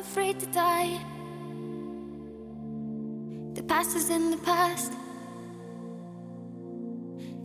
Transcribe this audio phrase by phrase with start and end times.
[0.00, 0.98] afraid to die.
[3.52, 4.92] The past is in the past.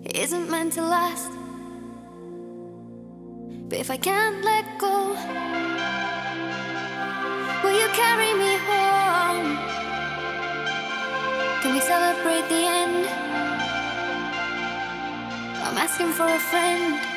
[0.05, 1.31] It isn't meant to last.
[3.67, 4.95] But if I can't let go,
[7.61, 9.49] will you carry me home?
[11.61, 13.05] Can we celebrate the end?
[15.65, 17.14] I'm asking for a friend.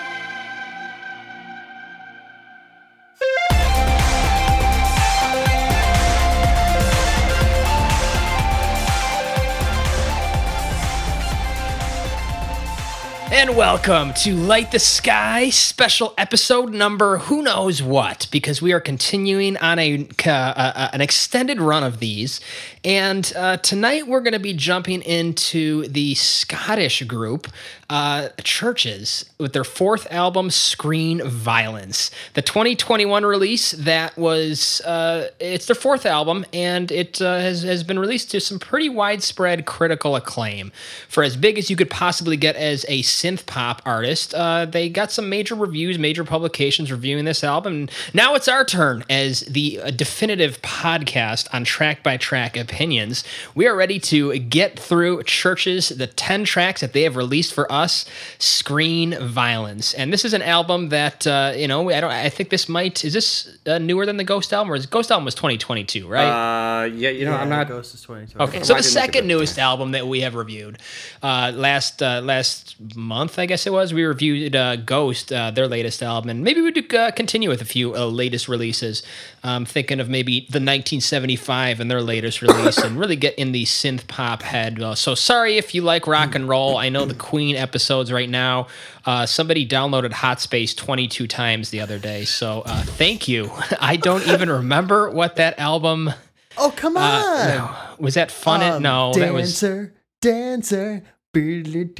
[13.38, 18.80] And welcome to Light the Sky special episode number who knows what because we are
[18.80, 22.40] continuing on a uh, uh, an extended run of these.
[22.84, 27.46] And uh, tonight we're going to be jumping into the Scottish group
[27.90, 32.10] uh, Chvrches with their fourth album Screen Violence.
[32.34, 37.82] The 2021 release that was uh, it's their fourth album and it uh, has, has
[37.82, 40.70] been released to some pretty widespread critical acclaim.
[41.08, 44.34] For as big as you could possibly get as a synth pop artist.
[44.34, 47.88] Uh, they got some major reviews, major publications reviewing this album.
[48.14, 53.24] Now it's our turn as the uh, definitive podcast on track by track opinions.
[53.54, 57.70] We are ready to get through Chvrches, the 10 tracks that they have released for
[57.70, 58.04] us,
[58.38, 59.94] Screen Violence.
[59.94, 63.04] And this is an album that, uh, you know, I don't, I think this might,
[63.04, 66.82] is this uh, newer than the Ghost album or is Ghost album was 2022, right?
[66.82, 67.68] Uh, yeah, you know, Yeah, I'm not.
[67.68, 68.48] Ghost is 2020.
[68.48, 70.78] Okay, so the second newest album that we have reviewed,
[71.22, 75.66] uh, last uh, last month, I guess it was, we reviewed uh, Ghost, uh, their
[75.66, 79.02] latest album, and maybe we do uh, continue with a few uh, latest releases.
[79.42, 83.64] Um, thinking of maybe the 1975 and their latest release, and really get in the
[83.64, 84.80] synth pop head.
[84.80, 86.76] Uh, so sorry if you like rock and roll.
[86.76, 88.66] I know the Queen episodes right now.
[89.04, 93.50] Uh, somebody downloaded Hot Space 22 times the other day, so uh, thank you.
[93.80, 96.10] I don't even remember what that album.
[96.56, 97.22] Oh, come on.
[97.22, 98.62] Uh, was that fun?
[98.62, 101.04] Um, no, that was dancer, dancer.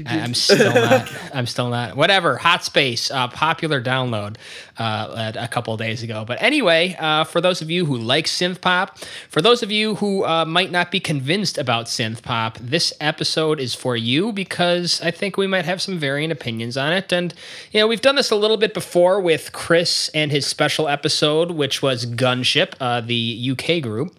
[0.09, 1.13] I- I'm still not.
[1.35, 1.97] I'm still not.
[1.97, 2.39] Whatever.
[2.39, 4.37] Hot Space, uh, popular download
[4.79, 6.25] uh, a couple days ago.
[6.27, 9.97] But anyway, uh, for those of you who like synth pop, for those of you
[9.97, 15.01] who uh, might not be convinced about synth pop, this episode is for you because
[15.03, 17.13] I think we might have some varying opinions on it.
[17.13, 17.35] And
[17.71, 21.51] you know, we've done this a little bit before with Chris and his special episode,
[21.51, 24.17] which was Gunship, uh, the UK group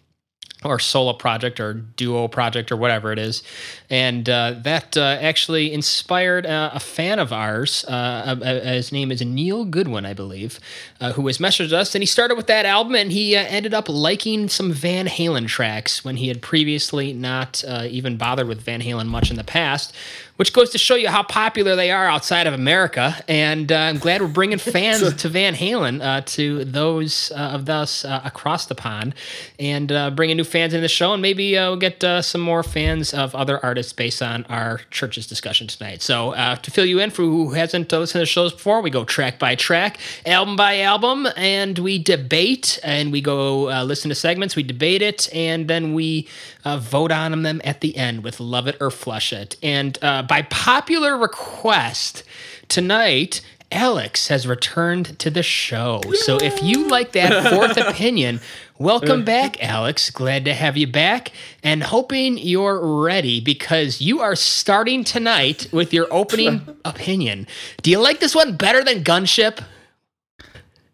[0.64, 3.44] or solo project or duo project or whatever it is.
[3.90, 7.86] And uh, that uh, actually inspired uh, a fan of ours.
[7.88, 10.60] Uh, his name is Neil Goodwin, I believe,
[11.00, 11.96] uh, who has messaged us.
[11.96, 16.04] And he started with that album and he ended up liking some Van Halen tracks
[16.04, 19.94] when he had previously not even bothered with Van Halen much in the past.
[20.40, 23.98] Which goes to show you how popular they are outside of America, and uh, I'm
[23.98, 28.66] glad we're bringing fans to Van Halen, uh, to those uh, of us uh, across
[28.66, 29.16] the pond,
[29.60, 32.40] and uh, bringing new fans in the show, and maybe uh, we'll get uh, some
[32.40, 36.02] more fans of other artists based on our Chvrches' discussion tonight.
[36.02, 38.82] So uh, to fill you in for who hasn't uh, listened to the shows before,
[38.82, 43.84] we go track by track, album by album, and we debate, and we go uh,
[43.84, 46.30] listen to segments, we debate it, and then we
[46.64, 49.58] uh, vote on them at the end with love it or flush it.
[49.62, 52.24] And uh, by popular request
[52.70, 53.42] tonight.
[53.72, 56.02] Alex has returned to the show.
[56.24, 58.40] So if you like that fourth opinion,
[58.80, 60.10] welcome back, Alex.
[60.10, 61.32] Glad to have you back
[61.62, 67.46] and hoping you're ready because you are starting tonight with your opening opinion.
[67.84, 69.64] Do you like this one better than Gunship?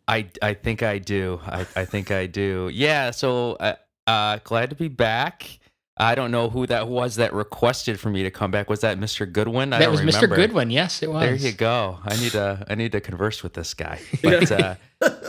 [0.07, 1.39] I I think I do.
[1.45, 2.69] I, I think I do.
[2.73, 3.11] Yeah.
[3.11, 3.75] So uh,
[4.05, 5.59] uh, glad to be back.
[5.97, 8.69] I don't know who that was that requested for me to come back.
[8.69, 9.31] Was that Mr.
[9.31, 9.71] Goodwin?
[9.71, 10.27] I That don't was Mr.
[10.33, 10.69] Goodwin.
[10.69, 11.21] Yes, it was.
[11.21, 11.99] There you go.
[12.03, 14.01] I need to I need to converse with this guy.
[14.21, 14.75] But uh,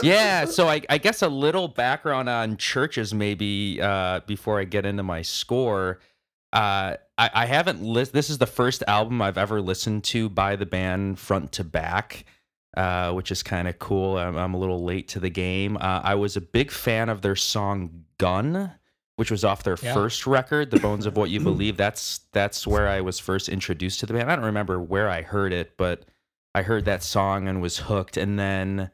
[0.02, 4.84] yeah, so I, I guess a little background on Chvrches maybe uh, before I get
[4.86, 6.00] into my score.
[6.52, 10.56] Uh, I, I haven't lis- This is the first album I've ever listened to by
[10.56, 12.24] the band front to back,
[12.76, 14.16] uh, which is kind of cool.
[14.16, 15.76] I'm, I'm a little late to the game.
[15.76, 18.72] Uh, I was a big fan of their song "Gun."
[19.16, 19.94] Which was off their Yeah.
[19.94, 24.00] first record, "The Bones of What You Believe." That's that's where I was first introduced
[24.00, 24.30] to the band.
[24.30, 26.02] I don't remember where I heard it, but
[26.54, 28.18] I heard that song and was hooked.
[28.18, 28.90] And then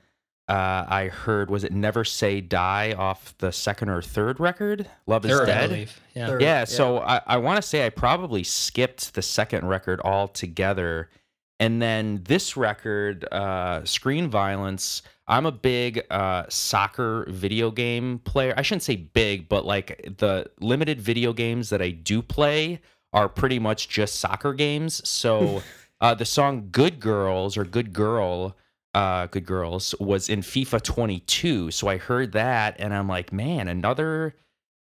[0.48, 5.24] uh, I heard was it "Never Say Die" off the second or third record, "Love
[5.24, 6.00] Is Third, I Dead." believe.
[6.14, 6.26] Yeah.
[6.28, 6.42] Third.
[6.42, 6.64] Yeah, Yeah.
[6.66, 11.10] so I, I want to say I probably skipped the second record altogether.
[11.58, 18.54] And then this record, uh, Screen Violence, I'm a big uh, soccer video game player.
[18.56, 22.80] I shouldn't say big, but like the limited video games that I do play
[23.12, 25.06] are pretty much just soccer games.
[25.08, 25.62] So
[26.00, 28.56] uh, the song Good Girls or Good Girl
[28.94, 31.70] uh, Good Girls, was in FIFA 22.
[31.70, 34.34] So I heard that and I'm like, man, another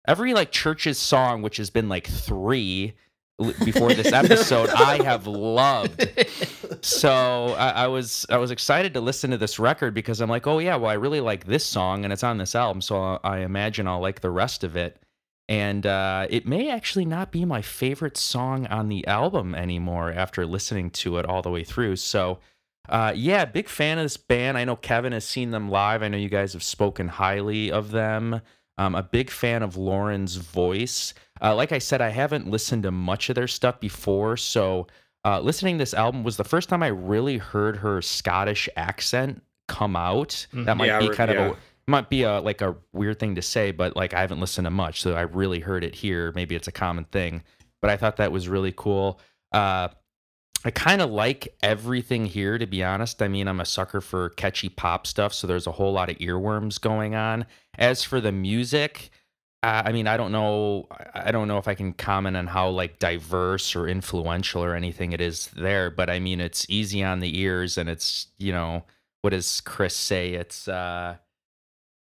[0.07, 2.93] every like Chvrches song, which has been like three
[3.63, 6.01] before this episode, I have loved.
[6.83, 10.47] So I, I was I was excited to listen to this record because I'm like,
[10.47, 13.39] oh yeah, well I really like this song and it's on this album, so I
[13.39, 15.01] imagine I'll like the rest of it.
[15.47, 20.45] And uh, it may actually not be my favorite song on the album anymore after
[20.45, 21.95] listening to it all the way through.
[21.95, 22.39] So
[22.89, 24.57] uh, yeah, big fan of this band.
[24.57, 26.03] I know Kevin has seen them live.
[26.03, 28.41] I know you guys have spoken highly of them.
[28.77, 31.13] I'm a big fan of Lauren's voice.
[31.41, 34.87] Uh, like I said, I haven't listened to much of their stuff before, so
[35.25, 39.41] uh, listening to this album was the first time I really heard her Scottish accent
[39.67, 40.45] come out.
[40.53, 41.45] That might Yeah, be kind yeah.
[41.47, 44.39] of a might be a like a weird thing to say, but like I haven't
[44.39, 46.31] listened to much, so I really heard it here.
[46.33, 47.43] Maybe it's a common thing,
[47.81, 49.19] but I thought that was really cool.
[49.51, 49.89] Uh,
[50.65, 53.21] I kind of like everything here, to be honest.
[53.21, 56.17] I mean, I'm a sucker for catchy pop stuff, so there's a whole lot of
[56.19, 57.45] earworms going on.
[57.77, 59.09] As for the music,
[59.63, 60.87] I mean, I don't know.
[61.13, 65.13] I- don't know if I can comment on how like diverse or influential or anything
[65.13, 68.83] it is there, but I mean, it's easy on the ears, and it's you know,
[69.21, 70.33] what does Chris say?
[70.33, 71.17] It's uh,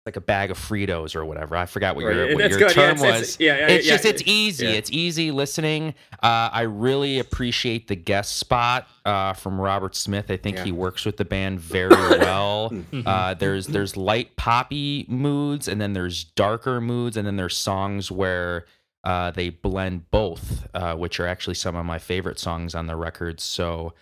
[0.05, 1.55] like a bag of Fritos or whatever.
[1.55, 2.75] I forgot what Right, your, what your good.
[2.75, 3.39] Yeah, term it's- it's- was.
[3.39, 4.67] yeah, yeah, it's yeah, just it's easy.
[4.67, 5.93] It's easy listening.
[6.21, 10.29] Uh, I really appreciate the guest spot uh, from Robert Smith.
[10.29, 11.89] I think he works with the band very
[12.19, 12.73] well.
[13.05, 18.11] uh, there's there's light poppy moods, and then there's darker moods, and then there's songs
[18.11, 18.65] where
[19.05, 22.95] uh, they blend both, uh, which are actually some of my favorite songs on the
[22.97, 23.39] record.
[23.39, 23.93] So.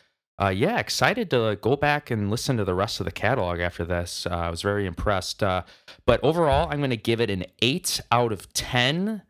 [0.41, 3.85] Uh, yeah, excited to go back and listen to the rest of the catalog after
[3.85, 4.25] this.
[4.25, 5.43] Uh, I was very impressed.
[5.43, 5.61] Uh,
[6.07, 9.21] but overall, I'm going to give it an 8 out of 10.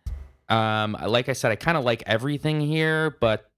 [0.47, 3.51] Um, like I said, I kind of like everything here, but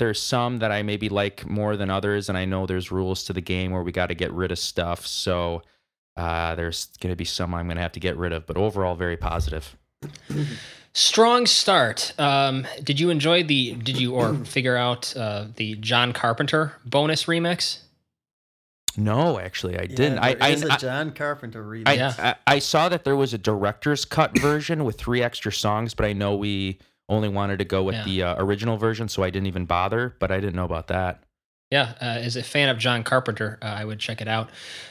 [0.00, 2.28] there's some that I maybe like more than others.
[2.28, 4.58] And I know there's rules to the game where we got to get rid of
[4.58, 5.06] stuff.
[5.06, 5.62] So
[6.16, 8.46] uh, there's going to be some I'm going to have to get rid of.
[8.46, 9.76] But overall, very positive.
[10.96, 12.14] Strong start.
[12.18, 13.74] Um, did you enjoy the?
[13.74, 17.80] Did you or figure out uh, the John Carpenter bonus remix?
[18.96, 20.20] No, actually, I didn't.
[20.20, 21.86] I, There I, is a I, John Carpenter remix.
[21.86, 22.14] I, Yeah.
[22.18, 26.06] I, I saw that there was a director's cut version with three extra songs, but
[26.06, 26.78] I know we
[27.10, 28.04] only wanted to go with Yeah.
[28.04, 30.16] the uh, original version, so I didn't even bother.
[30.18, 31.22] But I didn't know about that.
[31.70, 34.48] Yeah, uh, as a fan of John Carpenter, uh, I would check it out.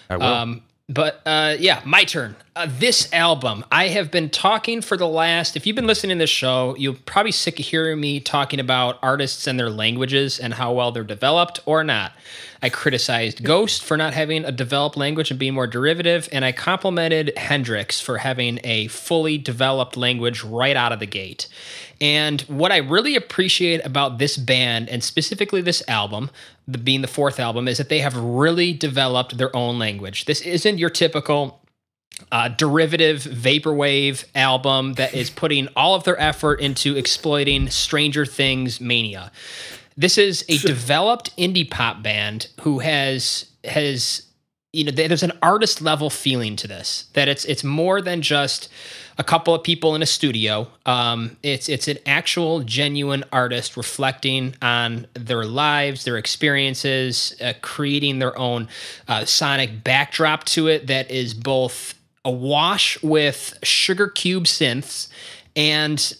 [0.08, 0.24] I will.
[0.26, 2.36] Um, but uh, yeah, my turn.
[2.56, 5.56] Uh, this album, I have been talking for the last.
[5.56, 9.00] If you've been listening to this show, you're probably sick of hearing me talking about
[9.02, 12.14] artists and their languages and how well they're developed or not.
[12.62, 16.52] I criticized Ghost for not having a developed language and being more derivative, and I
[16.52, 21.48] complimented Hendrix for having a fully developed language right out of the gate.
[22.02, 26.30] And what I really appreciate about this band and specifically this album,
[26.68, 30.26] the, being the fourth album, is that they have really developed their own language.
[30.26, 31.62] This isn't your typical
[32.32, 38.80] uh, derivative vaporwave album that is putting all of their effort into exploiting Stranger Things
[38.80, 39.32] mania.
[39.98, 44.24] This is a developed indie pop band who has has
[44.74, 48.70] you know there's an artist level feeling to this that it's it's more than just
[49.18, 50.68] a couple of people in a studio.
[50.86, 58.20] Um, it's it's an actual genuine artist reflecting on their lives their experiences uh, creating
[58.20, 58.68] their own
[59.08, 61.94] uh, sonic backdrop to it that is both
[62.26, 65.08] awash with sugar cube synths
[65.56, 66.18] and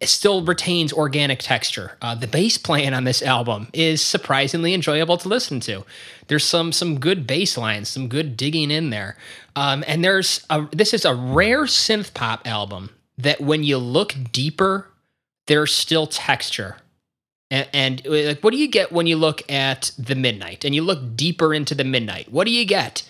[0.00, 1.96] it still retains organic texture.
[2.00, 5.84] Uh, the bass playing on this album is surprisingly enjoyable to listen to.
[6.28, 9.16] There's some some good bass lines, some good digging in there,
[9.56, 14.14] um, and there's a, this is a rare synth pop album that when you look
[14.30, 14.88] deeper,
[15.48, 16.76] there's still texture.
[17.50, 20.82] And, and like, what do you get when you look at the midnight and you
[20.82, 22.30] look deeper into the midnight?
[22.30, 23.02] What do you get?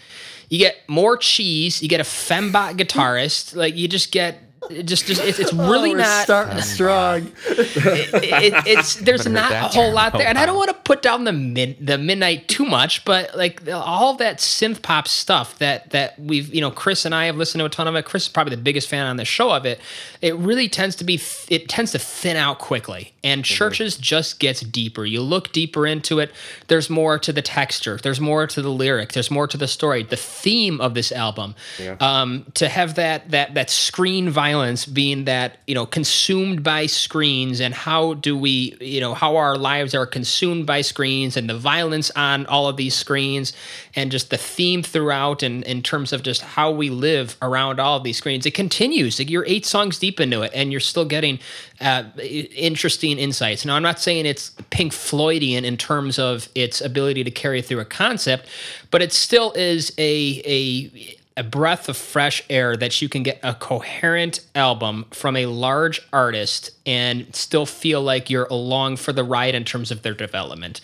[0.49, 1.83] You get more cheese.
[1.83, 3.54] You get a fembot guitarist.
[3.54, 6.61] Like you just get it just just it's, it's Oh, really we're not starting oh,
[6.61, 7.33] strong.
[7.47, 10.47] it, it, it's there's Haven't heard not that a whole term lot there, and I
[10.47, 14.39] don't want to put down the mid the midnight too much, but like all that
[14.39, 17.69] synth pop stuff that that we've you know Chris and I have listened to a
[17.69, 18.05] ton of it.
[18.05, 19.81] Chris is probably the biggest fan on the show of it.
[20.23, 24.61] It really tends to be it tends to thin out quickly, and Chvrches just gets
[24.61, 25.05] deeper.
[25.05, 26.33] You look deeper into it.
[26.69, 27.99] There's more to the texture.
[28.03, 29.13] There's more to the lyric.
[29.13, 30.03] There's more to the story.
[30.03, 31.55] The theme of this album,
[32.01, 37.61] um, to have that that that screen violence being that, you know, consumed by screens
[37.61, 41.59] and how do we, you know, how our lives are consumed by screens and the
[41.59, 43.53] violence on all of these screens
[43.95, 47.99] and just the theme throughout and in terms of just how we live around all
[47.99, 48.47] of these screens.
[48.47, 49.19] It continues.
[49.19, 51.39] Like you're eight songs deep into it and you're still getting
[51.81, 53.65] uh, interesting insights.
[53.65, 57.81] Now, I'm not saying it's Pink Floydian in terms of its ability to carry through
[57.81, 58.49] a concept,
[58.91, 63.39] but it still is a a a breath of fresh air that you can get
[63.45, 69.23] a coherent album from a large artist and still feel like you're along for the
[69.23, 70.81] ride in terms of their development.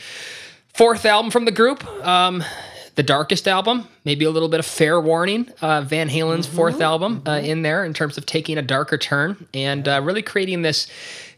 [0.73, 2.45] Fourth album from the group, um,
[2.95, 5.51] the darkest album, maybe a little bit of fair warning.
[5.61, 9.49] Uh, Van Halen's fourth album uh, in there in terms of taking a darker turn
[9.53, 10.87] and uh, really creating this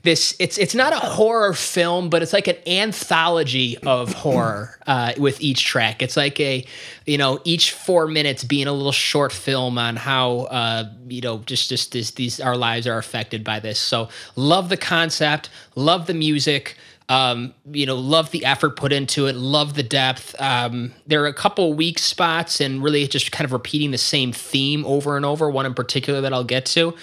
[0.06, 5.12] this it's it's not a horror film but it's like an anthology of horror uh,
[5.18, 6.64] with each track it's like a
[7.04, 11.38] you know each four minutes being a little short film on how uh, you know
[11.40, 16.06] just just this, these our lives are affected by this so love the concept love
[16.06, 16.76] the music
[17.08, 20.34] um, you know, love the effort put into it, love the depth.
[20.40, 24.32] Um, there are a couple weak spots and really just kind of repeating the same
[24.32, 26.96] theme over and over, one in particular that I'll get to.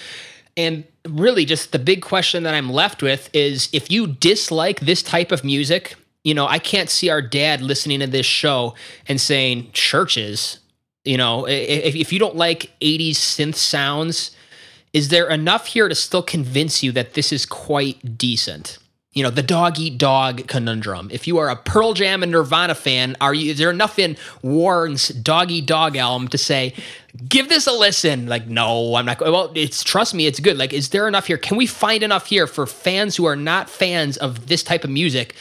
[0.56, 5.02] And really, just the big question that I'm left with is if you dislike this
[5.02, 8.74] type of music, you know, I can't see our dad listening to this show
[9.08, 10.58] and saying, Chvrches,
[11.04, 14.30] you know, if, if you don't like 80s synth sounds,
[14.92, 18.78] is there enough here to still convince you that this is quite decent?
[19.14, 21.08] You know the dog eat dog conundrum.
[21.12, 23.52] If you are a Pearl Jam and Nirvana fan, are you?
[23.52, 26.74] Is there enough in Warrant's Dog Eat Dog album to say,
[27.28, 28.26] give this a listen?
[28.26, 29.20] Like, no, I'm not.
[29.20, 30.58] Well, it's trust me, it's good.
[30.58, 31.38] Like, is there enough here?
[31.38, 34.90] Can we find enough here for fans who are not fans of this type of
[34.90, 35.34] music?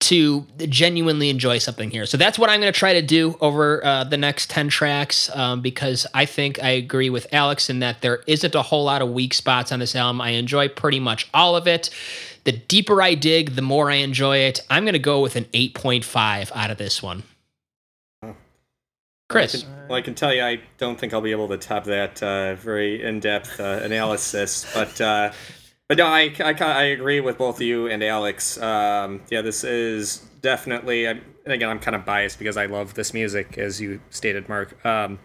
[0.00, 2.04] to genuinely enjoy something here.
[2.04, 5.34] So that's what I'm going to try to do over uh, the next 10 tracks
[5.34, 9.00] um, because I think I agree with Alex in that there isn't a whole lot
[9.00, 10.20] of weak spots on this album.
[10.20, 11.88] I enjoy pretty much all of it.
[12.44, 14.60] The deeper I dig, the more I enjoy it.
[14.68, 17.22] I'm going to go with an 8.5 out of this one.
[19.30, 19.54] Chris.
[19.54, 21.84] I can, well, I can tell you, I don't think I'll be able to top
[21.84, 25.32] that uh, very in-depth uh, analysis, but uh,
[25.88, 28.60] but no, I, I, I agree with both you and Alex.
[28.60, 33.12] Um, yeah, this is definitely, and again, I'm kind of biased because I love this
[33.12, 34.84] music, as you stated, Mark.
[34.84, 35.18] Um,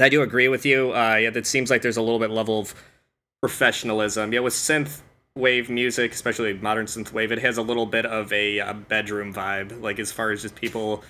[0.00, 0.92] I do agree with you.
[0.92, 2.74] Uh, yeah, it seems like there's a little bit level of
[3.40, 4.32] professionalism.
[4.32, 5.00] Yeah, with synth
[5.38, 9.32] wave music, especially modern synth wave, it has a little bit of a, a bedroom
[9.32, 11.02] vibe, like as far as just people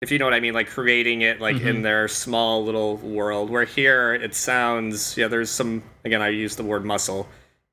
[0.00, 1.68] if you know what I mean, like creating it like mm-hmm.
[1.68, 3.50] in their small little world.
[3.50, 7.28] Where here it sounds, yeah, there's some again I use the word muscle.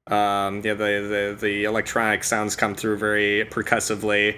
[0.08, 4.38] Um, yeah, the, the the electronic sounds come through very percussively.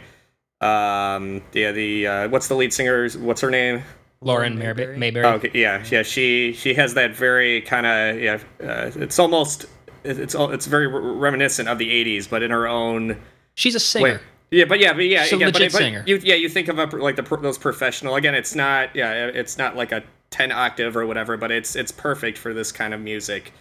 [0.62, 3.10] Um, yeah, the uh, what's the lead singer?
[3.10, 3.82] What's her name?
[4.22, 4.98] Lauren Mayberry.
[4.98, 5.26] Mayberry.
[5.26, 6.04] Oh, okay, yeah, yeah.
[6.04, 8.40] She she has that very kind of yeah.
[8.62, 9.66] Uh, it's almost
[10.04, 13.20] it's all it's very reminiscent of the '80s, but in her own.
[13.56, 14.14] She's a singer.
[14.14, 14.20] Wait,
[14.52, 16.04] yeah, but yeah, but yeah, She's a again, legit but, singer.
[16.08, 18.16] you, yeah, you think of a, like the those professional.
[18.16, 21.92] Again, it's not yeah, it's not like a ten octave or whatever, but it's it's
[21.92, 23.54] perfect for this kind of music,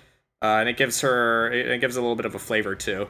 [0.43, 3.09] uh, and it gives her it gives a little bit of a flavor too.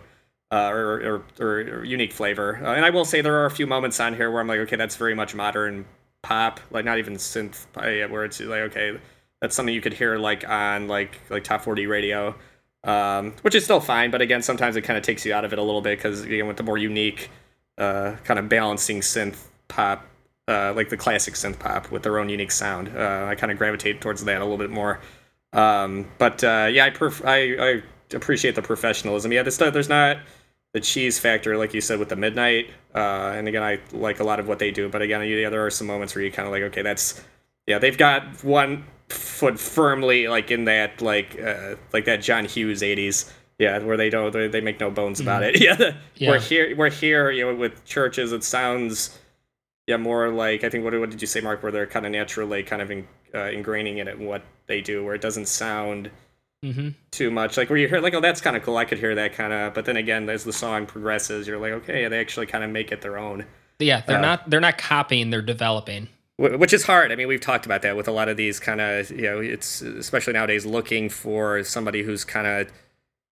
[0.50, 2.58] Uh, or, or, or, unique flavor.
[2.64, 4.60] Uh, and I will say there are a few moments on here where I'm like,
[4.60, 5.84] okay, that's very much modern
[6.22, 8.98] pop, like not even synth, where it's like, okay,
[9.42, 12.34] that's something you could hear like on like like top 40 radio,
[12.88, 14.10] um, which is still fine.
[14.10, 16.24] But again, sometimes it kind of takes you out of it a little bit because
[16.24, 17.30] know, with the more unique
[17.76, 20.06] uh, kind of balancing synth pop,
[20.48, 22.88] uh, like the classic synth pop with their own unique sound.
[22.96, 25.00] Uh, I kind of gravitate towards that a little bit more.
[25.52, 27.82] Um, but uh, yeah, I, perf- I, I
[28.16, 29.32] appreciate the professionalism.
[29.32, 30.18] Yeah, there's not
[30.72, 32.70] the cheese factor like you said with the midnight.
[32.94, 34.88] Uh, and again, I like a lot of what they do.
[34.88, 37.22] But again, yeah, there are some moments where you kind of like, okay, that's
[37.66, 42.82] yeah, they've got one foot firmly like in that like uh, like that John Hughes
[42.82, 45.54] '80s yeah, where they don't they, they make no bones about mm.
[45.54, 45.60] it.
[45.60, 45.92] Yeah.
[46.16, 46.30] yeah.
[46.30, 49.18] We're here we're here, you know, with Chvrches it sounds
[49.88, 52.12] yeah, more like I think what what did you say, Mark, where they're kind of
[52.12, 56.10] naturally kind of in, uh, ingraining it in what they do, where it doesn't sound
[56.62, 56.90] mm-hmm.
[57.10, 57.56] too much.
[57.56, 58.76] Like where you hear like, oh, that's kind of cool.
[58.76, 59.74] I could hear that kind of.
[59.74, 62.92] But then again, as the song progresses, you're like, okay, they actually kind of make
[62.92, 63.46] it their own.
[63.78, 66.08] Yeah, they're uh, not they're not copying, they're developing.
[66.38, 67.10] Which is hard.
[67.10, 69.40] I mean, we've talked about that with a lot of these kind of you know,
[69.40, 72.72] it's especially nowadays looking for somebody who's kind of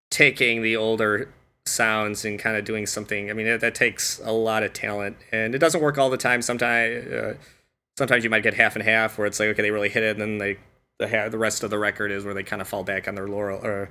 [0.10, 1.32] taking the older
[1.68, 3.30] sounds and kind of doing something.
[3.30, 6.18] I mean, that, that, takes a lot of talent, and it doesn't work all the
[6.18, 6.42] time.
[6.42, 7.34] Sometimes, uh,
[7.98, 10.18] sometimes you might get half and half, where it's like, okay, they really hit it,
[10.18, 10.58] and then they
[10.98, 13.28] the the rest of the record is where they kind of fall back on their
[13.28, 13.90] laurel or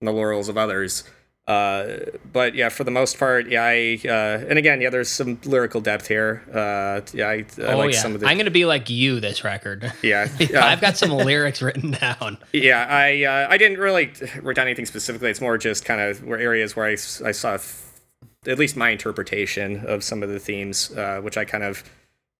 [0.00, 1.04] on the laurels of others.
[1.46, 1.96] Uh,
[2.32, 5.80] but yeah, for the most part, yeah, I uh, and again, yeah, there's some lyrical
[5.80, 6.42] depth here.
[6.48, 9.18] Uh, yeah, I, I oh like yeah, some of the I'm gonna be like you
[9.18, 9.92] this record.
[10.02, 10.64] yeah, yeah.
[10.64, 12.38] I've got some lyrics written down.
[12.52, 15.30] Yeah, I uh, I didn't really write down anything specifically.
[15.30, 18.00] It's more just kind of where areas where I, I saw f-
[18.46, 21.82] at least my interpretation of some of the themes, uh, which I kind of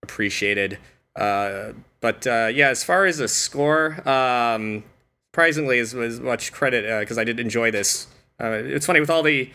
[0.04, 0.78] appreciated.
[1.16, 4.84] Uh, but uh, yeah, as far as the score, um,
[5.32, 8.06] surprisingly, as, as much credit because I did enjoy this.
[8.42, 9.50] Uh, it's funny with all the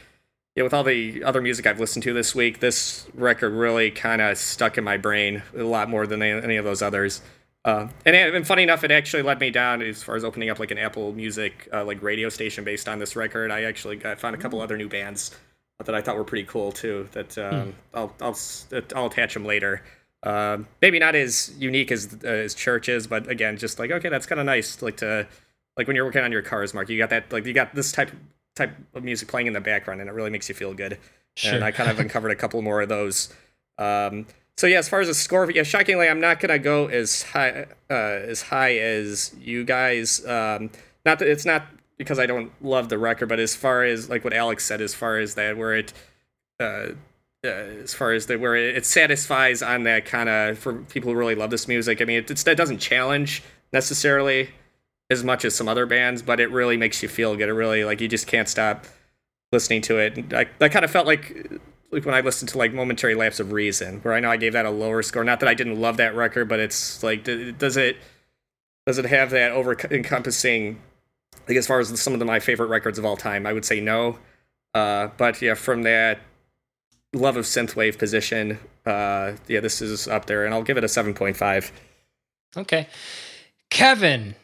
[0.55, 4.21] yeah, with all the other music I've listened to this week, this record really kind
[4.23, 7.21] of stuck in my brain a lot more than any, of those others.
[7.63, 10.57] Uh, and, and funny enough, it actually led me down as far as opening up
[10.57, 13.51] like an Apple Music uh, like radio station based on this record.
[13.51, 15.29] I actually got, found a couple other new bands
[15.85, 17.07] that I thought were pretty cool too.
[17.11, 18.35] That um, I'll I'll
[18.95, 19.83] I'll attach them later.
[20.23, 24.25] Um, maybe not as unique as uh, as Chvrches, but again, just like okay, that's
[24.25, 24.81] kind of nice.
[24.81, 25.27] Like to
[25.77, 27.91] like when you're working on your cars, Mark, you got that like you got this
[27.91, 28.09] type
[28.57, 30.97] type of music playing in the background, and it really makes you feel good.
[31.35, 31.53] Sure.
[31.53, 33.33] And I kind of uncovered a couple more of those.
[33.77, 34.25] Um,
[34.57, 37.67] so yeah, as far as the score, yeah, shockingly, I'm not gonna go as high
[37.89, 40.25] uh, as high as you guys.
[40.25, 40.71] Um,
[41.05, 44.23] not that it's not because I don't love the record, but as far as like
[44.23, 45.93] what Alex said, as far as that, where it,
[46.59, 46.89] uh,
[47.43, 51.11] uh, as far as that, where it, it satisfies on that kind of for people
[51.11, 52.01] who really love this music.
[52.01, 54.49] I mean, it, it's, that doesn't challenge necessarily
[55.09, 57.49] as much as some other bands, but it really makes you feel good.
[57.49, 58.85] It really like you just can't stop
[59.51, 60.17] listening to it.
[60.17, 61.49] And I, kind of felt like
[61.91, 64.53] like when I listened to like Momentary Lapse of Reason, where I know I gave
[64.53, 65.23] that a lower score.
[65.23, 67.97] Not that I didn't love that record, but it's like does it
[68.85, 70.79] does it have that over encompassing
[71.47, 73.45] like as far as some of the, my favorite records of all time?
[73.45, 74.19] I would say no.
[74.73, 76.19] Uh, but yeah, from that
[77.13, 80.89] love of synthwave position, uh, yeah, this is up there, and I'll give it a
[80.89, 81.71] seven point five.
[82.55, 82.87] Okay,
[83.69, 84.35] Kevin,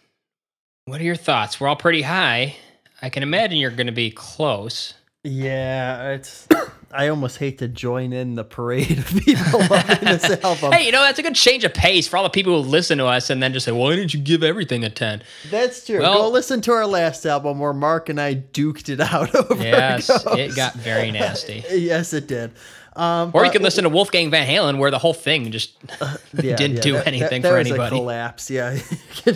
[0.86, 1.60] what are your thoughts?
[1.60, 2.56] We're all pretty high.
[3.02, 4.94] I can imagine you're going to be close.
[5.24, 6.48] Yeah, it's.
[6.96, 10.74] I almost hate to join in the parade of people loving this album.
[10.74, 13.00] Hey, you know that's a good change of pace for all the people who listen
[13.00, 15.24] to us and then just say, "Why didn't you give everything a 10?
[15.50, 16.02] That's true.
[16.02, 19.56] Well- Go listen to our last album where Mark and I duked it out over.
[19.64, 20.28] Yes, Ghost.
[20.38, 21.64] it got very nasty.
[21.72, 22.52] Yes, it did.
[22.96, 26.56] Um, Or you can listen to Wolfgang Van Halen, where the whole thing just yeah,
[26.56, 27.96] didn't yeah, do that- anything that, for that was anybody.
[27.96, 28.52] A collapse.
[28.52, 28.78] Yeah.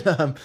[0.06, 0.36] Um,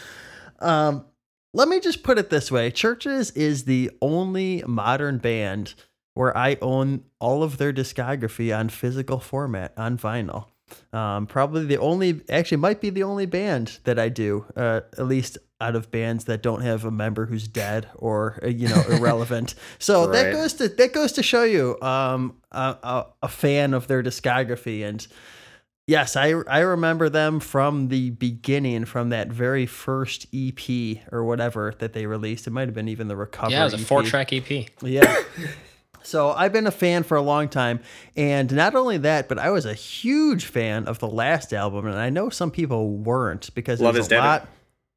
[0.63, 1.05] um,
[1.53, 5.75] let me just put it this way: Chvrches is the only modern band
[6.13, 10.47] where I own all of their discography on physical format on vinyl.
[10.91, 15.07] Um, probably the only, actually, might be the only band that I do, uh, at
[15.07, 18.83] least out of bands that don't have a member who's dead or uh, you know
[18.89, 19.55] irrelevant.
[19.79, 24.03] So that goes to that goes to show you um, a, a fan of their
[24.03, 25.05] discography and.
[25.85, 31.73] Yes, I I remember them from the beginning, from that very first EP or whatever
[31.79, 32.47] that they released.
[32.47, 33.53] It might have been even the recovery.
[33.53, 34.67] yeah, it was a four track EP.
[34.81, 35.15] Yeah.
[36.05, 37.79] So I've been a fan for a long time,
[38.17, 41.95] and not only that, but I was a huge fan of the last album, and
[41.95, 44.19] I know some people weren't because Love it is was a Dead.
[44.19, 44.47] lot.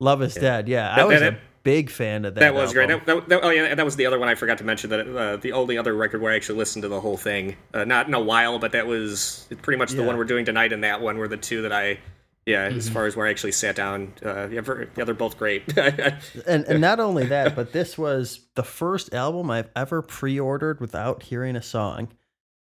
[0.00, 0.66] Love is dead.
[0.66, 2.40] Yeah, I That- was that- a big fan of that.
[2.40, 2.90] That was great.
[2.90, 3.04] album.
[3.06, 4.88] That, that, that- oh yeah, that was the other one I forgot to mention.
[4.90, 7.84] That uh, the only other record where I actually listened to the whole thing, uh,
[7.84, 10.06] not in a while, but that was pretty much the Yeah.
[10.06, 11.98] one we're doing tonight, and that one were the two that I,
[12.46, 14.12] yeah, as far as where I actually sat down.
[14.24, 15.76] Uh, yeah, ver- yeah, they're both great.
[16.46, 21.24] and and not only that, but this was the first album I've ever pre-ordered without
[21.24, 22.08] hearing a song.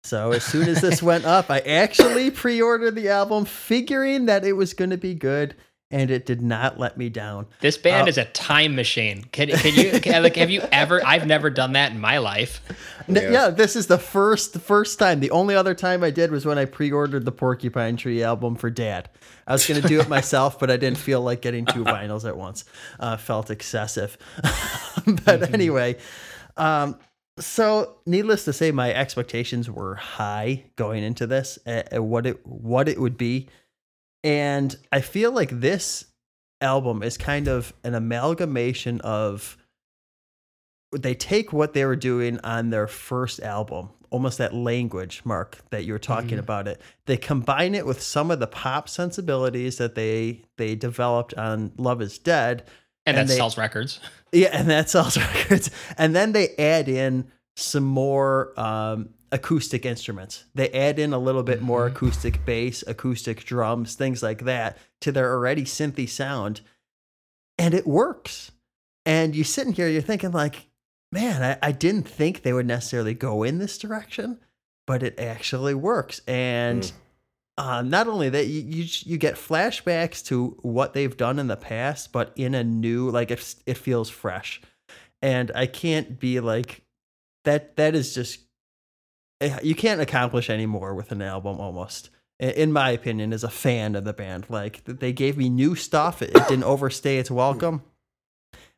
[0.03, 4.53] So as soon as this went up, I actually pre-ordered the album, figuring that it
[4.53, 5.55] was going to be good,
[5.91, 7.45] and it did not let me down.
[7.61, 9.23] This band Uh, is a time machine.
[9.31, 11.05] Can, can you can, like have you ever?
[11.05, 12.61] I've never done that in my life.
[13.07, 13.49] N- Yeah.
[13.51, 15.19] this is the first the first time.
[15.19, 18.69] The only other time I did was when I pre-ordered the Porcupine Tree album for
[18.69, 19.09] Dad.
[19.47, 22.27] I was going to do it myself, but I didn't feel like getting two vinyls
[22.27, 22.65] at once.
[22.99, 24.17] Uh, felt excessive.
[25.25, 25.97] but anyway,
[26.57, 26.97] um,
[27.37, 32.45] so needless to say, my expectations were high going into this, at, at what it
[32.45, 33.49] what it would be,
[34.25, 36.05] and I feel like this
[36.59, 39.55] album is kind of an amalgamation of
[40.91, 45.83] they take what they were doing on their first album, almost that language, Mark, that
[45.83, 46.39] you were talking Mhm.
[46.39, 46.81] about it.
[47.05, 52.01] They combine it with some of the pop sensibilities that they they developed on Love
[52.01, 52.63] Is Dead.
[53.05, 53.99] And, And that they- sells records.
[54.31, 55.69] Yeah, and that sells records.
[55.97, 60.45] And then they add in some more um, acoustic instruments.
[60.55, 61.91] They add in a little bit more Mhm.
[61.91, 66.61] acoustic bass, acoustic drums, things like that to their already synthy sound.
[67.57, 68.51] And it works.
[69.05, 70.67] And you're sitting here, you're thinking, like,
[71.11, 74.39] man, I, I didn't think they would necessarily go in this direction,
[74.87, 76.21] but it actually works.
[76.27, 76.93] And Mm.
[77.57, 81.55] um, not only that, you, you you get flashbacks to what they've done in the
[81.57, 84.61] past, but in a new like it, it feels fresh.
[85.21, 86.81] And I can't be like
[87.43, 88.39] that that is just
[89.61, 93.95] you can't accomplish any more with an album almost in my opinion as a fan
[93.95, 94.45] of the band.
[94.49, 96.21] Like they gave me new stuff.
[96.21, 97.81] It, it didn't overstay its welcome.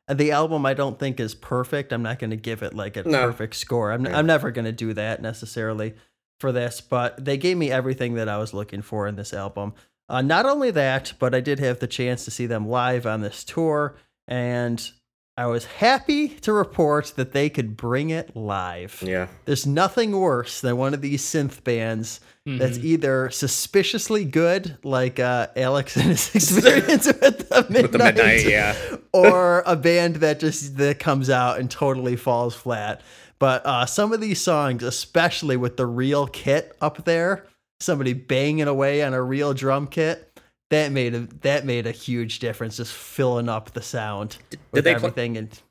[0.08, 1.92] And the album i don't think is perfect.
[1.92, 3.26] I'm not going to give it like a No.
[3.28, 3.92] perfect score.
[3.92, 4.18] I'm, Yeah.
[4.18, 5.96] I'm never going to do that necessarily
[6.40, 9.74] for this but they gave me everything that i was looking for in this album.
[10.08, 13.22] Uh, not only that but i did have the chance to see them live on
[13.22, 13.96] this tour
[14.28, 14.92] and
[15.38, 19.28] i was happy to report that they could bring it live Yeah.
[19.46, 22.84] there's nothing worse than one of these synth bands that's Mhm.
[22.86, 28.46] either suspiciously good, like uh, Alex and his experience with the Midnight, With the Midnight,
[28.48, 28.74] yeah.
[29.14, 33.02] or a band that just that comes out and totally falls flat.
[33.38, 37.46] But uh, some of these songs, especially with the real kit up there,
[37.82, 40.37] somebody banging away on a real drum kit,
[40.70, 44.38] that made a that made a huge difference, just filling up the sound
[44.72, 45.38] with they pl- everything.
[45.38, 45.62] and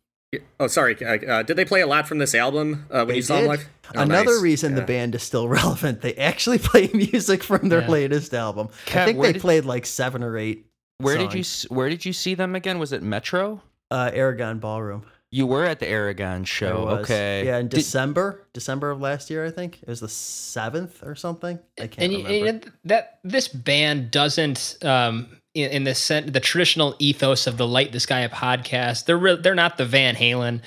[0.58, 0.96] Oh, sorry.
[1.02, 3.36] Uh, uh, did they play a lot from this album uh, when They you saw
[3.36, 3.48] them did.
[3.50, 3.68] live?
[3.94, 4.42] Oh, Another nice.
[4.42, 7.88] reason the band is still relevant, they actually play music from their Yeah.
[7.88, 8.68] latest album.
[8.88, 10.66] I think they did- played like seven or eight.
[10.98, 12.78] Where did you Where did you see them again?
[12.78, 13.62] Was it Metro?
[13.90, 15.06] Uh, Aragon Ballroom.
[15.30, 16.84] You were at the Aragon I show.
[16.86, 16.98] was.
[17.00, 17.44] Okay.
[17.46, 21.14] Yeah, in Did- December, December of last year, I think it was the seventh or
[21.14, 21.58] something.
[21.78, 22.48] I can't and, you- remember.
[22.48, 27.66] and that this band doesn't um in, in the sen- the traditional ethos of the
[27.66, 30.60] light the sky up podcast they're re- they're not the van halen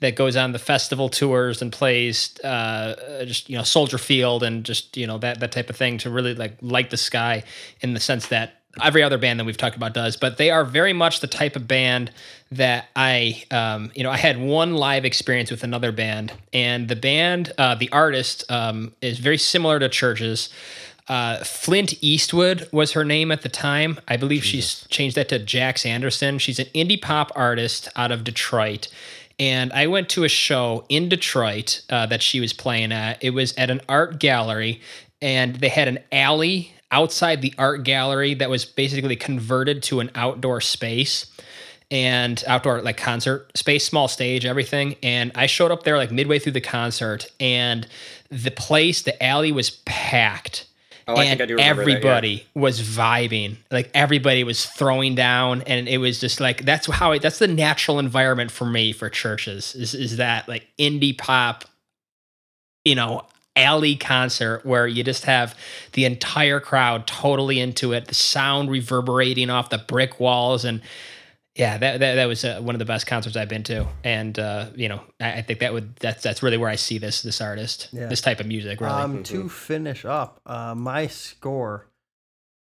[0.00, 4.64] that goes on the festival tours and plays uh just you know soldier field and
[4.64, 7.42] just you know that that type of thing to really like light the sky
[7.80, 10.64] in the sense that every other band that we've talked about does but they are
[10.64, 12.10] very much the type of band
[12.50, 16.96] that i um you know i had one live experience with another band and the
[16.96, 20.50] band uh the artist um is very similar to Chvrches
[21.08, 23.98] uh, Flint Eastwood was her name at the time.
[24.08, 26.38] I believe she's changed that to Jax Anderson.
[26.38, 28.88] She's an indie pop artist out of Detroit.
[29.38, 33.22] And I went to a show in Detroit uh, that she was playing at.
[33.22, 34.80] It was at an art gallery,
[35.20, 40.10] and they had an alley outside the art gallery that was basically converted to an
[40.14, 41.26] outdoor space
[41.90, 44.96] and outdoor like concert space, small stage, everything.
[45.02, 47.86] And I showed up there like midway through the concert, and
[48.30, 50.66] the place, the alley was packed.
[51.08, 51.94] Oh, I and think I do remember that, yeah.
[51.94, 53.56] everybody was vibing.
[53.70, 57.48] Like everybody was throwing down, and it was just like that's how it, that's the
[57.48, 61.64] natural environment for me for Chvrches is is that like indie pop,
[62.84, 63.22] you know,
[63.56, 65.56] alley concert where you just have
[65.92, 70.80] the entire crowd totally into it, the sound reverberating off the brick walls, and
[71.54, 74.38] yeah, that that, that was uh, one of the best concerts I've been to, and
[74.38, 77.22] uh, you know, I, I think that would that's that's really where I see this
[77.22, 78.06] this artist, Yeah.
[78.08, 78.92] this type of music, really.
[78.92, 81.86] Um, to finish up, uh, my score.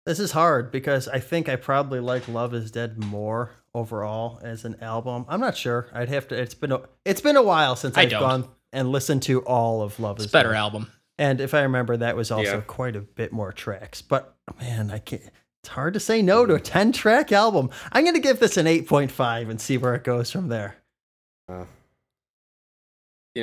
[0.05, 4.63] This is hard because I think I probably like Love Is Dead more overall as
[4.63, 5.25] an album.
[5.27, 5.87] I'm not sure.
[5.93, 6.39] I'd have to.
[6.39, 8.21] It's been a, it's been a while since I I've don't.
[8.21, 10.57] gone and listen to all of Love it's Is a better Dead.
[10.57, 10.91] album.
[11.17, 12.61] And if I remember, that was also Yeah.
[12.67, 14.01] quite a bit more tracks.
[14.01, 15.23] But man, I can't.
[15.63, 17.71] It's hard to say no to a 10 track album.
[17.91, 20.75] I'm going to give this an 8.5 and see where it goes from there.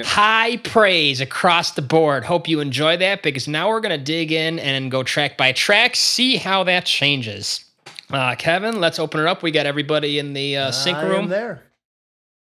[0.05, 2.25] High praise across the board.
[2.25, 5.53] Hope you enjoy that because now we're going to dig in and go track by
[5.53, 7.65] track, see how that changes.
[8.11, 9.43] Uh, Kevin, let's open it up.
[9.43, 11.29] We got everybody in the uh, sync I am room.
[11.29, 11.63] there.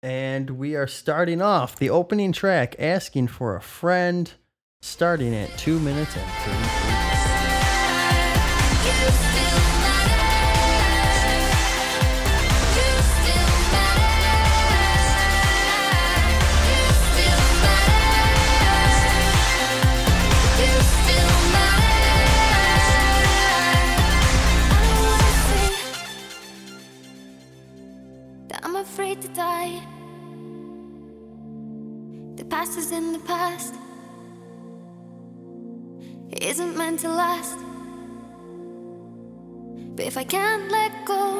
[0.03, 4.31] And we are starting off the opening track, Asking for a Friend,
[4.81, 6.97] starting at 2 minutes and 33.
[28.63, 29.90] I'm afraid to die.
[32.51, 33.73] Past is in the past.
[36.31, 37.57] It isn't meant to last.
[39.95, 41.39] But if I can't let go,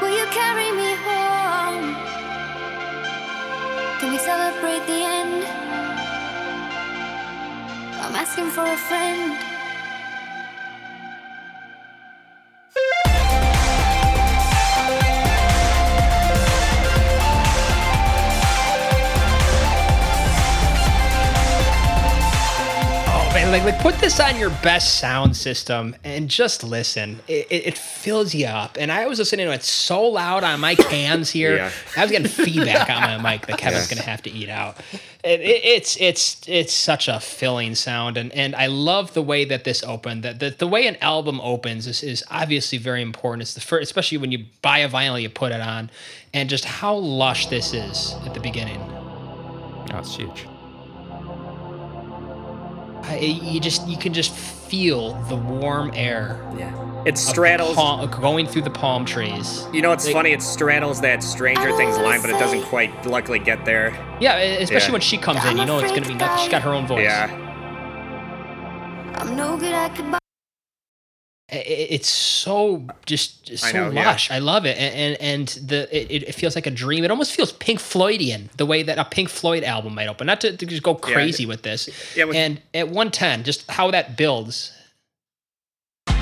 [0.00, 1.88] will you carry me home?
[3.98, 5.44] Can we celebrate the end?
[8.00, 9.51] I'm asking for a friend.
[23.52, 27.20] Like, like put this on your best sound system and just listen.
[27.28, 28.78] It, it, it fills you up.
[28.80, 31.56] And I was listening to it so loud on my cans here.
[31.56, 31.70] Yeah.
[31.96, 33.96] I was getting feedback on my mic that Kevin's Yeah.
[33.96, 34.78] gonna have to eat out.
[35.22, 39.44] It, it, it's it's it's such a filling sound, and and I love the way
[39.44, 40.24] that this opened.
[40.24, 43.42] That the, the way an album opens is, is obviously very important.
[43.42, 45.90] It's the first, especially when you buy a vinyl, you put it on,
[46.34, 48.80] and just how lush this is at the beginning.
[48.80, 50.46] Oh, That's huge.
[53.04, 56.72] Uh, I, you just you can just feel the warm air Yeah.
[57.04, 57.74] It straddles.
[57.74, 59.66] palm, uh, going through the palm trees.
[59.72, 60.30] You know, it's Like- funny.
[60.32, 63.92] It straddles that Stranger Things line, but it doesn't quite luckily get there.
[64.20, 64.92] Yeah, especially Yeah.
[64.92, 66.38] when she comes in, you know it's gonna be nothing.
[66.44, 67.02] She's got her own voice.
[67.02, 67.28] Yeah.
[69.16, 70.12] I'm no good at goodbye.
[70.12, 70.21] I- I-
[71.52, 74.06] it's so just, just I so know, yeah.
[74.06, 74.30] lush.
[74.30, 77.04] I love it, and and, and the it, it feels like a dream.
[77.04, 80.26] It almost feels Pink Floydian, the way that a Pink Floyd album might open.
[80.26, 81.88] Not to, to just go crazy with this.
[82.16, 84.72] Yeah, with- and at one ten, just how that builds.
[86.06, 86.12] I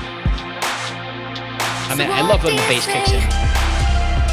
[1.97, 3.19] mean, I love when the bass kicks in.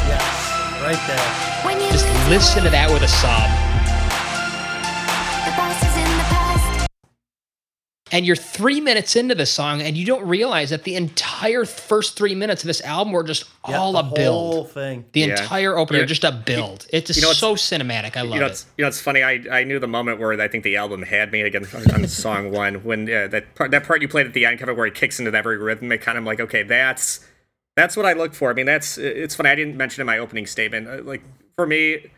[0.07, 1.91] Yes, right there.
[1.91, 3.68] Just listen to that with a sob.
[8.13, 12.17] And you're three minutes into the song and you don't realize that the entire first
[12.17, 15.05] three minutes of this album were just Yeah, all the a build Whole thing.
[15.13, 15.27] the Yeah.
[15.41, 16.05] entire opener Yeah.
[16.07, 18.51] just a build it's just you know, it's- so cinematic i love You know, it
[18.53, 19.23] it's, you know, it's funny.
[19.23, 22.51] I, I knew the moment where I think the album had me again on song
[22.65, 24.87] one when uh, that part that part you played at the end, kind of where
[24.87, 27.21] he kicks into that very rhythmic kind of like okay, that's
[27.77, 28.51] that's what I look for.
[28.51, 29.51] I mean, that's it's funny.
[29.51, 30.89] I didn't mention in my opening statement.
[30.89, 31.23] uh, Like
[31.57, 32.09] for me, es-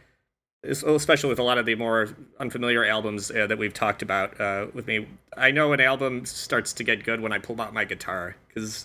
[0.62, 4.66] especially with a lot of the more unfamiliar albums uh, that we've talked about uh,
[4.75, 7.85] with me, I know an album starts to get good when I pull out my
[7.85, 8.85] guitar because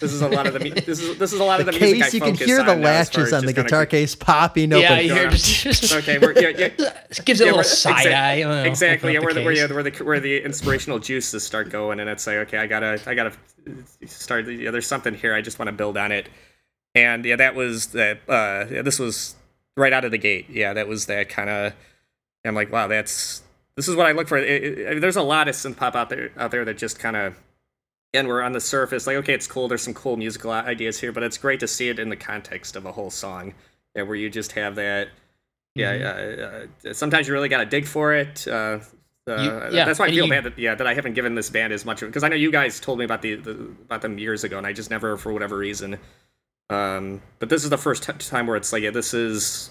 [0.00, 1.72] this is a lot of the mu- this is this is a lot of the,
[1.72, 3.62] The music I case, you can hear the on now latches on the just kinda-
[3.68, 4.82] guitar case popping open.
[4.82, 5.30] yeah you hear on.
[5.32, 7.04] just, just Okay, we're, yeah, yeah.
[7.24, 9.12] gives it a little side exact- eye I know, Exactly.
[9.12, 9.74] Yeah, where the, the where, yeah, case.
[9.74, 13.14] where the where the inspirational juices start going, and it's like, okay, I gotta I
[13.14, 13.32] gotta
[14.06, 14.48] start.
[14.48, 15.34] Yeah, there's something here.
[15.34, 16.28] I just want to build on it.
[16.96, 18.18] And yeah, that was that.
[18.28, 19.36] Uh, yeah, this was
[19.76, 20.46] right out of the gate.
[20.50, 21.72] Yeah, that was that kind of.
[22.44, 23.42] I'm like, wow, that's
[23.76, 24.36] this is what I look for.
[24.38, 26.78] It, it, I mean, there's a lot of synth pop out there out there that
[26.78, 27.38] just kind of.
[28.14, 29.68] And we're on the surface, like, okay, it's cool.
[29.68, 32.76] There's some cool musical ideas here, but it's great to see it in the context
[32.76, 33.54] of a whole song,
[33.96, 35.08] yeah, where you just have that.
[35.74, 36.84] Yeah, Mm-hmm.
[36.84, 36.90] yeah.
[36.90, 38.46] Uh, sometimes you really got to dig for it.
[38.46, 38.80] Uh,
[39.26, 41.34] uh, You- yeah, that's why I feel you- bad that yeah that I haven't given
[41.34, 43.52] this band as much because I know you guys told me about the, the
[43.86, 45.98] about them years ago and I just never for whatever reason.
[46.72, 49.70] Um, but this is the first t- time where it's like yeah this is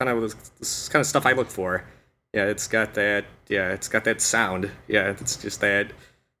[0.00, 1.84] kind of this is kind of stuff I look for.
[2.32, 4.70] Yeah, it's got that yeah it's got that sound.
[4.88, 5.92] Yeah, it's just that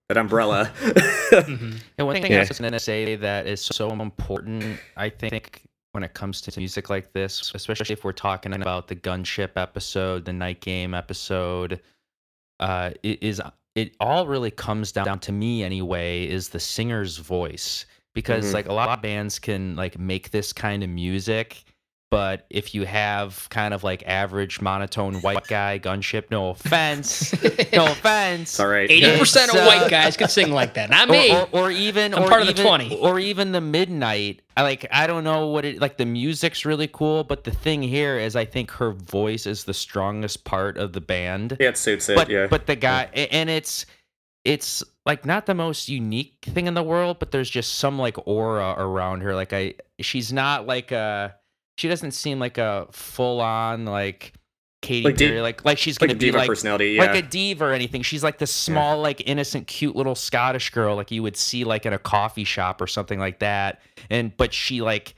[0.08, 0.70] that umbrella.
[1.32, 2.38] And one thing Yeah.
[2.38, 6.58] I was going to say that is so important, I think, when it comes to
[6.60, 11.80] music like this, especially if we're talking about the gunship episode, the night game episode,
[12.60, 13.40] uh, it is
[13.74, 18.54] it all really comes down to me anyway is the singer's voice because Mhm.
[18.54, 21.64] like a lot of bands can like make this kind of music
[22.10, 27.32] but if you have kind of like average monotone white guy gunship no offense
[27.72, 28.88] no offense All right.
[28.88, 30.90] Eighty percent of uh, white guys could sing like that.
[30.90, 31.32] Not me.
[31.32, 32.96] or, or, or even I'm or part of the even, 20.
[33.00, 36.86] or even the midnight I like i don't know what it like the music's really
[36.86, 40.92] cool but the thing here is i think her voice is the strongest part of
[40.92, 42.14] the band Yeah, it suits it.
[42.14, 42.46] but yeah.
[42.46, 43.86] but the guy a- and it's
[44.44, 48.16] it's like not the most unique thing in the world but there's just some like
[48.26, 51.34] aura around her like i she's not like a
[51.76, 54.34] she doesn't seem like a full on like
[54.84, 56.92] Katy Like Perry like like she's gonna a be like personality.
[56.92, 57.06] Yeah.
[57.06, 58.02] like a diva or anything.
[58.02, 61.86] She's like this small, like innocent, cute little Scottish girl, like you would see like
[61.86, 63.80] in a coffee shop or something like that.
[64.10, 65.14] And but she like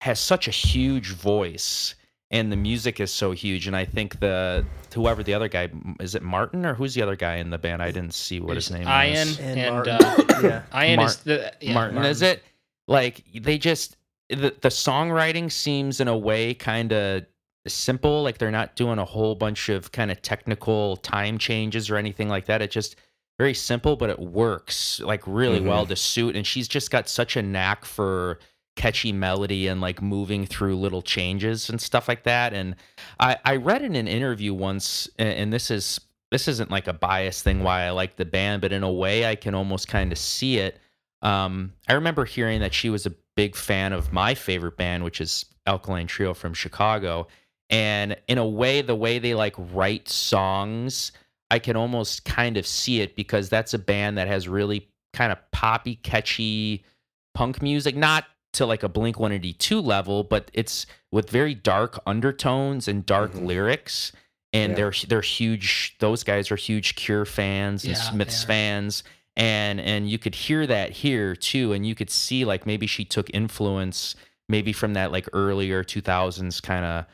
[0.00, 1.94] has such a huge voice,
[2.30, 3.66] and the music is so huge.
[3.66, 4.64] And I think the
[4.94, 7.82] whoever the other guy is it Martin or who's the other guy in the band?
[7.82, 9.38] I didn't see what his name Ian is.
[9.40, 9.94] And and, Martin.
[9.96, 10.40] uh,
[10.72, 10.82] Yeah.
[10.84, 12.42] Ian Mar- is the yeah, Martin, is it?
[12.88, 13.96] Like they just
[14.28, 17.26] the the songwriting seems in a way kind of
[17.66, 18.22] simple.
[18.22, 22.28] Like they're not doing a whole bunch of kind of technical time changes or anything
[22.28, 22.62] like that.
[22.62, 22.96] It just
[23.38, 25.66] very simple, but it works like really Mhm.
[25.66, 26.36] well to suit.
[26.36, 28.38] And she's just got such a knack for
[28.76, 32.52] catchy melody and like moving through little changes and stuff like that.
[32.52, 32.76] And
[33.18, 37.42] I, I read in an interview once, and this is this isn't like a bias
[37.42, 40.18] thing why I like the band, but in a way I can almost kind of
[40.18, 40.78] see it.
[41.22, 45.20] Um, I remember hearing that she was a big fan of my favorite band, which
[45.20, 47.26] is Alkaline Trio from Chicago.
[47.68, 51.12] And in a way, the way they like write songs,
[51.50, 55.32] I can almost kind of see it because that's a band that has really kind
[55.32, 56.84] of poppy, catchy
[57.34, 62.88] punk music, not to like a Blink 182 level, but it's with very dark undertones
[62.88, 63.46] and dark Mhm.
[63.46, 64.12] lyrics.
[64.52, 64.76] And Yeah.
[64.76, 65.94] they're they're huge.
[66.00, 69.04] Those guys are huge Cure fans and Yeah, Smiths fans,
[69.36, 73.04] and and you could hear that here too, and you could see like maybe she
[73.04, 74.16] took influence
[74.48, 77.04] maybe from that like earlier 2000s kind of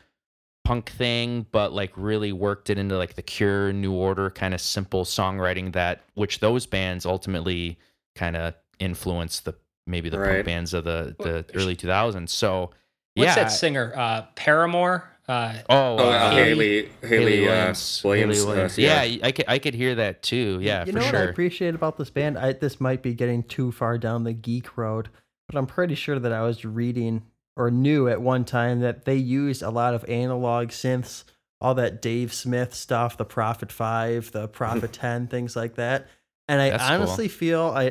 [0.65, 4.59] punk thing, but like really worked it into like the Cure, New Order kind of
[4.59, 7.77] simple songwriting that which those bands ultimately
[8.15, 9.53] kind of influenced the
[9.87, 10.33] maybe the Right.
[10.35, 12.29] punk bands of the the early 2000s.
[12.31, 12.71] So
[13.15, 13.93] What's yeah, that singer?
[13.95, 15.09] Uh, Paramore.
[15.27, 18.01] Uh, Oh, Oh, uh, uh, Hayley, Hayley, uh, Williams.
[18.03, 18.45] Williams.
[18.45, 19.25] Hayley uh, yeah.
[19.27, 20.59] I could I could hear that too.
[20.61, 22.37] Yeah, you for know what I appreciate about this band?
[22.37, 25.09] I, this might be getting too far down the geek road,
[25.47, 27.23] but I'm pretty sure that I was reading
[27.57, 31.23] or knew at one time that they used a lot of analog synths,
[31.59, 36.07] all that Dave Smith stuff, the Prophet Five, the Prophet Ten, things like that.
[36.47, 36.93] And I That's cool.
[36.95, 37.89] honestly feel I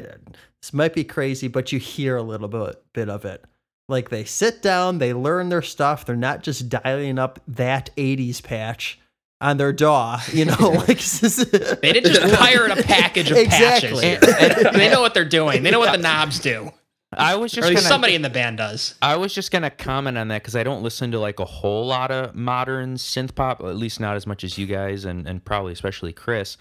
[0.61, 3.45] this might be crazy, but you hear a little bit bit of it.
[3.89, 6.05] Like they sit down, they learn their stuff.
[6.05, 8.99] They're not just dialing up that '80s patch
[9.41, 10.55] on their DAW, you know.
[10.89, 14.17] like they didn't just pirate a package of Exactly.
[14.19, 14.73] patches.
[14.73, 15.63] they know what they're doing.
[15.63, 16.73] They know what the knobs do.
[17.13, 18.97] I was just at gonna, somebody in the band does.
[19.01, 21.87] I was just gonna comment on that because I don't listen to like a whole
[21.87, 25.45] lot of modern synth pop, at least not as much as you guys, and and
[25.45, 26.57] probably especially Chris.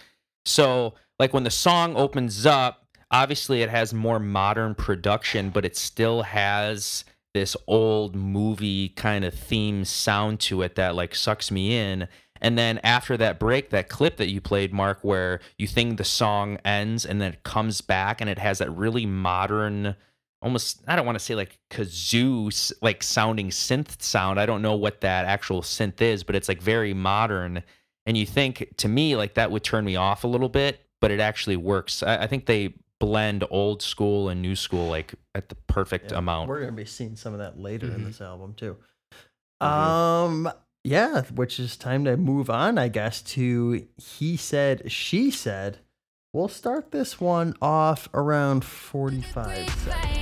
[0.46, 5.76] So like when the song opens up, obviously it has more modern production, but it
[5.76, 11.78] still has this old movie kind of theme sound to it that like sucks me
[11.78, 12.08] in.
[12.42, 16.04] And then after that break, that clip that you played, Mark, where you think the
[16.04, 19.96] song ends and then it comes back and it has that really modern
[20.42, 24.40] almost I don't want to say like kazoo like sounding synth sound.
[24.40, 27.64] I don't know what that actual synth is, but it's like very modern.
[28.06, 31.12] And you think to me like that would turn me off a little bit, but
[31.12, 32.02] it actually works.
[32.04, 36.20] I, I think they blend old school and new school like at the perfect Yeah,
[36.20, 36.48] amount.
[36.50, 38.06] We're gonna be seeing some of that later in Mhm.
[38.06, 38.78] this album too.
[39.62, 39.66] Mhm.
[39.68, 40.52] Um,
[40.84, 45.80] yeah, which is time to move on, I guess, to he said, she said.
[46.34, 50.15] We'll start this one off around 45 seconds.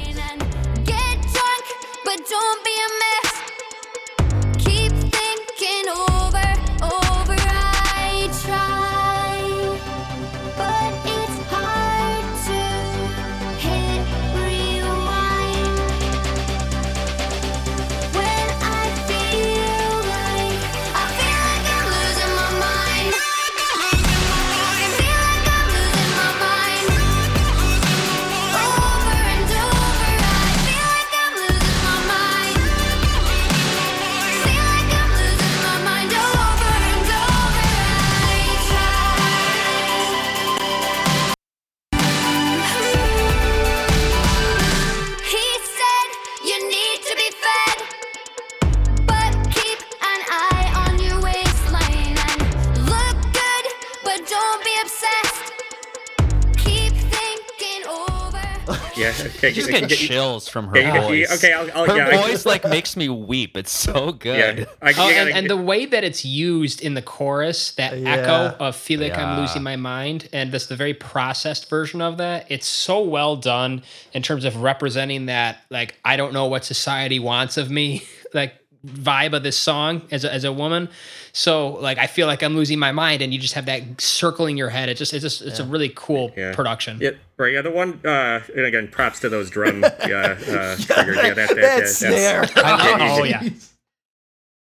[58.97, 59.11] Yeah.
[59.19, 59.51] Okay.
[59.51, 61.43] Just okay, getting chills from her yeah, you- voice.
[61.43, 61.51] Okay.
[61.53, 63.57] I'll, I'll, her yeah, I- voice like makes me weep.
[63.57, 64.59] It's so good.
[64.59, 64.65] Yeah.
[64.81, 67.97] I, Oh, you and, gotta- and the way that it's used in the chorus, that
[67.97, 68.11] Yeah.
[68.13, 72.17] echo of "feel like I'm losing my mind," and that's the very processed version of
[72.17, 72.45] that.
[72.49, 73.81] It's so well done
[74.13, 78.03] in terms of representing that, like I don't know what society wants of me,
[78.33, 78.53] like
[78.85, 80.89] vibe of this song as a, as a woman.
[81.31, 84.57] So like I feel like I'm losing my mind, and you just have that circling
[84.57, 84.89] your head.
[84.89, 86.53] It just it's just it's a really cool Yeah.
[86.53, 86.97] production.
[87.01, 87.53] Yeah, right.
[87.53, 88.05] Yeah, the one.
[88.05, 89.81] Uh, and again, props to those drum.
[90.07, 91.15] yeah, uh, triggers.
[91.17, 92.45] Yeah, that, that, that that's- snare.
[92.57, 93.41] Oh yeah.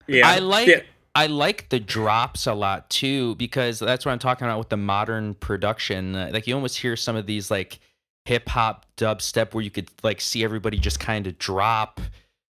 [0.07, 0.81] Yeah, I like yeah.
[1.15, 4.77] I like the drops a lot too because that's what I'm talking about with the
[4.77, 6.15] modern production.
[6.17, 7.81] Uh, Like you almost hear some of these like
[8.25, 12.01] hip hop dubstep where you could like see everybody just kind of drop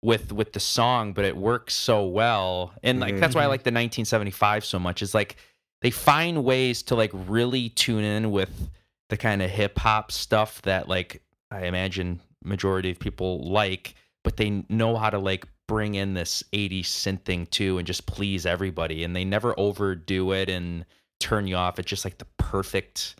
[0.01, 2.73] with with the song, but it works so well.
[2.83, 3.51] And like that's why I mm-hmm.
[3.51, 5.01] like the 1975 so much.
[5.01, 5.37] Is like
[5.81, 8.69] they find ways to like really tune in with
[9.09, 14.37] the kind of hip hop stuff that like I imagine majority of people like, but
[14.37, 18.45] they know how to like bring in this 80s synth thing too and just please
[18.45, 20.85] everybody and they never overdo it and
[21.19, 21.79] turn you off.
[21.79, 23.15] It's just like the perfect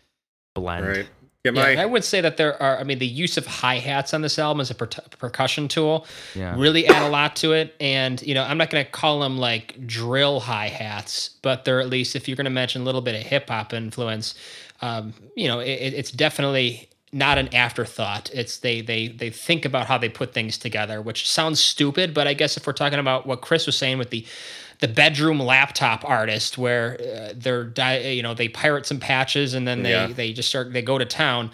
[0.54, 0.86] blend.
[0.86, 1.08] Right.
[1.54, 1.70] Yeah, Yeah, my.
[1.72, 2.78] and I would say that there are.
[2.78, 4.86] I mean, the use of hi hats on this album as a per-
[5.18, 6.54] percussion tool Yeah.
[6.58, 7.74] really add a lot to it.
[7.80, 11.80] And you know, I'm not going to call them like drill hi hats, but they're
[11.80, 14.34] at least if you're going to mention a little bit of hip hop influence,
[14.82, 18.30] um, you know, it, it's definitely not an afterthought.
[18.34, 22.26] It's they they they think about how they put things together, which sounds stupid, but
[22.26, 24.26] I guess if we're talking about what Chris was saying with the
[24.80, 29.66] the bedroom laptop artist where uh, they're di- you know they pirate some patches and
[29.66, 30.06] then they Yeah.
[30.08, 31.50] they just start they go to town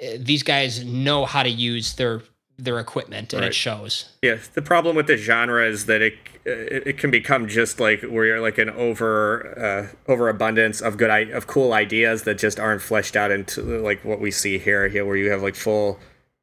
[0.00, 2.22] Uh, these guys know how to use their
[2.56, 3.48] their equipment and Right.
[3.50, 6.14] it shows Yeah, the problem with the genre is that it
[6.44, 9.10] it, it can become just like where you're like an over
[9.58, 14.04] uh, overabundance of good i- of cool ideas that just aren't fleshed out into like
[14.04, 15.98] what we see here here where you have like full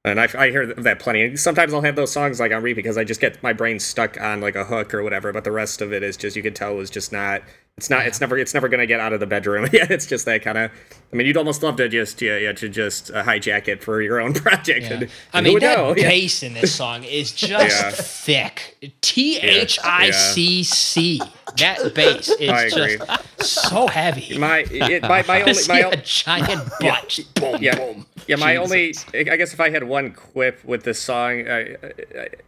[0.06, 1.36] And I, I hear that plenty.
[1.36, 4.22] Sometimes I'll have those songs like on repeat because I just get my brain stuck
[4.22, 5.34] on like a hook or whatever.
[5.34, 7.41] But the rest of it is just you can tell was just not.
[7.78, 8.06] It's not.
[8.06, 8.38] It's never.
[8.38, 9.68] It's never gonna get out of the bedroom.
[9.74, 10.72] yeah, it's just that kind of.
[11.12, 14.00] I mean, you'd almost love to just yeah, yeah to just uh, hijack it for
[14.02, 14.84] your own project.
[14.84, 14.94] Yeah.
[14.94, 15.96] And, I mean, that know?
[15.96, 16.08] Yeah.
[16.08, 17.90] bass in this song is just Yeah.
[17.92, 18.94] thick.
[19.02, 21.19] T H I C C.
[21.58, 24.38] That bass is just so heavy.
[24.38, 27.19] My it, my my only my a o- giant butt.
[27.36, 28.06] Boom, yeah boom.
[28.28, 29.06] Yeah my Jesus.
[29.13, 31.76] only I guess if I had one quip with this song, I,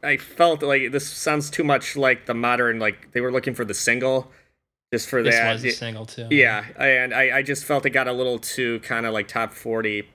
[0.04, 3.54] I I felt like this sounds too much like the modern like they were looking
[3.54, 4.32] for the single,
[4.94, 5.54] just for This that.
[5.54, 6.28] was a single too.
[6.32, 9.54] Yeah, and I, I just felt it got a little too kind of like top
[9.54, 10.08] forty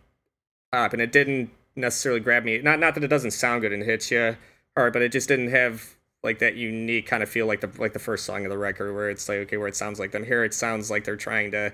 [0.72, 2.58] pop, and it didn't necessarily grab me.
[2.58, 4.36] Not not that it doesn't sound good and hits you
[4.76, 7.92] hard, but it just didn't have like that unique kind of feel like the like
[7.92, 10.24] the first song of the record, where it's like okay, where it sounds like them.
[10.24, 11.72] Here it sounds like they're trying to,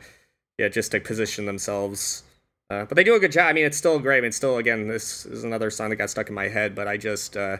[0.58, 2.22] yeah, just to position themselves.
[2.70, 3.46] Uh, but they do a good job.
[3.48, 4.18] I mean, it's still great.
[4.18, 6.86] I mean, still again, this is another song that got stuck in my head, but
[6.86, 7.58] I just uh,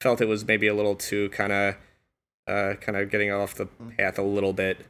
[0.00, 1.74] felt it was maybe a little too kind of
[2.46, 4.84] uh, kind of getting off the path a little bit.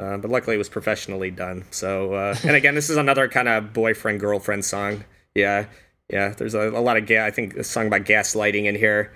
[0.00, 1.64] Uh, but luckily, it was professionally done.
[1.70, 5.04] So, uh, and again, this is another kind of boyfriend girlfriend song.
[5.36, 5.66] Yeah,
[6.10, 6.30] yeah.
[6.30, 9.12] There's a, a lot of ga- I think a song about gaslighting in here.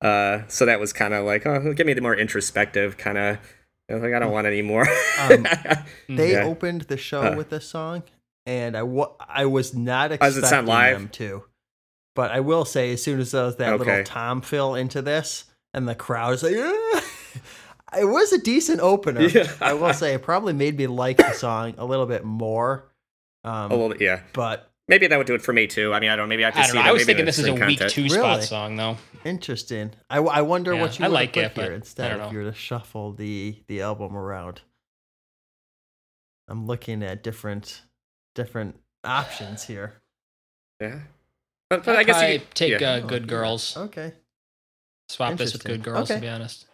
[0.00, 3.38] Uh, so that was kind of like, oh, give me the more introspective kind of.
[3.90, 4.86] I Like I don't want any more.
[5.20, 5.46] Um,
[6.08, 6.44] They Yeah.
[6.44, 8.04] opened the show with this song,
[8.46, 10.98] and I wa- I was not does expecting it sound live?
[10.98, 11.44] them to.
[12.14, 13.84] But I will say, as soon as there was that Okay.
[13.84, 17.04] little Tom fill into this, and the crowd is like, "Ah!"
[17.98, 19.22] it was a decent opener.
[19.22, 19.50] Yeah.
[19.60, 22.92] I will say, it probably made me like the song a little bit more.
[23.44, 24.20] Um, a little bit, yeah.
[24.34, 25.94] but Maybe that would do it for me too.
[25.94, 26.28] I mean, I don't.
[26.28, 26.68] Maybe I have to I see.
[26.68, 26.82] don't know.
[26.82, 27.94] that I was maybe thinking this is a week contest.
[27.94, 28.42] two spot Really?
[28.42, 28.96] song though.
[29.24, 29.92] interesting.
[30.10, 32.20] I, I wonder what you I would like put it, but here I instead don't
[32.20, 32.32] if know.
[32.32, 34.60] you were to shuffle the the album around.
[36.48, 37.82] I'm looking at different
[38.34, 39.94] different options here.
[40.80, 41.00] Yeah.
[41.70, 42.90] But, but I'd I guess you could- take yeah.
[42.92, 43.76] uh, Good Girls.
[43.76, 44.12] Okay.
[45.08, 46.08] Swap this with Good Girls.
[46.08, 46.66] To be honest.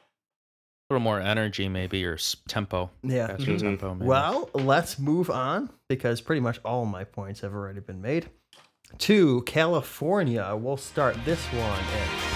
[0.91, 2.91] A little more energy, maybe, or s- tempo.
[3.03, 3.27] Yeah.
[3.29, 3.61] Faster Mhm.
[3.61, 3.95] tempo.
[4.01, 8.31] Well, let's move on because pretty much all my points have already been made.
[8.99, 12.28] To California, we'll start this one at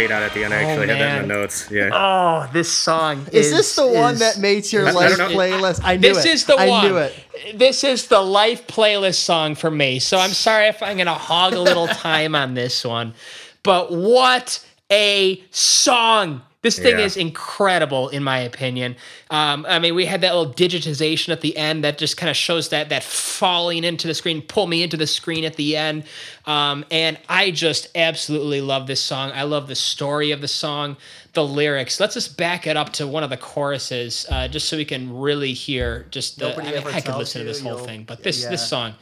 [0.00, 0.54] fade out at the end.
[0.54, 1.28] I Oh, actually had that in man.
[1.28, 1.70] the notes.
[1.70, 1.90] Yeah.
[1.92, 5.80] Oh, this song Is, this the one that makes your I life don't playlist?
[5.84, 6.30] I knew This it.
[6.32, 6.86] is the I one.
[6.86, 7.14] knew it.
[7.54, 9.98] This is the life playlist song for me.
[9.98, 13.14] So I'm sorry if I'm going to hog a little time on this one.
[13.62, 16.42] But what a song.
[16.62, 17.06] This thing Yeah.
[17.06, 18.96] is incredible, in my opinion.
[19.30, 22.36] Um, I mean, we had that little digitization at the end that just kind of
[22.36, 26.04] shows that that falling into the screen, pull me into the screen at the end.
[26.44, 29.32] Um, and I just absolutely love this song.
[29.34, 30.98] I love the story of the song,
[31.32, 31.98] the lyrics.
[31.98, 35.18] Let's just back it up to one of the choruses, uh, just so we can
[35.18, 36.06] really hear.
[36.10, 38.42] Just the, Nobody I, mean, I could tells listen to this whole thing, but this
[38.42, 38.50] yeah.
[38.50, 38.94] this song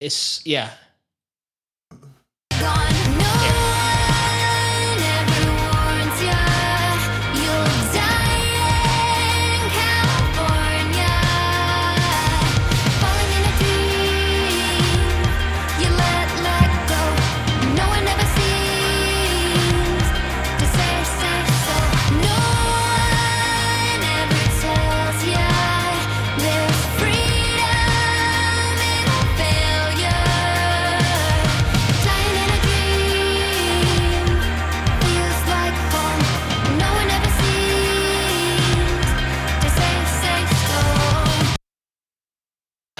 [0.00, 0.70] is yeah.
[2.50, 2.94] Gone.
[3.18, 3.73] No one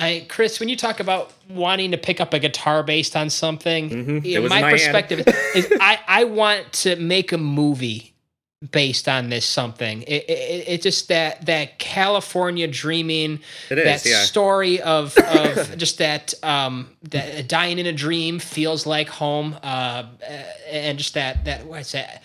[0.05, 3.91] I Chris, when you talk about wanting to pick up a guitar based on something,
[3.91, 4.25] Mhm.
[4.25, 5.25] It my in my perspective
[5.55, 8.13] is I I want to make a movie
[8.71, 10.03] based on this something.
[10.03, 13.41] It, it, it just that that California dreaming,
[13.71, 14.23] It is, that yeah.
[14.25, 19.57] story of of just that um that dying in a dream feels like home.
[19.63, 20.05] Uh,
[20.71, 22.23] and just that that what's that.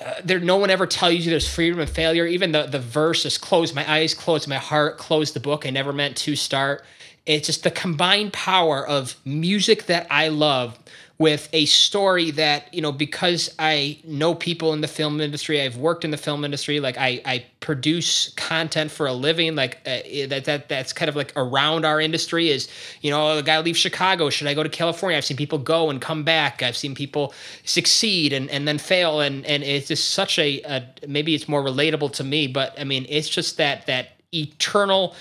[0.00, 2.24] Uh, there, no one ever tells you there's freedom and failure.
[2.24, 5.66] Even the the verse is close my eyes, close my heart, close the book.
[5.66, 6.84] I never meant to start.
[7.26, 10.78] It's just the combined power of music that I love
[11.18, 15.60] with a story that you know because I know people in the film industry.
[15.60, 16.78] I've worked in the film industry.
[16.78, 19.56] Like I I produce content for a living.
[19.56, 19.98] Like uh,
[20.28, 22.50] that that that's kind of like around our industry.
[22.50, 22.68] Is
[23.02, 24.30] you know the guy leaves Chicago.
[24.30, 25.18] Should I go to California?
[25.18, 26.62] I've seen people go and come back.
[26.62, 29.20] I've seen people succeed and and then fail.
[29.20, 32.46] And and it's just such a, a maybe it's more relatable to me.
[32.46, 35.16] But I mean it's just that that eternal.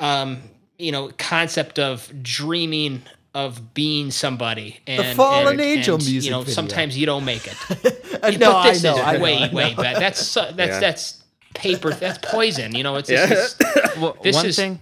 [0.00, 0.42] Um,
[0.78, 3.02] you know, concept of dreaming
[3.34, 6.54] of being somebody and the Fallen and- Angel and, music You know, video.
[6.54, 7.56] sometimes you don't make it.
[8.22, 8.94] Uh, But no, I this know.
[8.94, 9.56] is I know, way, I know.
[9.56, 9.96] way bad.
[9.96, 10.78] That's so- that's Yeah.
[10.80, 11.24] that's
[11.54, 11.90] paper.
[11.92, 12.72] That's poison.
[12.74, 13.26] You know, it's, Yeah.
[13.28, 14.78] it's just- Well, This one is- thing.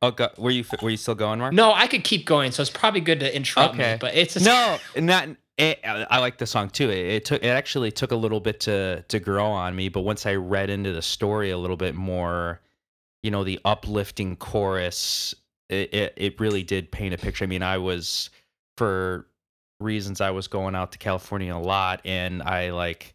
[0.00, 1.52] Oh, go, were you were you still going, Mark?
[1.52, 1.72] no.
[1.74, 3.92] I could keep going, so it's probably good to interrupt Okay.
[3.92, 3.98] me.
[4.00, 5.28] But it's just, no, not.
[5.58, 6.88] It, I like the song too.
[6.88, 7.42] It, it took.
[7.44, 10.70] It actually took a little bit to to grow on me, but once I read
[10.70, 12.62] into the story a little bit more,
[13.22, 15.34] you know, the uplifting chorus,
[15.70, 17.44] it it, it really did paint a picture.
[17.44, 18.30] I mean, I was
[18.76, 19.26] for
[19.80, 23.14] reasons I was going out to California a lot, and I like.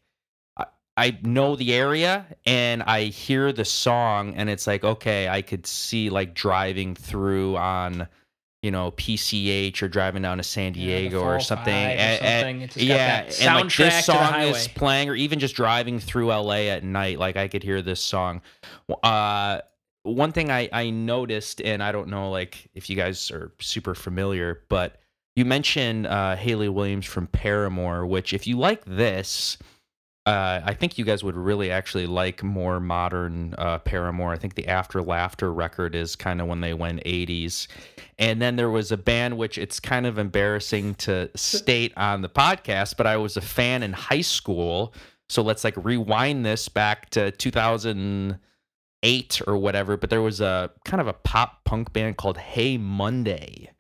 [0.58, 0.66] I-
[0.98, 5.68] I know the area and I hear the song and it's like okay I could
[5.68, 8.08] see like driving through on
[8.64, 11.74] you know PCH or driving down to San Yeah, Diego or something.
[11.74, 12.62] or and- and- something.
[12.62, 16.86] It's yeah, and like this song is playing, or even just driving through LA at
[16.86, 18.42] night, like I could hear this song.
[19.04, 19.60] Uh,
[20.06, 23.96] one thing I I noticed, and I don't know like if you guys are super
[23.96, 25.02] familiar, but
[25.36, 29.58] you mentioned uh, Hayley Williams from Paramore, which if you like this.
[30.28, 34.34] Uh, I think you guys would really actually like more modern uh, Paramore.
[34.34, 37.68] I think the After Laughter record is kind of when they went 80s.
[38.18, 42.30] And then there was a band which it's kind of embarrassing to state on the
[42.30, 44.96] podcast, but I was a fan in high school.
[45.30, 47.30] So let's like rewind this back to
[49.06, 49.98] 2008 or whatever.
[49.98, 53.72] But there was a kind of a pop punk band called Hey Monday.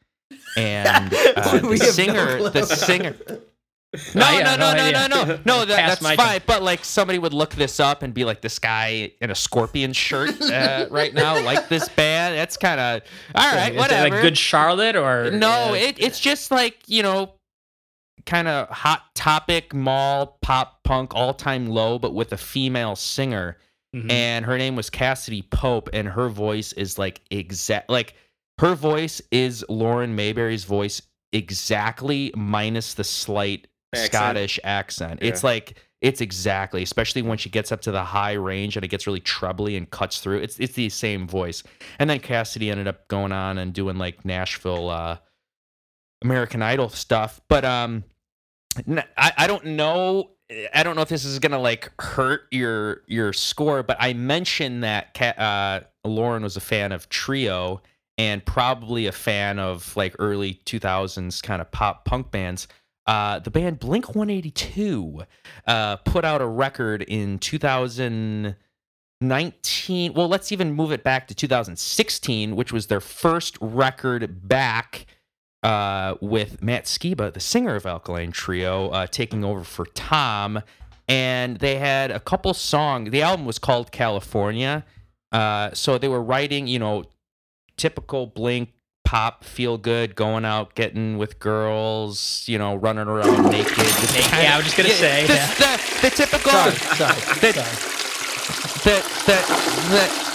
[0.57, 3.15] And uh, the have no singer, the singer,
[4.15, 5.65] no, I no, no no, no, no, no, no.
[5.65, 6.41] That, that's fine.
[6.45, 9.93] But like somebody would look this up and be like, "This guy in a scorpion
[9.93, 13.01] shirt uh, right now, like this band." That's kind of
[13.35, 13.71] all right.
[13.71, 14.15] Is it Whatever.
[14.15, 17.33] like Good Charlotte or no, uh, it, it's just like you know,
[18.25, 23.57] kind of hot topic mall pop punk all time low, but with a female singer,
[23.95, 24.11] Mhm.
[24.11, 28.15] and her name was Cassadee Pope, and her voice is like exact like
[28.59, 34.13] her voice is Lauren Mayberry's voice exactly minus the slight Accent.
[34.13, 35.19] Scottish accent.
[35.21, 38.89] It's like it's exactly, especially when she gets up to the high range and it
[38.89, 40.39] gets really trebly and cuts through.
[40.39, 41.63] It's it's the same voice.
[41.97, 45.17] And then Cassidy ended up going on and doing like Nashville uh
[46.21, 47.39] American Idol stuff.
[47.47, 48.03] But um
[49.17, 50.31] I, I don't know
[50.73, 54.83] I don't know if this is gonna like hurt your your score, but I mentioned
[54.83, 57.81] that uh, Lauren was a fan of Trio
[58.17, 62.69] and probably a fan of like early 2000s kind of pop punk bands.
[63.07, 65.23] Uh, the band Blink 182
[65.67, 70.13] uh, put out a record in 2019.
[70.13, 75.05] Well, let's even move it back to 2016, which was their first record back
[75.65, 80.61] uh, with Matt Skiba, the singer of Alkaline Trio, uh, taking over for Tom.
[81.07, 83.09] And they had a couple songs.
[83.09, 84.85] The album was called California.
[85.31, 87.03] Uh, so they were writing, you know,
[87.77, 88.73] typical Blink
[89.05, 93.77] pop, feel good, going out, getting with girls, you know, running around naked.
[93.77, 95.47] Yeah, I was just gonna say, the, yeah.
[95.47, 97.75] the, the typical, Sorry, sorry, the, sorry.
[98.83, 99.37] the, the,
[99.89, 100.34] the,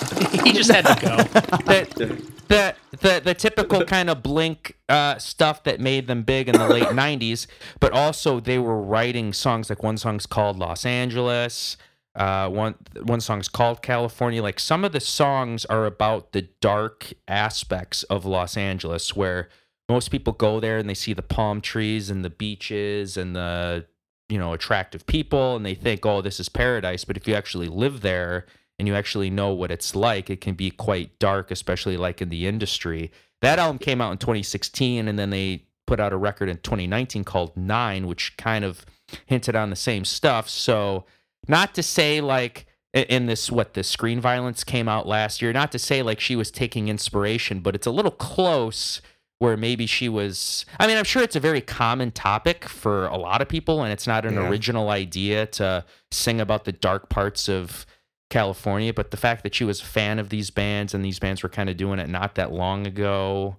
[0.44, 1.16] he just had to go.
[1.64, 6.56] the, the, the, the typical kind of blink uh, stuff that made them big in
[6.56, 7.46] the late 90s
[7.78, 11.76] but also they were writing songs like one song's called los angeles
[12.16, 12.74] uh, one
[13.04, 14.42] one song's called california.
[14.42, 19.48] Like some of the songs are about the dark aspects of los angeles where
[19.88, 23.86] most people go there and they see the palm trees and the beaches and the
[24.28, 27.04] you know attractive people and they think oh this is paradise.
[27.04, 28.46] But if you actually live there
[28.80, 32.28] and you actually know what it's like it can be quite dark especially like in
[32.30, 33.12] the industry
[33.42, 37.22] that album came out in 2016 and then they put out a record in 2019
[37.24, 38.84] called nine which kind of
[39.26, 41.04] hinted on the same stuff so
[41.46, 45.70] not to say like in this what the screen violence came out last year not
[45.70, 49.00] to say like she was taking inspiration but it's a little close
[49.38, 53.16] where maybe she was I mean, I'm sure it's a very common topic for a
[53.16, 54.48] lot of people and it's not an Yeah.
[54.48, 57.86] original idea to sing about the dark parts of
[58.30, 61.42] California, but the fact that she was a fan of these bands and these bands
[61.42, 63.56] were kind of doing it not that long ago,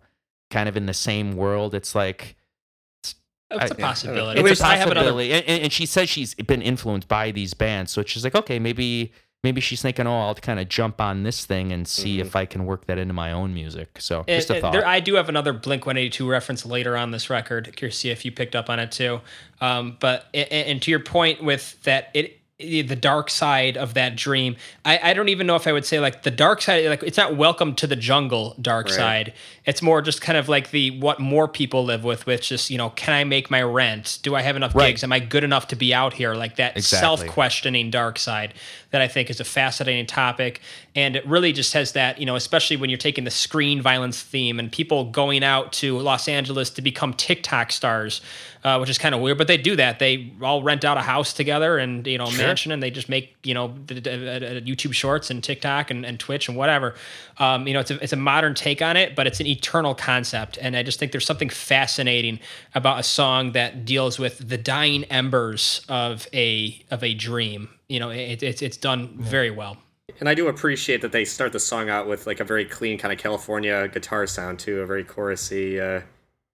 [0.49, 2.36] kind of in the same world, it's like
[3.03, 3.15] It's
[3.51, 3.86] a yeah.
[3.86, 4.39] possibility.
[4.39, 5.34] it's Which a I have another possibility.
[5.34, 8.59] And, and and she says she's been influenced by these bands, so she's like, okay,
[8.59, 9.11] maybe
[9.43, 12.28] maybe she's thinking, oh, I'll kind of jump on this thing and see Mm-hmm.
[12.28, 13.97] if I can work that into my own music.
[13.99, 14.72] So And- just a thought.
[14.72, 17.76] There, I do have another Blink 182 reference later on this record.
[17.76, 19.19] Curious to see if you picked up on it too.
[19.59, 23.93] Um, but a- a- and to your point with that, it the dark side of
[23.95, 24.55] that dream.
[24.86, 26.86] I, I don't even know if I would say like the dark side.
[26.86, 28.95] Like it's not welcome to the jungle dark Right.
[28.95, 29.34] side.
[29.66, 32.78] It's more just kind of like the what more people live with, which is you
[32.78, 34.20] know, can I make my rent?
[34.24, 34.88] Do I have enough Right.
[34.89, 35.03] gigs?
[35.03, 36.34] Am I good enough to be out here?
[36.36, 36.99] Like that Exactly.
[37.28, 38.53] self questioning dark side
[38.91, 40.62] that I think is a fascinating topic.
[40.95, 44.22] And it really just has that, you know, especially when you're taking the screen violence
[44.22, 48.20] theme and people going out to Los Angeles to become TikTok stars,
[48.64, 49.99] uh, which is kind of weird, but they do that.
[49.99, 53.09] They all rent out a house together and, you know, a mansion and they just
[53.09, 56.55] make, you know, d- d- uh, uh, YouTube shorts and TikTok and, and Twitch and
[56.55, 56.93] whatever.
[57.38, 59.95] Um, you know, it's a, it's a modern take on it, but it's an eternal
[59.95, 60.57] concept.
[60.62, 62.39] And I just think there's something fascinating
[62.76, 67.70] about a song that deals with the dying embers of a, of a dream.
[67.88, 69.78] You know, it, it's, it's done very well.
[70.20, 72.97] And I do appreciate that they start the song out with like a very clean
[72.97, 75.80] kind of California guitar sound too, a very chorusy.
[75.80, 76.05] Uh,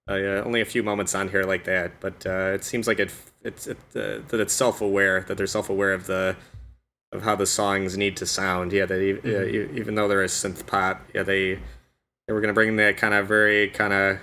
[0.08, 3.12] uh, only a few moments on here like that, but uh, it seems like it
[3.42, 6.36] it's it, uh, that it's self aware that they're self aware of the
[7.12, 8.72] of how the songs need to sound.
[8.72, 11.58] Yeah, they uh, e- even though they're a synth pop, yeah they
[12.26, 14.18] they were gonna bring that kind of very kind of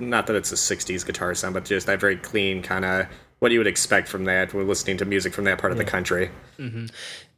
[0.00, 3.06] not that it's a '60s guitar sound, but just that very clean kind of
[3.38, 4.54] what you would expect from that.
[4.54, 6.30] We're listening to music from that part of the country.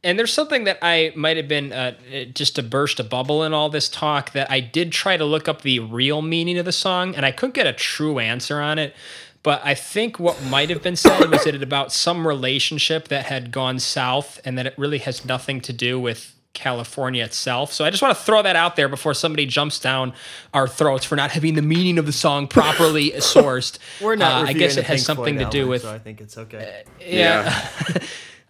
[0.05, 1.95] And there's something that I might have been uh,
[2.31, 5.47] just to burst a bubble in all this talk that I did try to look
[5.47, 8.77] up the real meaning of the song, and I couldn't get a true answer on
[8.77, 8.93] it.
[9.41, 13.25] But I think what might have been said was that it about some relationship that
[13.25, 17.73] had gone south, and that it really has nothing to do with California itself.
[17.73, 20.13] So I just want to throw that out there before somebody jumps down
[20.53, 23.79] our throats for not having the meaning of the song properly sourced.
[23.99, 24.43] We're not.
[24.43, 26.83] Uh, I guess it has something to do album, with So I think it's okay.
[26.99, 27.67] yeah.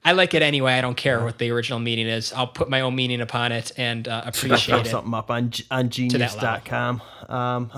[0.06, 0.74] I like it anyway.
[0.74, 2.32] I don't care what the original meaning is.
[2.32, 4.90] I'll put my own meaning upon it and uh, Throw appreciate it.
[4.92, 7.02] something up on on that genius.com.
[7.28, 7.72] Um,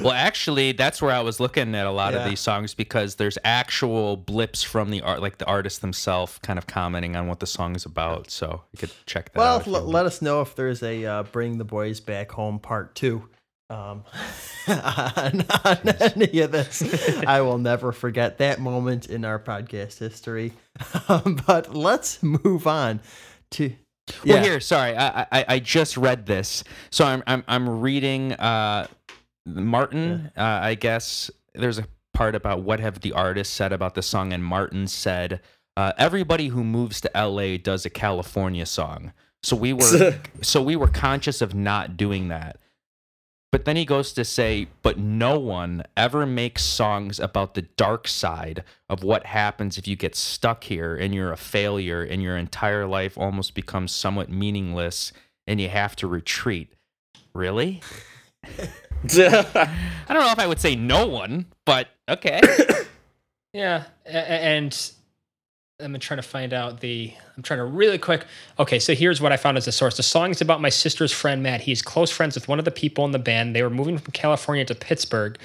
[0.00, 2.20] Well, actually, that's where I was looking at a lot Yeah.
[2.20, 6.56] of these songs because there's actual blips from the art, like the artist themselves, kind
[6.56, 8.30] of commenting on what the song is about.
[8.30, 9.62] So you could check that well, out.
[9.62, 12.60] if you l- let us know if there's a uh, "Bring the Boys Back Home"
[12.60, 13.28] part two.
[13.70, 14.04] Um,
[14.68, 16.82] on, on any of this,
[17.26, 20.52] I will never forget that moment in our podcast history.
[21.08, 23.00] Um, but let's move on
[23.52, 23.72] to.
[24.24, 28.86] Well, here, sorry, I, I I just read this, so I'm I'm I'm reading uh,
[29.44, 30.30] Martin.
[30.34, 34.32] Uh, I guess there's a part about what have the artists said about the song,
[34.32, 35.42] and Martin said
[35.76, 39.12] uh, everybody who moves to LA does a California song.
[39.44, 42.58] So we were so we were conscious of not doing that.
[43.50, 48.06] But then he goes to say, but no one ever makes songs about the dark
[48.06, 52.36] side of what happens if you get stuck here and you're a failure and your
[52.36, 55.12] entire life almost becomes somewhat meaningless
[55.46, 56.74] and you have to retreat.
[57.34, 57.80] Really?
[58.44, 59.70] I
[60.08, 62.40] don't know if I would say no one, but okay.
[63.54, 64.92] Yeah, and
[65.80, 67.12] I'm trying to find out the.
[67.36, 68.24] I'm trying to really quick.
[68.58, 69.96] Okay, so here's what I found as a source.
[69.96, 71.60] The song is about my sister's friend Matt.
[71.60, 73.54] He's close friends with one of the people in the band.
[73.54, 75.38] They were moving from California to Pittsburgh,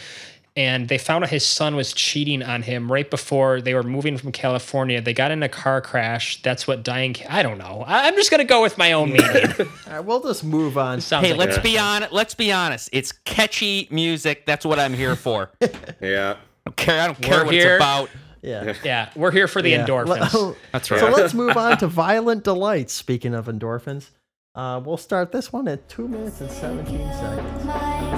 [0.57, 4.17] and they found out his son was cheating on him right before they were moving
[4.17, 4.99] from California.
[5.01, 6.41] They got in a car crash.
[6.41, 7.15] That's what dying.
[7.29, 7.83] I don't know.
[7.85, 9.51] I- I'm just gonna go with my own meaning.
[9.59, 10.99] All right, we'll just move on.
[10.99, 12.89] Sounds hey, like let's a- be on Let's be honest.
[12.91, 14.47] It's catchy music.
[14.47, 15.51] That's what I'm here for.
[15.61, 15.69] I
[16.01, 16.37] Yeah.
[16.65, 17.01] don't care.
[17.01, 17.75] I don't care We're what here.
[17.75, 18.09] it's about.
[18.43, 18.73] Yeah.
[18.83, 19.85] Yeah, we're here for the Yeah.
[19.85, 20.55] endorphins.
[20.73, 20.99] That's right.
[20.99, 22.91] So let's move on to Violent Delights.
[22.93, 24.09] Speaking of endorphins,
[24.53, 28.12] uh, we'll start this one at two minutes and 17 seconds.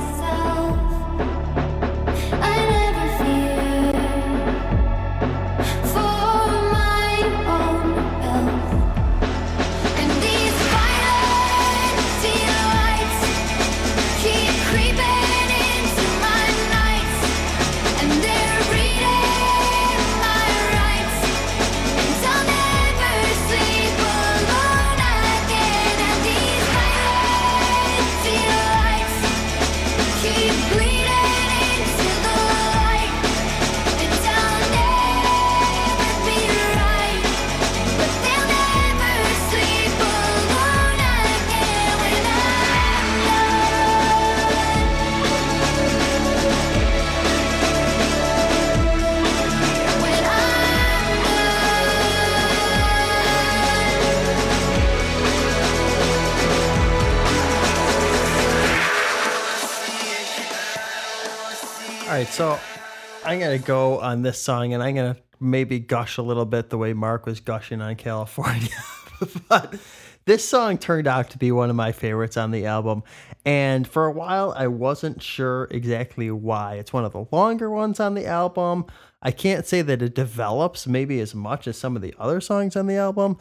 [63.36, 66.78] I'm gonna go on this song, and I'm gonna maybe gush a little bit the
[66.78, 68.70] way Mark was gushing on California,
[69.50, 69.76] but
[70.24, 73.04] this song turned out to be one of my favorites on the album.
[73.44, 76.76] And for a while, I wasn't sure exactly why.
[76.76, 78.86] It's one of the longer ones on the album.
[79.22, 82.78] I can't say that it develops maybe as much as some of the other songs
[82.78, 83.38] on the album,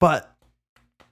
[0.00, 0.36] but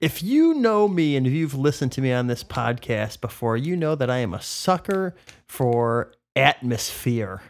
[0.00, 3.76] if you know me and if you've listened to me on this podcast before, you
[3.76, 5.14] know that I am a sucker
[5.46, 7.42] for atmosphere.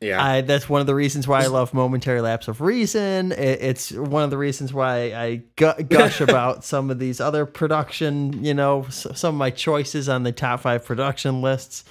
[0.00, 0.22] Yeah.
[0.22, 3.32] I, that's one of the reasons why I love Momentary Lapse of Reason.
[3.32, 7.46] It, it's one of the reasons why I gu- gush about some of these other
[7.46, 11.84] production, you know, s- some of my choices on the top five production lists.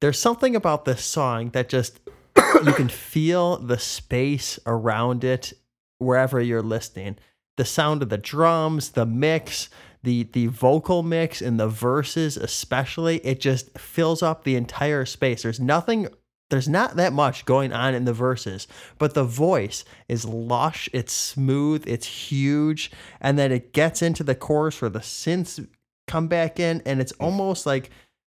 [0.00, 2.00] There's something about this song that just,
[2.64, 5.52] you can feel the space around it
[5.98, 7.16] wherever you're listening.
[7.56, 9.68] The sound of the drums, the mix,
[10.02, 15.42] the the vocal mix and the verses especially, it just fills up the entire space.
[15.42, 16.08] There's nothing
[16.52, 21.14] there's not that much going on in the verses, but the voice is lush, it's
[21.14, 22.90] smooth, it's huge,
[23.22, 25.66] and then it gets into the chorus where the synths
[26.06, 27.88] come back in, and it's almost like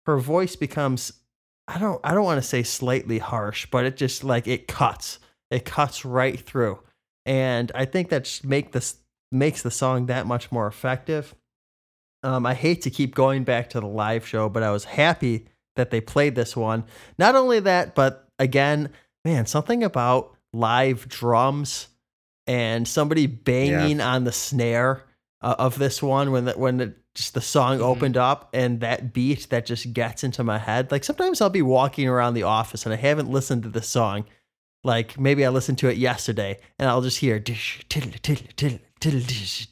[0.05, 1.12] her voice becomes
[1.69, 5.21] I don't I don't want to say slightly harsh, but it just like it cuts.
[5.53, 6.81] It cuts right through.
[7.25, 8.97] And I think that make this
[9.31, 11.37] makes the song that much more effective.
[12.25, 15.47] Um, I hate to keep going back to the live show, but I was happy
[15.79, 16.85] that they played this one.
[17.18, 18.91] Not only that, but again,
[19.24, 21.89] man, something about live drums
[22.47, 25.05] and somebody banging on the snare
[25.41, 29.12] uh, of this one when the, when the, just the song opened up and that
[29.12, 30.91] beat that just gets into my head.
[30.91, 34.24] Like sometimes I'll be walking around the office and I haven't listened to the song.
[34.83, 38.79] Like maybe I listened to it yesterday and I'll just hear dish, tiddle, tiddle, tiddle,
[39.01, 39.68] it's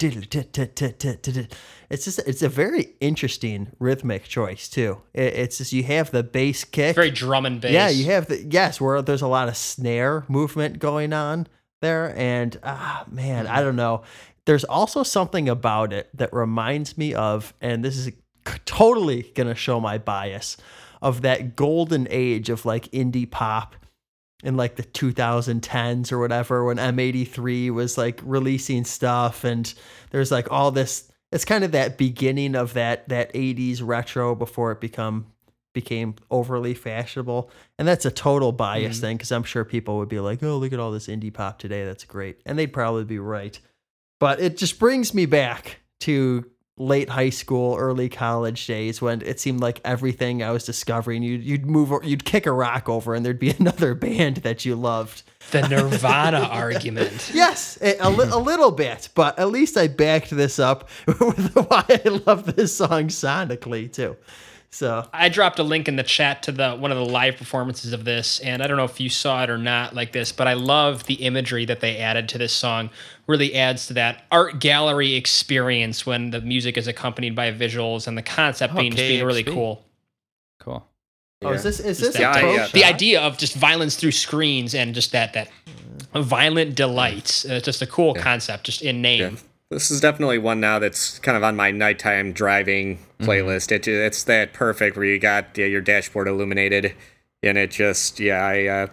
[2.05, 5.03] just it's a very interesting rhythmic choice too.
[5.13, 6.95] It, it's just you have the bass kick.
[6.95, 7.73] Very drum and bass.
[7.73, 11.49] Yeah, you have the yes, where there's a lot of snare movement going on
[11.83, 14.03] there, and ah man, I don't know.
[14.45, 18.13] There's also something about it that reminds me of, and this is
[18.65, 20.57] totally gonna show my bias
[21.03, 23.75] of that golden age of like indie pop
[24.47, 29.75] in like the 2010s or whatever when M83 was like releasing stuff and
[30.11, 34.73] there's like all this it's kind of that beginning of that that 80s retro before
[34.73, 35.27] it become
[35.75, 39.01] became overly fashionable and that's a total bias mm-hmm.
[39.03, 41.59] thing because i'm sure people would be like oh look at all this indie pop
[41.59, 43.61] today that's great and they'd probably be right.
[44.19, 49.41] But it just brings me back to late high school early college days when it
[49.41, 53.15] seemed like everything i was discovering you'd, you'd move or you'd kick a rock over
[53.15, 55.23] and there'd be another band that you loved
[55.53, 57.31] The Nirvana argument.
[57.33, 61.55] Yes, a, a, li- a little bit, but at least I backed this up with
[61.55, 64.17] why I love this song sonically too.
[64.77, 67.95] So I dropped a link in the chat to the one of the live performances
[67.95, 70.47] of this, and I don't know if you saw it or not like this, but
[70.47, 72.91] I love the imagery that they added to this song.
[73.27, 78.19] Really adds to that art gallery experience when the music is accompanied by visuals and
[78.19, 79.83] the concept being, being really cool.
[80.61, 80.87] Cool.
[81.41, 82.69] oh, is this is Just this a that- Yeah, yeah.
[82.71, 85.49] The idea of just violence through screens and just that that
[86.15, 87.47] violent delights.
[87.47, 89.39] Uh, just a cool concept, just in name.
[89.71, 93.73] This is definitely one now that's kind of on my nighttime driving playlist.
[93.73, 96.95] It, it's that perfect where you got your dashboard illuminated,
[97.43, 98.87] and it just yeah I uh,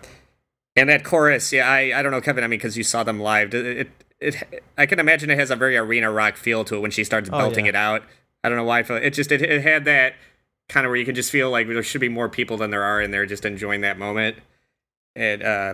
[0.75, 3.19] and that chorus yeah I, I don't know Kevin I mean because you saw them
[3.19, 6.75] live it, it it I can imagine it has a very arena rock feel to
[6.77, 7.69] it when she starts Oh, belting yeah.
[7.69, 8.03] it out.
[8.43, 10.15] I don't know why I feel it just it, it had that
[10.69, 12.83] kind of where you could just feel like there should be more people than there
[12.83, 14.37] are in there just enjoying that moment.
[15.15, 15.73] And uh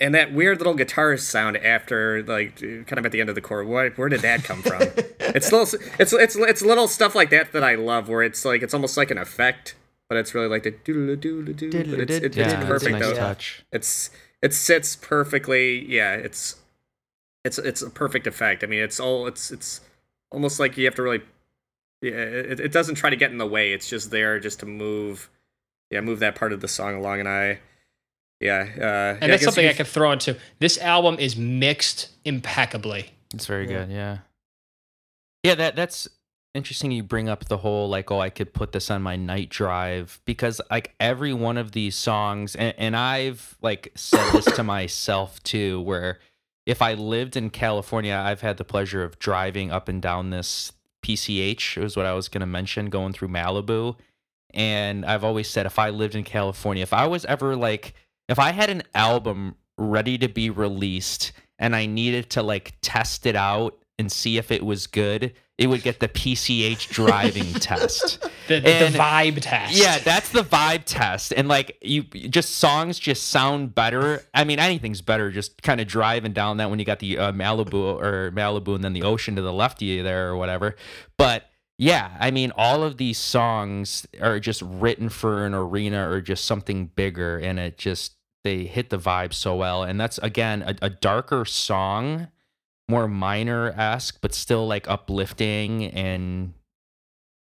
[0.00, 3.40] and that weird little guitar sound after like kind of at the end of the
[3.40, 4.82] chord where, where did that come from?
[5.34, 8.62] It's little it's it's it's little stuff like that that i love where it's like
[8.62, 9.74] it's almost like an effect
[10.08, 12.66] but it's really like the doodle doodle doodle but it's, it, it's Yeah, it's a
[12.66, 13.14] perfect nice though.
[13.16, 13.64] touch.
[13.72, 16.56] it's it sits perfectly yeah it's
[17.44, 18.64] it's it's a perfect effect.
[18.64, 19.80] I mean it's all it's it's
[20.30, 21.22] almost like you have to really
[22.00, 23.72] yeah it, it doesn't try to get in the way.
[23.72, 25.28] It's just there just to move
[25.90, 27.58] yeah move that part of the song along and i
[28.40, 30.36] yeah uh yeah, And that's guess something you- I could throw into.
[30.58, 33.10] This album is mixed impeccably.
[33.34, 33.84] It's very Yeah.
[33.84, 33.90] good.
[33.90, 34.18] Yeah.
[35.42, 36.08] Yeah, that that's
[36.54, 36.90] interesting.
[36.90, 40.20] You bring up the whole like, oh, I could put this on my night drive
[40.24, 45.42] because like every one of these songs, and, and I've like said this to myself
[45.42, 46.18] too, where
[46.66, 50.72] if I lived in California, I've had the pleasure of driving up and down this
[51.04, 51.76] PCH.
[51.80, 53.96] Was what I was gonna mention, going through Malibu.
[54.54, 57.94] And I've always said if I lived in California, if I was ever like,
[58.28, 63.26] if I had an album ready to be released and I needed to like test
[63.26, 68.20] it out and see if it was good, it would get the PCH driving test.
[68.46, 69.74] The, the vibe test.
[69.74, 71.32] Yeah, that's the vibe test.
[71.34, 74.22] And like you just songs just sound better.
[74.34, 77.32] I mean, anything's better just kind of driving down that when you got the uh,
[77.32, 80.76] Malibu or Malibu and then the ocean to the left of you there or whatever.
[81.16, 81.44] But
[81.78, 86.44] yeah, I mean, all of these songs are just written for an arena or just
[86.44, 88.15] something bigger and it just
[88.46, 89.82] they hit the vibe so well.
[89.82, 92.28] And that's again a, a darker song,
[92.88, 96.54] more minor esque, but still like uplifting and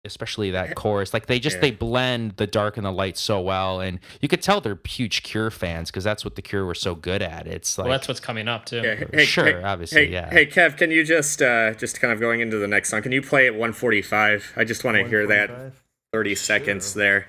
[0.03, 1.61] especially that chorus like they just Yeah.
[1.61, 5.23] they blend the dark and the light so well and you could tell they're huge
[5.23, 8.07] cure fans because that's what the cure were so good at it's like Well, that's
[8.07, 8.81] what's coming up too.
[8.83, 10.29] Yeah, hey, Sure, hey, obviously, hey, yeah.
[10.29, 13.01] Hey, Kev, can you just uh, just kind of going into the next song?
[13.01, 14.53] Can you play at 145?
[14.55, 15.73] I just want to hear that
[16.13, 17.25] 30 seconds there.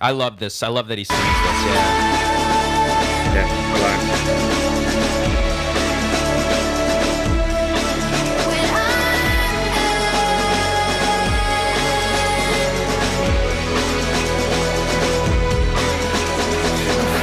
[0.00, 2.22] I love this i love that he sings this yeah
[3.36, 5.16] Yeah, hold on.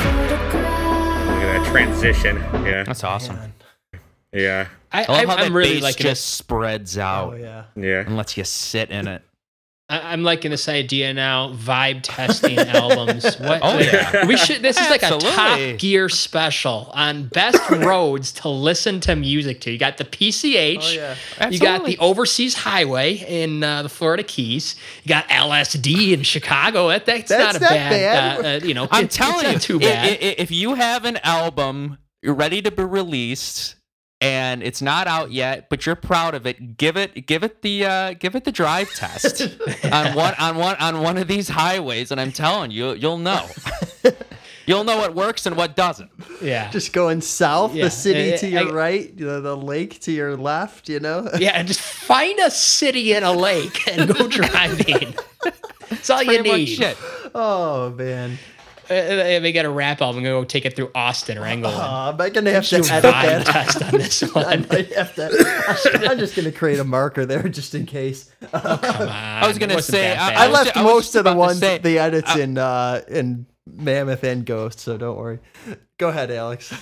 [0.03, 2.37] Look at that transition.
[2.65, 3.53] Yeah, that's awesome Man.
[4.33, 6.23] yeah, I, I love how I'm really bass liking just this.
[6.23, 7.63] spreads out Oh yeah.
[7.75, 8.01] yeah.
[8.01, 9.21] and lets you sit in it
[9.93, 11.53] I, I'm liking this idea now.
[11.53, 13.23] Vibe testing albums.
[13.37, 13.59] What?
[13.63, 14.25] Oh, yeah.
[14.25, 14.61] We should.
[14.61, 19.71] This is like a Top Gear special on best roads to listen to music to.
[19.71, 20.77] You got the PCH.
[20.81, 21.15] Oh yeah.
[21.39, 21.55] Absolutely.
[21.55, 24.75] You got the Overseas Highway in uh, the Florida Keys.
[25.03, 26.87] You got LSD in Chicago.
[26.89, 27.89] That, that's, That's not a bad.
[27.89, 28.45] bad.
[28.45, 30.05] Uh, uh, you know, i'm it's telling not you too bad.
[30.05, 33.75] i- i- if you have an album you're ready to be released
[34.23, 36.77] and it's not out yet, but you're proud of it.
[36.77, 39.41] Give it, give it the, uh, give it the drive test
[39.91, 43.45] on one, on one, on one of these highways, and I'm telling you, you'll know.
[44.65, 46.09] you'll know what works and what doesn't.
[46.41, 46.71] yeah.
[46.71, 50.11] Just going south, Yeah, the city I- to your I- right, the, the lake to
[50.11, 50.87] your left.
[50.89, 51.29] You know.
[51.37, 55.15] Yeah, and just find a city in a lake and go driving.
[55.89, 56.81] That's all you Pretty much need.
[56.81, 56.97] it.
[57.35, 58.37] Oh man.
[58.93, 60.17] Uh, they got a rap album.
[60.19, 61.79] I'm gonna go take it through Austin or Englewood.
[61.79, 63.45] Uh, am I gonna have to Do a edit vibe that?
[63.45, 64.67] test on this I one.
[64.69, 66.07] might have to.
[66.09, 68.29] I'm just gonna create a marker there just in case.
[68.51, 69.09] Come on.
[69.09, 72.35] I was gonna say, I- I left I most of the ones, say- the edits
[72.35, 75.39] in uh in Mammoth and Ghost, so don't worry.
[75.97, 76.73] Go ahead, Alex.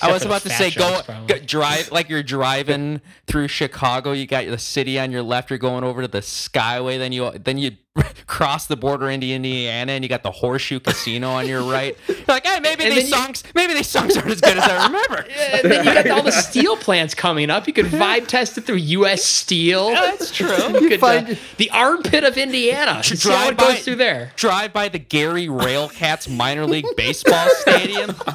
[0.00, 4.12] I was about to say, go, go drive like you're driving through Chicago.
[4.12, 5.50] You got the city on your left.
[5.50, 6.98] You're going over to the Skyway.
[6.98, 7.72] Then you then you
[8.26, 11.94] cross the border into Indiana, and you got the Horseshoe Casino on your right.
[12.08, 14.56] You're like, hey, maybe And these then you- songs, maybe these songs aren't as good
[14.56, 15.26] as I remember.
[15.52, 17.66] And then you got all the steel plants coming up.
[17.66, 19.22] You could vibe test it through U.S.
[19.22, 19.90] Steel.
[19.90, 20.48] Yeah, That's true.
[20.80, 23.02] You could, uh, the armpit of Indiana.
[23.04, 24.32] See how it goes through there.
[24.36, 28.14] Drive by the Gary Railcats minor league baseball stadium.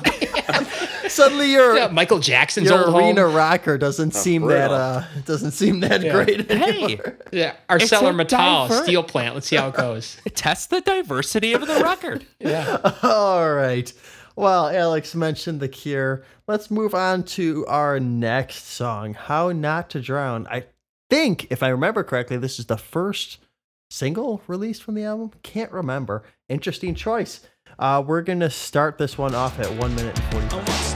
[1.10, 3.36] Suddenly your Yeah, Michael Jackson's your old arena home.
[3.36, 4.70] rocker doesn't seem brutal.
[4.70, 7.18] that uh doesn't seem that great Hey, anymore.
[7.32, 8.30] Yeah, It's ArcelorMittal
[8.70, 9.36] diver- steel plant.
[9.36, 10.18] Let's see how it goes.
[10.36, 12.26] test the diversity of the record.
[12.40, 12.78] Yeah.
[13.04, 13.92] All right.
[14.36, 16.24] Well, Alex mentioned The Cure.
[16.48, 20.46] Let's move on to our next song, How Not to Drown.
[20.52, 20.66] I
[21.10, 23.40] think, if I remember correctly, this is the first
[23.90, 25.32] single released from the album.
[25.42, 26.24] Can't remember.
[26.50, 27.42] Interesting choice.
[27.80, 30.87] Uh, we're going to start this one off at 1 minute and 45.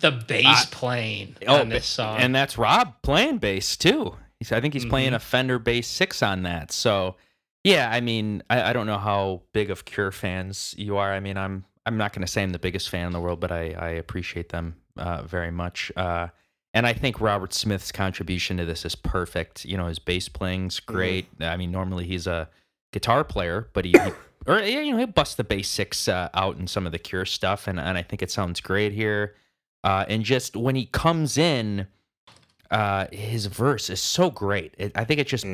[0.00, 2.18] The bass playing Oh, on this song.
[2.18, 4.16] and that's Rob playing bass too.
[4.38, 5.16] He's, I think he's playing Mhm.
[5.16, 6.72] a Fender Bass Six on that.
[6.72, 7.16] So,
[7.64, 11.12] yeah, I mean, I, I don't know how big of Cure fans you are.
[11.12, 13.40] I mean, I'm I'm not going to say I'm the biggest fan in the world,
[13.40, 15.92] but I I appreciate them uh, very much.
[15.96, 16.28] Uh,
[16.72, 19.64] and I think Robert Smith's contribution to this is perfect.
[19.64, 21.26] You know, his bass playing's great.
[21.40, 22.48] I mean, normally he's a
[22.92, 24.12] guitar player, but he, he
[24.46, 27.26] or you know he busts the bass six uh, out in some of the Cure
[27.26, 29.34] stuff, and and I think it sounds great here.
[29.82, 31.86] Uh, and just when he comes in,
[32.70, 34.72] uh, his verse is so great.
[34.78, 35.44] It, I think it's just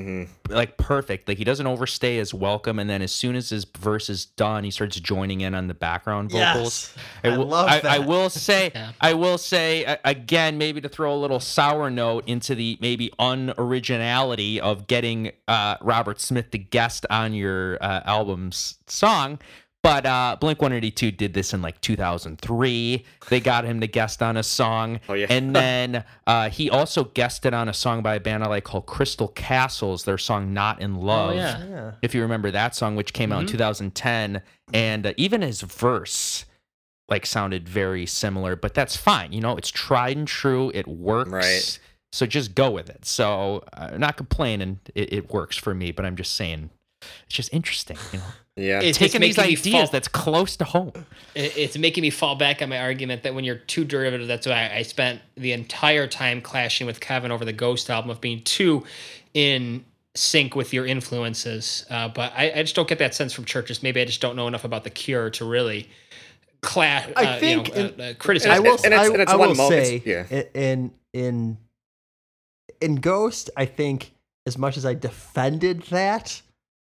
[0.50, 1.28] like perfect.
[1.28, 4.64] Like he doesn't overstay his welcome, and then as soon as his verse is done,
[4.64, 6.94] he starts joining in on the background vocals.
[6.94, 6.96] Yes.
[7.24, 7.90] I will- love I, that.
[7.90, 8.92] I will say, Yeah.
[9.00, 14.58] I will say again, maybe to throw a little sour note into the maybe unoriginality
[14.58, 19.38] of getting uh, Robert Smith to guest on your uh, album's song.
[19.82, 23.04] But uh, Blink 182 did this in like 2003.
[23.28, 24.98] They got him to guest on a song.
[25.08, 25.26] Oh, yeah.
[25.30, 28.86] And then uh, he also guested on a song by a band I like called
[28.86, 31.30] Crystal Castles, their song Not in Love.
[31.30, 31.64] Oh, yeah.
[31.64, 31.92] Yeah.
[32.02, 34.42] If you remember that song, which came out in 2010.
[34.72, 36.46] And uh, even his verse
[37.08, 39.32] like sounded very similar, but that's fine.
[39.32, 40.72] You know, it's tried and true.
[40.74, 41.30] It works.
[41.30, 41.78] Right.
[42.12, 43.04] So just go with it.
[43.04, 44.80] So uh, not complaining.
[44.94, 46.70] It, it works for me, but I'm just saying
[47.02, 47.96] it's just interesting.
[48.12, 48.24] You know,
[48.58, 48.78] Yeah.
[48.78, 50.92] It's, it's taking these ideas fall, that's close to home.
[51.34, 54.70] it's making me fall back on my argument that when you're too derivative, that's why
[54.70, 58.42] I, I spent the entire time clashing with Kevin over the Ghost album of being
[58.44, 58.84] too
[59.34, 59.84] in
[60.14, 61.84] sync with your influences.
[61.90, 63.82] Uh, but I, I just don't get that sense from Chvrches.
[63.82, 65.90] Maybe I just don't know enough about the Cure to really
[66.62, 67.06] clash.
[67.14, 68.52] I uh, think you know, in- uh, uh, criticize.
[68.52, 68.76] I will.
[68.82, 69.86] and it's- I, and it's I one will moment.
[69.86, 70.24] say, Yeah.
[70.54, 71.58] in in
[72.80, 74.12] in Ghost, I think
[74.46, 76.40] as much as I defended that,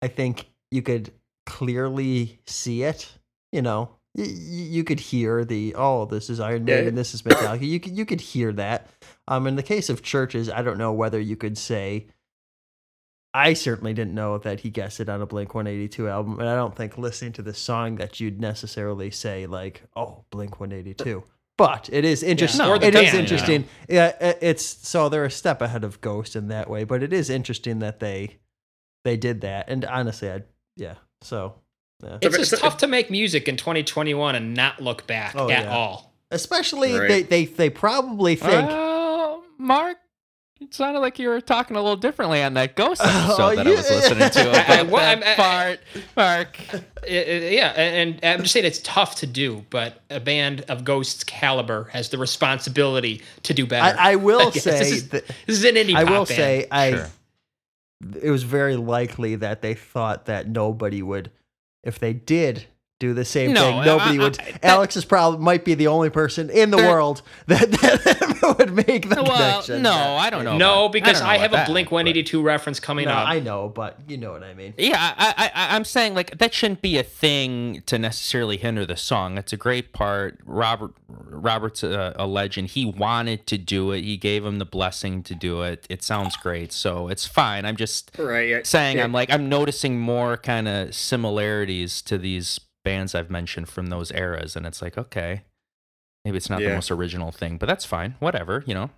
[0.02, 1.12] I think you could
[1.46, 3.10] clearly see it.
[3.52, 6.76] You know, y- y- you could hear the oh, this is Iron Yeah.
[6.78, 7.62] Maiden, this is Metallica.
[7.68, 8.88] You could you could hear that.
[9.28, 12.08] Um, in the case of Chvrches, I don't know whether you could say.
[13.34, 16.56] I certainly didn't know that he guessed it on a Blink 182 album, and I
[16.56, 21.24] don't think listening to the song that you'd necessarily say like, "Oh, Blink 182."
[21.58, 22.66] But it is interesting.
[22.66, 23.66] or the it is band, you interesting.
[23.90, 27.14] Yeah, i- it's so they're a step ahead of Ghost in that way, but it
[27.14, 28.38] is interesting that they
[29.08, 29.70] they did that.
[29.70, 30.44] And honestly, I
[30.76, 30.96] yeah.
[31.22, 31.56] So
[32.04, 32.18] yeah.
[32.22, 35.72] it's just tough to make music in 2021 and not look back Oh, at yeah.
[35.76, 36.14] all.
[36.32, 37.08] especially Right.
[37.08, 39.98] they, they they probably think Uh, Mark,
[40.62, 43.68] it sounded like you were talking a little differently on that ghost Oh, episode that
[43.68, 44.40] I was listening to.
[44.72, 45.80] I- About well, that I'm- part,
[46.16, 46.60] Mark.
[46.74, 46.78] I-
[47.08, 50.84] I- yeah, and, and I'm just saying it's tough to do, but a band of
[50.84, 53.98] Ghost's caliber has the responsibility to do better.
[54.00, 56.26] I, I will guess say this is, that this is an indie I pop will
[56.26, 56.28] band.
[56.28, 57.08] say I Sure.
[58.22, 61.32] It was very likely that they thought that nobody would
[61.84, 62.66] if they did
[63.00, 65.76] do the same No, thing nobody I- I- would that- Alex is probably might be
[65.76, 70.30] the only person in the world that, that would make the Well, connection no, I
[70.32, 70.58] don't know.
[70.58, 73.28] no, about- because don't I, have a that, Blink 182 reference coming no, up.
[73.28, 76.40] I know but you know what I mean Yeah, I, I, I- I'm saying like
[76.40, 79.38] that shouldn't be a thing to necessarily hinder the song.
[79.38, 80.40] It's a great part.
[80.46, 82.70] Robert, Robert's a, a legend.
[82.70, 84.02] He wanted to do it.
[84.04, 85.86] He gave him the blessing to do it.
[85.90, 87.66] It sounds great, so it's fine.
[87.66, 88.50] I'm just right.
[88.50, 88.60] Yeah.
[88.64, 89.04] saying yeah.
[89.04, 94.12] I'm like I'm noticing more kind of similarities to these bands I've mentioned from those
[94.12, 95.42] eras, and it's like okay,
[96.24, 98.16] maybe it's not the most original thing, but that's fine.
[98.20, 98.90] Whatever, you know.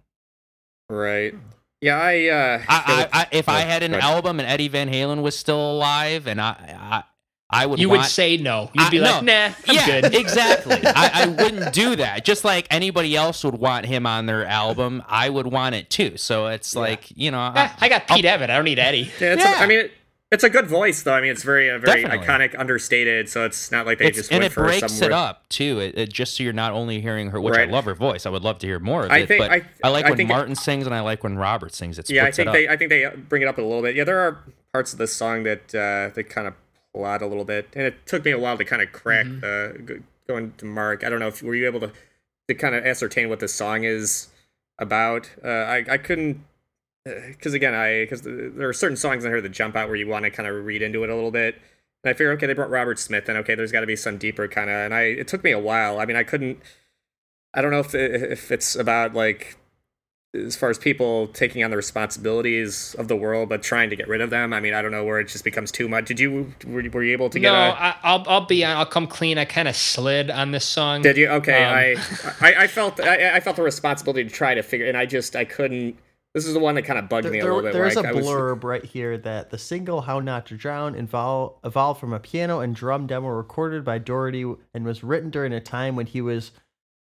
[0.89, 1.33] Right.
[1.81, 1.97] Yeah.
[1.97, 2.27] I.
[2.27, 4.13] Uh, I, I, I, if I had an go ahead.
[4.15, 7.03] album and Eddie Van Halen was still alive, and I, I,
[7.61, 8.69] I would you want, would say no.
[8.73, 9.47] You'd I- be like, no.
[9.47, 10.13] nah, I'm yeah, good.
[10.15, 10.77] exactly.
[10.85, 12.25] I, I wouldn't do that.
[12.25, 16.17] Just like anybody else would want him on their album, I would want it too.
[16.17, 18.49] So it's like you know, Eh, I got Pete Evan.
[18.49, 19.11] I don't need Eddie.
[19.19, 19.59] yeah, it's Yeah.
[19.59, 19.91] A, I mean, it,
[20.31, 21.13] it's a good voice though.
[21.13, 22.27] I mean, it's very, uh, very Definitely.
[22.27, 23.29] iconic, understated.
[23.29, 25.79] So it's not like they it's, just and it for breaks it up too.
[25.79, 27.67] It, it just so you're not only hearing her, which Right.
[27.67, 28.25] I love her voice.
[28.25, 29.27] I would love to hear more of I it.
[29.27, 31.97] think- but I- I, like I when Martin sings and I like when Robert sings.
[31.97, 32.67] It Yeah, I think it they.
[32.67, 33.95] I think they bring it up a little bit.
[33.95, 34.37] Yeah, there are
[34.73, 36.53] parts of this song that uh, they kind of
[36.93, 39.85] plot a little bit, and it took me a while to kind of crack Mm-hmm.
[39.85, 41.03] the going to Mark.
[41.03, 41.91] I don't know if were you able to
[42.47, 44.27] to kind of ascertain what this song is
[44.77, 45.29] about.
[45.43, 46.43] Uh, I I couldn't
[47.05, 50.07] because again I because there are certain songs in here that jump out where you
[50.07, 51.55] want to kind of read into it a little bit.
[52.03, 54.17] And I figure, okay, they brought Robert Smith, and okay, there's got to be some
[54.17, 54.75] deeper kind of.
[54.77, 55.99] And I, it took me a while.
[55.99, 56.59] I mean, I couldn't.
[57.53, 59.57] I don't know if if it's about like
[60.35, 64.07] as far as people taking on the responsibilities of the world but trying to get
[64.07, 64.53] rid of them.
[64.53, 66.05] I mean, I don't know where it just becomes too much.
[66.05, 67.69] Did you were, you- were you able to get No, a?
[67.71, 69.37] I, I'll I'll be I'll come clean.
[69.37, 71.01] I kind of slid on this song.
[71.01, 71.27] Did you?
[71.29, 74.85] Okay, Um, I, I I felt I, I felt the responsibility to try to figure,
[74.87, 75.97] and I just I couldn't.
[76.33, 77.73] This is the one that kind of bugged There- me a there- little bit.
[77.73, 80.55] there's where a I, I was- blurb right here that the single "How Not to
[80.57, 85.29] Drown" evol- evolved from a piano and drum demo recorded by Doherty and was written
[85.31, 86.51] during a time when he was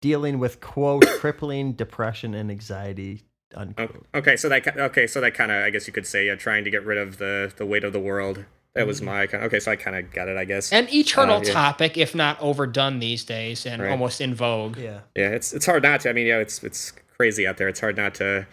[0.02, 3.24] dealing with quote crippling depression and anxiety
[3.56, 4.06] unquote.
[4.16, 6.64] Okay, so that okay, so that kind of I guess you could say yeah, trying
[6.64, 8.46] to get rid of the the weight of the world.
[8.76, 9.44] That was my kind.
[9.46, 10.72] Okay, so I kind of got it, I guess.
[10.72, 11.52] An eternal Uh, yeah.
[11.52, 13.90] topic, if not overdone these days, and Right.
[13.90, 14.78] almost in vogue.
[14.78, 15.00] Yeah.
[15.16, 16.12] yeah, it's it's hard not to.
[16.12, 17.68] I mean, yeah, it's it's crazy out there.
[17.68, 18.46] It's hard not to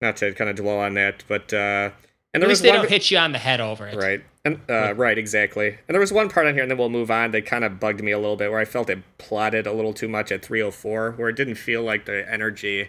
[0.00, 1.24] not to kind of dwell on that.
[1.28, 1.92] But uh, and
[2.34, 3.96] At there was least they one don't hit you on the head over it.
[3.96, 5.68] right and uh, right exactly.
[5.68, 7.78] And there was one part on here, and then we'll move on that kind of
[7.80, 10.42] bugged me a little bit, where I felt it plotted a little too much at
[10.44, 12.88] 304, where it didn't feel like the energy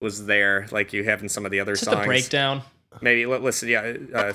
[0.00, 1.98] was there, like you have in some of the other Is songs.
[1.98, 2.62] the breakdown?
[3.00, 4.32] Maybe li- listen, yeah, uh,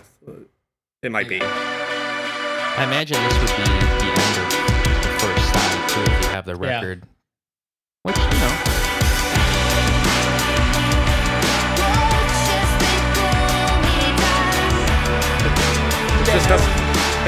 [1.01, 1.39] it might be.
[1.41, 6.45] I imagine this would be the end of the first side too if you have
[6.45, 6.75] the Yeah.
[6.79, 7.03] record.
[8.01, 8.82] Which you know,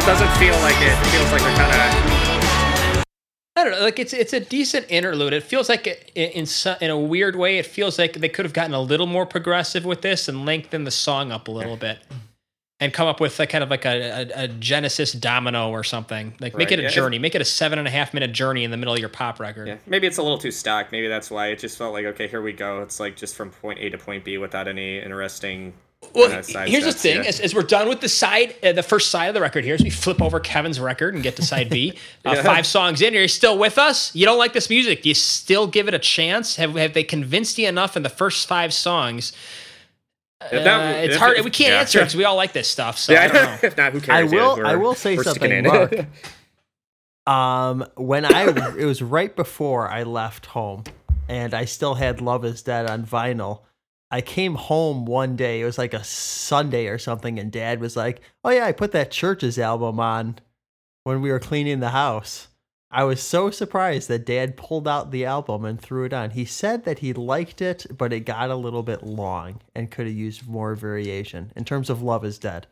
[0.05, 0.91] It doesn't feel like it.
[0.91, 3.03] It feels like they're kind of.
[3.55, 3.79] I don't know.
[3.79, 5.33] Like it's it's a decent interlude.
[5.33, 6.45] It feels like it, in
[6.79, 9.83] in, a weird way, it feels like they could have gotten a little more progressive
[9.83, 11.97] with this and lengthened the song up a little bit,
[12.79, 16.35] and come up with like kind of like a, a, a Genesis domino or something.
[16.39, 16.89] Like make it a yeah.
[16.89, 17.17] journey.
[17.17, 19.39] Make it a seven and a half minute journey in the middle of your pop
[19.39, 19.67] record.
[19.67, 20.91] Yeah, maybe it's a little too stock.
[20.91, 22.83] Maybe that's why it just felt like okay, here we go.
[22.83, 25.73] It's like just from point A to point B without any interesting.
[26.13, 27.29] Well, kinda side here's the thing: yeah.
[27.29, 29.75] as, as we're done with the side, uh, the first side of the record here,
[29.75, 32.43] as we flip over Kevin's record and get to side B, uh, Yeah.
[32.43, 34.13] five songs in, are you still with us?
[34.15, 35.01] You don't like this music?
[35.03, 36.55] Do you still give it a chance?
[36.57, 39.33] Have have they convinced you enough in the first five songs?
[40.41, 41.37] If that- Uh, it's if- hard.
[41.43, 41.79] We can't yeah.
[41.79, 42.97] answer because we all like this stuff.
[42.99, 43.57] So I don't know.
[43.63, 44.31] if not, who I cares?
[44.33, 44.55] Yeah, will.
[44.57, 46.07] we're- I will say we're sticking something, in.
[47.25, 47.33] Mark.
[47.35, 48.43] um, when I
[48.77, 50.83] it was right before I left home,
[51.27, 53.61] and I still had "Love Is Dead" on vinyl.
[54.11, 55.61] I came home one day.
[55.61, 58.91] It was like a Sunday or something, and Dad was like, "Oh yeah, I put
[58.93, 60.37] that Chvrches album on
[61.03, 62.47] when we were cleaning the house."
[62.91, 66.29] I was so surprised that Dad pulled out the album and threw it on.
[66.29, 70.05] He said that he liked it, but it got a little bit long and could
[70.07, 72.67] have used more variation in terms of "Love Is Dead."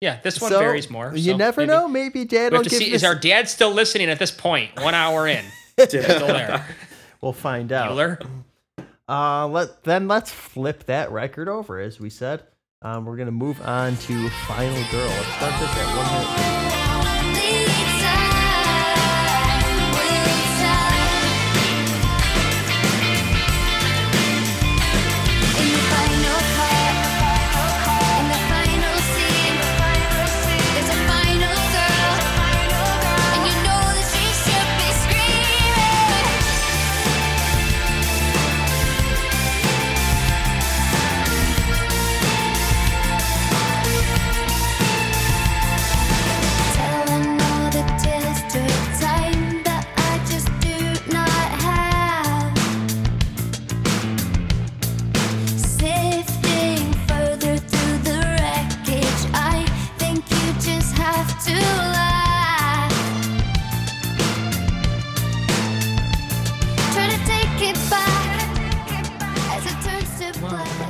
[0.00, 1.12] Yeah, this one So, varies more.
[1.16, 1.88] You so never maybe- know.
[1.88, 2.86] Maybe Dad will give see.
[2.90, 3.02] this.
[3.02, 4.76] Is our dad still listening at this point?
[4.80, 5.44] One hour in,
[5.78, 6.66] still there.
[7.20, 7.92] We'll find out.
[7.92, 8.24] Bueller?
[9.08, 12.44] Uh, let then let's flip that record over, as we said.
[12.82, 15.08] Um, we're gonna move on to Final Girl.
[15.08, 16.91] Let's start this at one minute.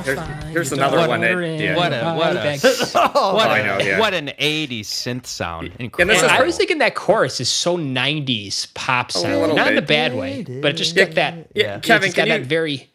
[0.03, 1.59] Here's, here's another one that.
[1.59, 1.75] Yeah.
[1.75, 2.59] what a what a
[3.15, 3.99] Oh, what, I a, know, yeah.
[3.99, 5.71] what an 80s synth sound.
[5.79, 6.13] Incredible.
[6.13, 9.39] this And I was thinking that chorus is so 90s pop sound.
[9.41, 11.47] little Not in a bad way, but it just got that.
[11.55, 11.79] Yeah.
[11.79, 12.89] Kevin, it's got can that you- very,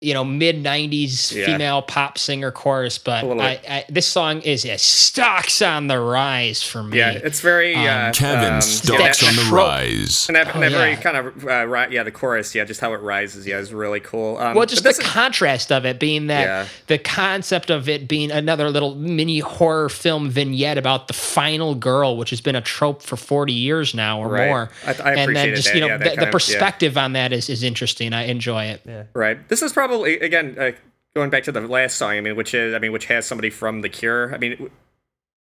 [0.00, 1.46] you know, mid 90s Yeah.
[1.46, 2.98] female pop singer chorus.
[2.98, 3.60] But I.
[3.68, 6.98] I, this song is yeah, stocks on the rise for me.
[6.98, 7.74] Yeah, it's very.
[7.74, 10.26] Uh, Kevin um, stalks yeah, on the rise.
[10.28, 11.00] And that, and Oh, that very yeah.
[11.00, 13.98] kind of uh, ri- yeah, the chorus, yeah, just how it rises, yeah, is really
[13.98, 14.36] cool.
[14.38, 16.66] Um, Well, just the is- contrast of it being that Yeah.
[16.86, 22.16] the concept of it being another little mini horror film vignette about the final girl,
[22.16, 24.46] which has been a trope for 40 years now or Right.
[24.46, 24.70] more.
[24.86, 26.30] I- I and then just, that, you know, yeah, that the, kind the of- yeah.
[26.30, 28.12] perspective on that is, is interesting.
[28.12, 29.08] I enjoy it.
[29.12, 29.48] Right.
[29.48, 30.72] This is probably again uh,
[31.14, 32.10] going back to the last song.
[32.12, 34.34] I mean, which is I mean, which has somebody from The Cure.
[34.34, 34.70] I mean,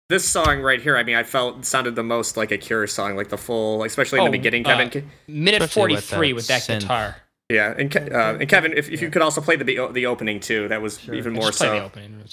[0.09, 0.95] this song right here.
[0.97, 4.19] I mean, I felt sounded the most like a Cure song, like the full, especially
[4.19, 4.65] in the Oh, beginning.
[4.65, 7.15] uh, Kevin, Can- Minute Especially with 43 that with that, guitar.
[7.49, 10.39] yeah, and Ke- uh, and Kevin, if, if you could also play the the opening
[10.39, 11.85] too, that was even more Just play the so.
[11.85, 12.23] opening.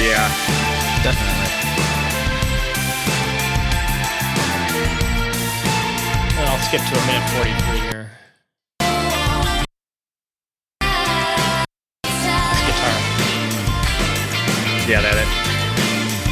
[0.00, 0.28] Yeah.
[1.02, 1.47] Definitely.
[6.58, 8.10] I'll skip to a minute 43 here.
[12.02, 12.96] Guitar.
[14.88, 15.14] Yeah, that.
[15.14, 15.28] that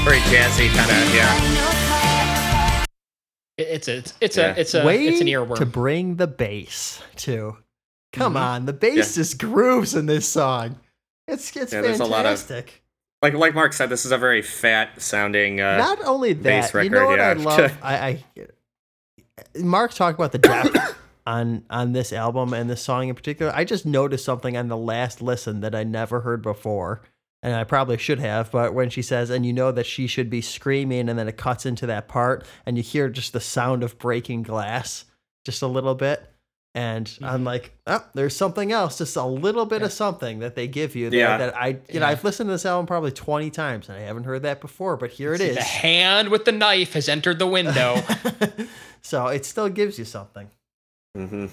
[0.04, 2.84] very jazzy kind of yeah.
[3.58, 4.54] It- It's a, it's, it's Yeah.
[4.54, 5.56] a, it's a, Way it's an earworm.
[5.58, 7.56] to bring the bass too.
[8.12, 8.42] Come Mm-hmm.
[8.42, 10.78] on, the bass just grooves in this song.
[11.28, 12.82] It's it's Yeah, there's a lot of- fantastic.
[13.22, 15.60] Like like Mark said, this is a very fat sounding.
[15.60, 17.78] Uh, Not only bass that, you know what record, I love?
[17.82, 18.24] I, I
[19.58, 20.76] Mark talked about the depth
[21.26, 23.52] on on this album and this song in particular.
[23.54, 27.02] I just noticed something on the last listen that I never heard before,
[27.42, 28.50] and I probably should have.
[28.50, 31.36] But when she says, "and you know that she should be screaming," and then it
[31.36, 35.04] cuts into that part, and you hear just the sound of breaking glass,
[35.44, 36.32] just a little bit.
[36.76, 37.24] And Mm-hmm.
[37.24, 40.94] I'm like, oh, there's something else, just a little bit of something that they give
[40.94, 41.08] you.
[41.08, 41.36] That, Yeah.
[41.38, 44.24] that I, you know, I've listened to this album probably 20 times and I haven't
[44.24, 45.56] heard that before, but here it is.
[45.56, 48.02] The hand with the knife has entered the window.
[49.02, 50.50] so it still gives you something.
[51.16, 51.46] Mm-hmm.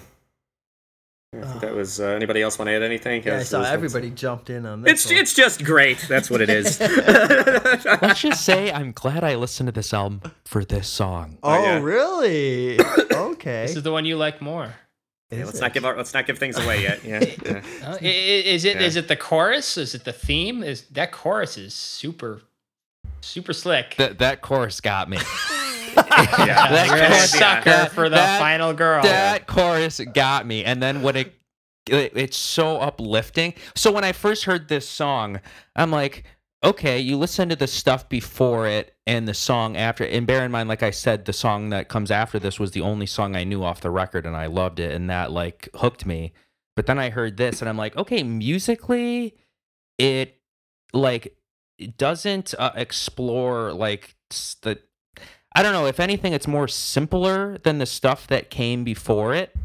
[1.35, 1.99] I think that was.
[1.99, 3.23] Uh, anybody else want to add anything?
[3.23, 4.91] Yeah, I saw this- everybody jumped in on this.
[4.93, 5.15] It's one.
[5.21, 5.97] it's just great.
[6.07, 6.79] That's what it is.
[8.01, 11.37] Let's just say I'm glad I listened to this album for this song.
[11.43, 11.79] oh, yeah.
[11.79, 12.77] really?
[13.33, 13.63] Okay.
[13.65, 14.73] this is the one you like more.
[15.39, 15.61] Is let's it?
[15.61, 17.03] not give our, let's not give things away yet.
[17.05, 17.19] Yeah.
[17.45, 17.61] yeah.
[17.83, 18.81] Uh, i- i- Is it?
[18.81, 19.77] Is it the chorus?
[19.77, 20.63] Is it the theme?
[20.63, 22.41] Is that chorus is super,
[23.21, 23.95] super slick.
[23.97, 25.17] That that chorus got me.
[25.95, 26.69] Yeah.
[26.71, 29.03] That You're a chorus- sucker that- for the that- final girl.
[29.03, 31.35] That chorus got me, and then when it,
[31.87, 33.53] it it's so uplifting.
[33.75, 35.39] So when I first heard this song,
[35.75, 36.23] I'm like,
[36.63, 40.05] okay, you listen to the stuff before it and the song after.
[40.05, 42.81] And bear in mind, like I said, the song that comes after this was the
[42.81, 46.05] only song I knew off the record, and I loved it, and that like hooked
[46.05, 46.33] me.
[46.75, 49.35] But then I heard this, and I'm like, okay, musically,
[49.97, 50.39] it
[50.93, 51.35] like
[51.77, 54.15] it doesn't uh, explore like
[54.61, 54.79] the
[55.55, 55.85] I don't know.
[55.85, 59.55] If anything, it's more simpler than the stuff that came before it.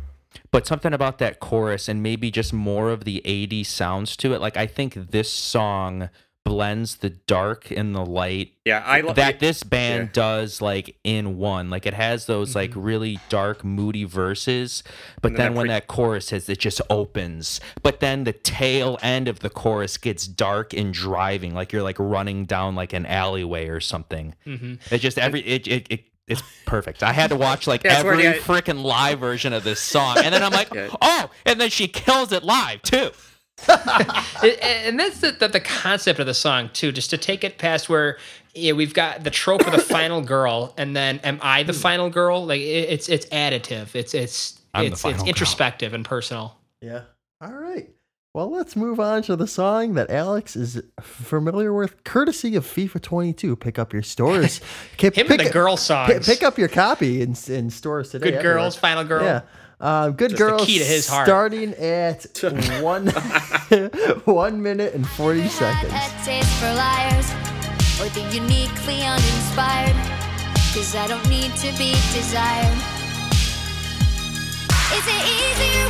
[0.51, 4.41] But something about that chorus and maybe just more of the 80s sounds to it.
[4.41, 6.11] Like, I think this song
[6.49, 8.83] blends the dark and the light Yeah.
[8.85, 10.13] I lo- that this band yeah.
[10.13, 11.69] does like in one.
[11.71, 14.83] Like, it has those like really dark, moody verses.
[15.21, 17.61] But And then then that when pre- that chorus hits, it just opens.
[17.83, 21.55] But then the tail end of the chorus gets dark and driving.
[21.55, 24.35] Like, you're like running down like an alleyway or something.
[24.45, 27.03] hmm It just every it it, it it's perfect.
[27.03, 30.35] I had to watch like Yeah, every the- freaking live version of this song, and
[30.35, 30.89] then I'm like, Yeah.
[31.01, 33.11] oh, and then she kills it live too.
[34.43, 36.93] It- and that's the, the the concept of the song too.
[36.93, 38.19] Just to take it past where
[38.55, 41.81] yeah, we've got the trope of the final girl, and then am I the hmm.
[41.81, 42.47] final girl?
[42.47, 43.95] Like it, it's it's additive.
[43.95, 45.29] It's it's I'm the it's, final it's girl.
[45.29, 46.57] introspective and personal.
[46.81, 47.03] Yeah.
[47.41, 47.89] All right.
[48.35, 53.01] Well, let's move on to the song that Alex is familiar with, courtesy of FIFA
[53.01, 53.57] 22.
[53.57, 54.61] Pick up your stores.
[54.97, 56.13] Pick, Him and the girl songs.
[56.13, 58.27] Pick, pick up your copy in, in stores today.
[58.27, 58.59] Good everywhere.
[58.59, 59.25] girls, final girl.
[59.25, 59.41] Yeah.
[59.81, 60.67] Uh, good Just the girls.
[60.67, 61.27] key to his heart.
[61.27, 62.25] Starting at
[62.83, 63.07] one
[64.25, 65.93] one minute and forty seconds.
[65.93, 67.31] a taste for liars
[68.01, 69.97] or the uniquely uninspired.
[70.75, 72.79] Cause I don't need to be desired.
[74.99, 75.87] Is it easier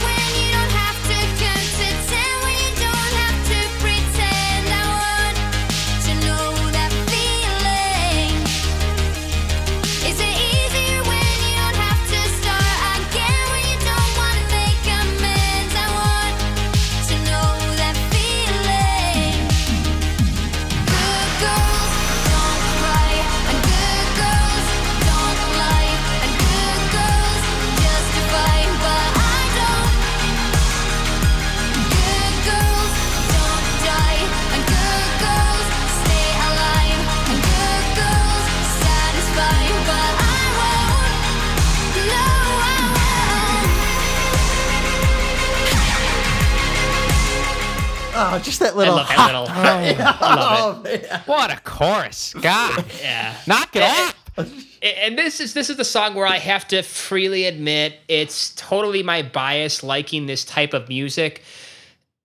[48.20, 48.96] Oh, just that I little.
[48.96, 49.46] love that little.
[49.48, 50.78] I love.
[50.78, 51.22] Oh, man.
[51.26, 53.34] What a chorus, God, Yeah.
[53.46, 54.50] knock it Eh, off.
[54.82, 59.02] and this is this is the song where I have to freely admit it's totally
[59.02, 61.42] my bias liking this type of music.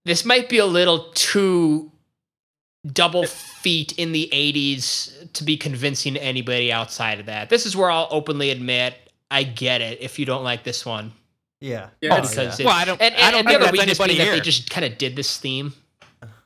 [0.05, 1.91] This might be a little too
[2.91, 7.49] double feet in the 80s to be convincing to anybody outside of that.
[7.49, 8.95] This is where I'll openly admit
[9.31, 11.13] I get it if you don't like this one.
[11.61, 11.89] Yeah.
[12.01, 12.53] Yeah, Oh, Because yeah.
[12.59, 14.09] it, Well, I don't- and, I and, don't and think the other that's weakness being
[14.09, 15.73] anybody that they just kind of did this theme.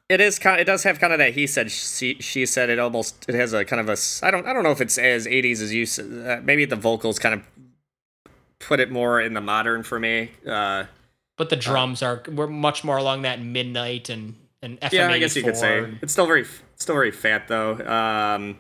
[0.10, 0.60] It is kind.
[0.62, 2.70] It does have kind of that he said she, she said.
[2.70, 3.26] It almost.
[3.28, 3.98] It has a kind of a.
[4.26, 4.48] I don't.
[4.48, 6.06] I don't know if it's as 80s as you said.
[6.06, 7.44] Uh, maybe the vocals kind of
[8.60, 10.32] put it more in the modern for me.
[10.48, 10.86] Uh,
[11.36, 15.20] But the drums are we're much more along that midnight and and FM yeah, I
[15.20, 16.46] guess you could say it's still very
[16.78, 17.74] still very fat though.
[17.86, 18.58] Um,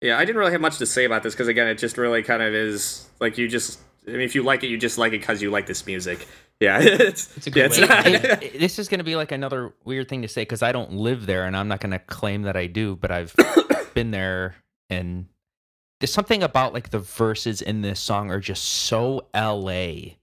[0.00, 2.22] yeah, I didn't really have much to say about this because again, it just really
[2.24, 3.78] kind of is like you just.
[4.06, 6.26] I mean, if you like it, you just like it because you like this music.
[6.62, 8.04] Yeah, it's, It's a yeah, it's way not.
[8.04, 10.72] put And this is going to be like another weird thing to say because I
[10.72, 13.34] don't live there and I'm not going to claim that I do, but I've
[13.94, 14.54] been there
[14.90, 15.26] and
[16.00, 20.14] there's something about like the verses in this song are just so LA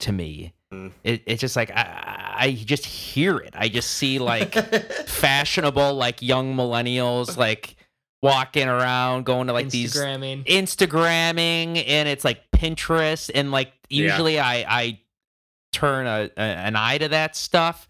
[0.00, 0.52] to me.
[0.72, 0.92] Mm.
[1.04, 3.52] It, it's just like I, I just hear it.
[3.56, 4.54] I just see like
[5.08, 7.76] fashionable like young millennials like
[8.22, 10.46] walking around going to like these Instagramming.
[10.46, 14.04] Instagramming and it's like Pinterest and like Yeah.
[14.04, 14.98] usually I I
[15.72, 17.88] turn a, a an eye to that stuff,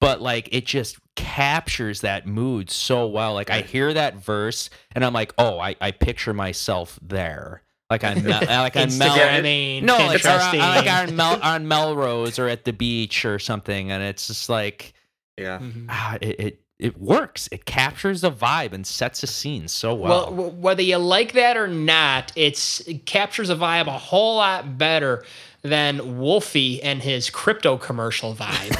[0.00, 3.34] but like it just captures that mood so well.
[3.34, 7.62] Like I hear that verse and I'm like, oh, I, I picture myself there.
[7.90, 11.68] like on Mel- like on Mel- Instagramming, no, like, or, uh, like on Mel- on
[11.68, 14.94] Melrose or at the beach or something, and it's just like
[15.38, 15.58] Yeah.
[15.58, 15.86] Mhm.
[15.88, 17.48] ah, it, it it works.
[17.52, 20.50] It captures the vibe and sets a scene so Well, well.
[20.50, 25.24] whether you like that or not, it's it captures a vibe a whole lot better
[25.64, 28.76] than Wolfie and his crypto commercial vibe.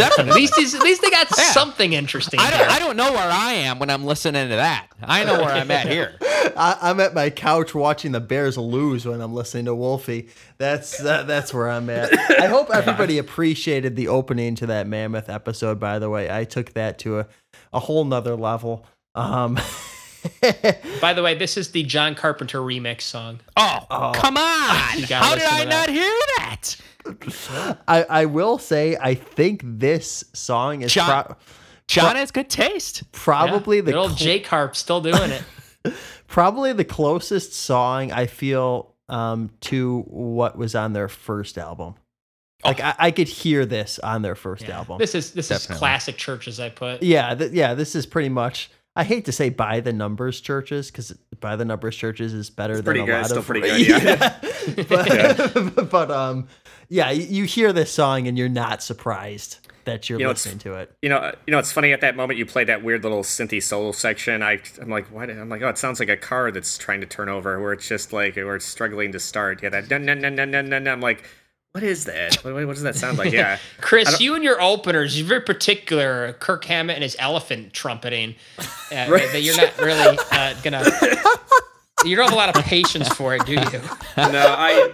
[0.18, 1.52] at least he's, at least they got Yeah.
[1.52, 2.40] something interesting.
[2.40, 4.88] I don't I don't know where I am when I'm listening to that.
[5.00, 6.16] I know where I'm at here.
[6.56, 10.28] I, I'm at my couch watching the Bears lose when I'm listening to Wolfie.
[10.58, 12.12] That's that, that's where I'm at.
[12.40, 15.78] I hope everybody appreciated the opening to that Mammoth episode.
[15.78, 17.26] By the way, I took that to a,
[17.72, 18.84] a whole nother level.
[19.14, 19.56] Um,
[21.00, 23.40] By the way, this is the John Carpenter remix song.
[23.56, 24.42] Oh, come on!
[25.08, 26.76] How did I not hear that?
[27.88, 31.36] I, I will say I think this song is John- pro-
[31.86, 33.10] John has good taste.
[33.12, 35.42] probably Yeah, the good old cl- Jake Harp still doing it.
[36.26, 41.94] probably the closest song I feel um, to what was on their first album.
[42.64, 44.78] Like I, I could hear this on their first Yeah.
[44.78, 44.98] album.
[44.98, 45.74] This is this Definitely.
[45.74, 46.62] is classic Chvrches.
[46.62, 47.02] I put.
[47.02, 47.72] Yeah, th- yeah.
[47.74, 48.68] This is pretty much.
[48.96, 52.76] I hate to say by the numbers Chvrches because by the numbers Chvrches is better
[52.76, 53.46] than pretty a good, lot still of.
[53.46, 54.38] pretty good, yeah.
[55.74, 56.48] but, but um,
[56.88, 60.74] yeah, you, hear this song and you're not surprised that you're You know, listening to
[60.74, 60.92] it.
[61.00, 63.62] You know, you know, it's funny at that moment you play that weird little synthy
[63.62, 64.42] solo section.
[64.42, 65.30] I, I'm like, what?
[65.30, 67.88] I'm like, oh, it sounds like a car that's trying to turn over, where it's
[67.88, 69.62] just like, where it's struggling to start.
[69.62, 70.68] Yeah, that dun dun dun dun dun.
[70.70, 70.88] dun.
[70.88, 71.24] I'm like,
[71.72, 72.36] what is that?
[72.44, 73.32] What, what does that sound like?
[73.32, 76.32] Yeah, Chris, you and your openers, you're very particular.
[76.34, 78.34] Kirk Hammett and his elephant trumpeting.
[78.58, 80.84] Uh, That you're not really uh, gonna.
[82.04, 83.60] You don't have a lot of patience for it, do you?
[84.16, 84.92] no, I.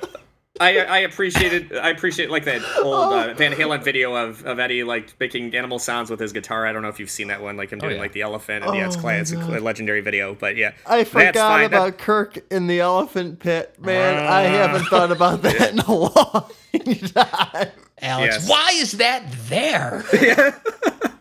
[0.60, 4.84] I, I appreciated I appreciate like that old uh, Van Halen video of, of Eddie
[4.84, 6.64] like making animal sounds with his guitar.
[6.64, 8.00] I don't know if you've seen that one, like him doing yeah.
[8.00, 8.64] like the elephant.
[8.64, 10.34] And yeah, it's Oh it's a legendary video.
[10.34, 11.70] But yeah, I forgot fine.
[11.70, 14.24] That- about Kirk in the elephant pit, man.
[14.24, 16.50] I haven't thought about that in a long
[17.14, 17.72] time.
[18.00, 18.48] Alex, Yes.
[18.48, 20.04] why is that there?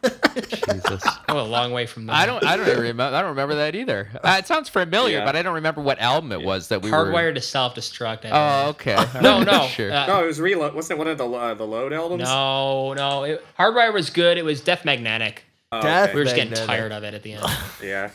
[0.71, 1.03] Jesus.
[1.29, 2.13] Oh, a long way from that.
[2.15, 2.43] I don't.
[2.45, 3.03] I don't remember.
[3.03, 4.09] I don't remember that either.
[4.23, 5.25] Uh, it sounds familiar, Yeah.
[5.25, 6.97] but I don't remember what album it was that we were.
[6.97, 8.19] Hardwired to self destruct.
[8.31, 9.03] Oh, okay.
[9.21, 9.65] No, no.
[9.69, 9.91] sure.
[9.91, 10.75] uh, no, it was reload.
[10.75, 12.23] Wasn't it one of the uh, the load albums?
[12.23, 13.23] no, no.
[13.23, 14.37] It, Hardwire was good.
[14.37, 15.43] It was Death Magnetic.
[15.71, 16.13] Oh, Death.
[16.13, 16.67] We were just getting Magnetic.
[16.75, 17.45] tired of it at the end.
[17.81, 18.11] Yeah.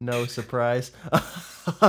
[0.00, 0.90] No surprise.
[1.12, 1.20] um,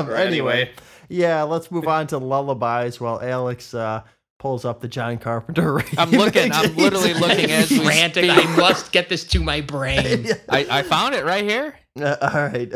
[0.07, 0.71] Right, anyway, anyway.
[1.09, 4.01] yeah, let's move on to lullabies while Alex uh,
[4.43, 5.79] pulls up the John Carpenter.
[5.97, 6.51] I'm looking.
[6.51, 6.75] I'm remix.
[6.75, 8.25] literally looking as we Frantic.
[8.29, 8.45] speak.
[8.45, 10.27] I must get this to my brain.
[10.49, 11.79] I, I found it right here.
[11.97, 12.69] Uh, all right.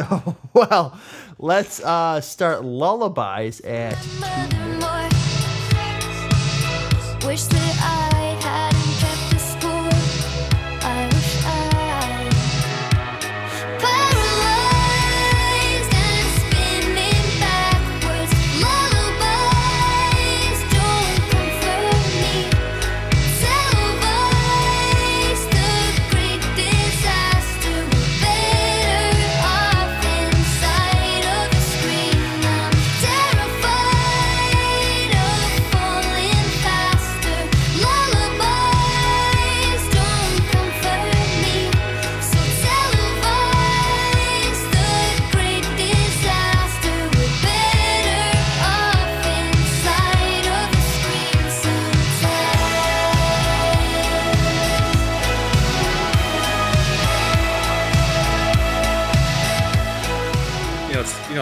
[0.53, 0.97] well,
[1.37, 3.97] let's uh, start lullabies at.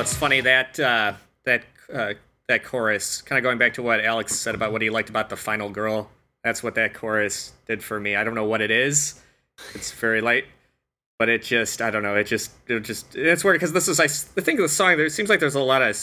[0.06, 1.14] It's funny that uh,
[1.46, 2.14] that uh,
[2.48, 3.24] that chorus.
[3.24, 5.68] Kind of going back to what Alex said about what he liked about the final
[5.68, 6.12] girl.
[6.44, 8.16] That's what that chorus did for me.
[8.16, 9.20] I don't know what it is.
[9.74, 10.46] It's very light,
[11.18, 12.16] but it just I don't know.
[12.16, 14.96] It just it just it's weird because this is I of the song.
[14.96, 15.96] There seems like there's a lot of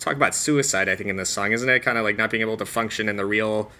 [0.00, 0.88] talk about suicide.
[0.88, 1.78] I think in this song, isn't it?
[1.78, 3.70] Kind of like not being able to function in the real.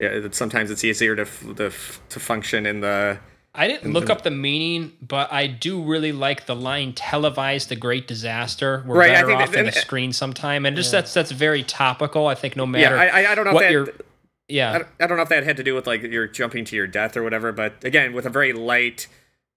[0.00, 1.70] Yeah, sometimes it's easier to to,
[2.08, 3.18] to function in the.
[3.54, 7.76] I didn't look up the meaning, but I do really like the line "televised the
[7.76, 10.76] great disaster." We're Right, I better think off that- in the and- screen sometime, and
[10.76, 12.26] just that's that's very topical.
[12.26, 14.00] I think no matter I, I- I don't know what if you're, that.
[14.00, 14.04] I
[14.48, 16.86] yeah, I don't know if that had to do with like you're jumping to your
[16.86, 19.06] death or whatever, but again, with a very light,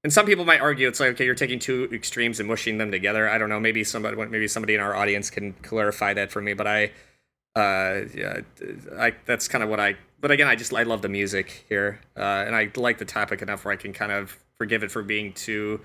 [0.03, 2.91] and some people might argue it's like okay, you're taking two extremes and mushing them
[2.91, 3.27] together.
[3.29, 3.59] I don't know.
[3.59, 6.53] Maybe somebody, maybe somebody in our audience can clarify that for me.
[6.53, 6.83] But I,
[7.55, 8.41] uh, yeah,
[8.97, 9.95] I that's kind of what I.
[10.19, 13.41] But again, I just I love the music here, uh, and I like the topic
[13.41, 15.81] enough where I can kind of forgive it for being too.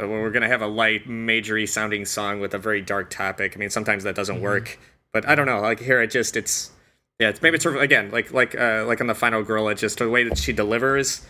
[0.00, 3.52] Uh, when we're gonna have a light, majory sounding song with a very dark topic.
[3.54, 4.78] I mean, sometimes that doesn't work,
[5.12, 5.60] but I don't know.
[5.60, 6.70] Like here, it just it's
[7.18, 9.68] yeah, it's maybe it's sort of again like like uh like on the final girl,
[9.68, 11.26] it just the way that she delivers,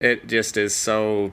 [0.00, 1.32] it just is so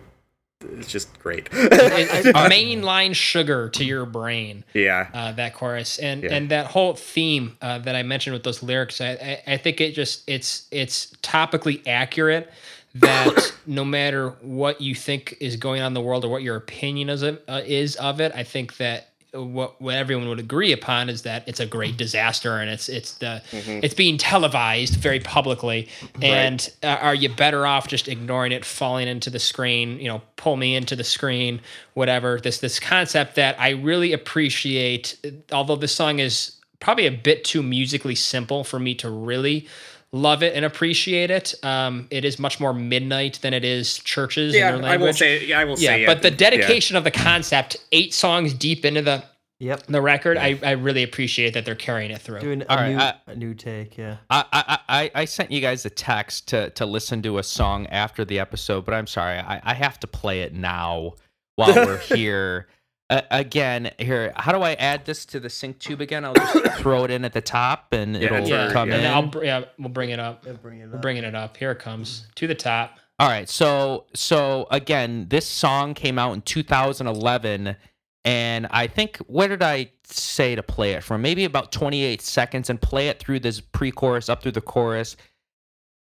[0.62, 1.50] it's just great.
[1.52, 4.64] It- mainline sugar to your brain.
[4.74, 5.10] yeah.
[5.14, 6.34] uh, that chorus and Yeah.
[6.34, 9.02] and that whole theme uh, that I mentioned with those lyrics.
[9.02, 9.12] I,
[9.48, 12.52] I, I think it just it's it's topically accurate.
[12.96, 16.56] That no matter what you think is going on in the world or what your
[16.56, 21.10] opinion is uh, is of it, I think that what what everyone would agree upon
[21.10, 25.88] is that it's a great disaster and it's it's the it's being televised very publicly.
[26.22, 30.00] And uh, are you better off just ignoring it, falling into the screen?
[30.00, 31.62] You know, pull me into the screen,
[31.94, 32.40] whatever.
[32.40, 35.18] This this concept that I really appreciate.
[35.52, 39.68] Although this song is probably a bit too musically simple for me to really
[40.16, 41.54] love it and appreciate it.
[41.64, 44.50] Um, it is much more midnight than it is Chvrches.
[44.50, 45.18] in Yeah, their I will language.
[45.18, 45.46] say.
[45.46, 46.06] Yeah, I will Yeah, say.
[46.06, 46.36] but the yeah.
[46.38, 49.24] dedication of the concept, eight songs deep into the
[49.60, 49.84] Yep.
[49.88, 52.42] the record, I, I really appreciate that they're carrying it through.
[52.42, 54.18] Doing a All right, new I- a new take, yeah.
[54.30, 57.88] I, I, I, I sent you guys a text to, to listen to a song
[57.88, 61.14] after the episode, but I'm sorry, I, I have to play it now
[61.56, 62.68] while we're here.
[63.08, 66.26] Uh, again, here, how do I add this to the sync tube again?
[66.26, 68.96] I'll just throw it in at the top and it'll yeah, come yeah.
[68.96, 69.36] and in.
[69.40, 70.44] I'll, yeah, we'll bring it up.
[70.62, 71.56] bring it We're bringing it up.
[71.56, 72.98] Here it comes to the top.
[73.18, 77.78] All right, so so again, this song came out in 2011,
[78.26, 81.22] and I think where did I say to play it from?
[81.22, 85.16] Maybe about 28 seconds, and play it through this pre-chorus up through the chorus.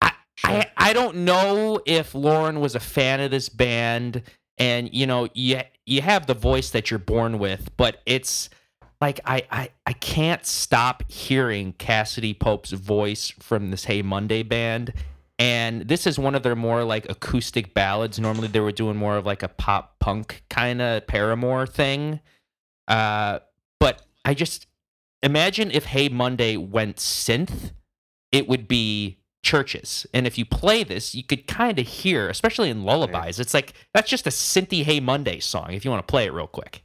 [0.01, 0.11] I
[0.43, 4.23] I, I don't know if Lauren was a fan of this band,
[4.57, 8.49] and you know you you have the voice that you're born with, but it's
[8.99, 14.93] like I, I I can't stop hearing Cassadee Pope's voice from this Hey Monday band.
[15.39, 18.19] And this is one of their more like acoustic ballads.
[18.19, 22.19] Normally they were doing more of like a pop punk kind of Paramore thing.
[22.87, 23.39] Uh,
[23.79, 24.67] but I just
[25.23, 27.71] imagine if Hey Monday went synth,
[28.31, 30.05] it would be Chvrches.
[30.13, 33.73] And if you play this, you could kind of hear, especially in lullabies, it's like
[33.93, 36.83] that's just a synthy Hey Monday song if you want to play it real quick.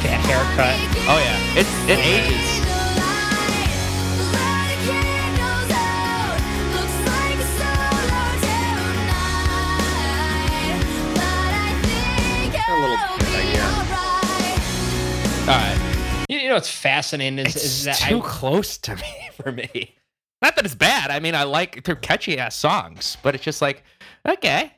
[0.00, 0.76] That haircut.
[1.08, 2.62] Oh yeah, it it ages.
[12.64, 13.60] A little bit,
[15.42, 16.26] All right.
[16.28, 19.52] You, you know what's fascinating is, It's is that too I, close to me for
[19.52, 19.96] me.
[20.40, 21.10] Not that it's bad.
[21.10, 23.84] I mean, I like they're catchy ass songs, but it's just like
[24.26, 24.72] okay.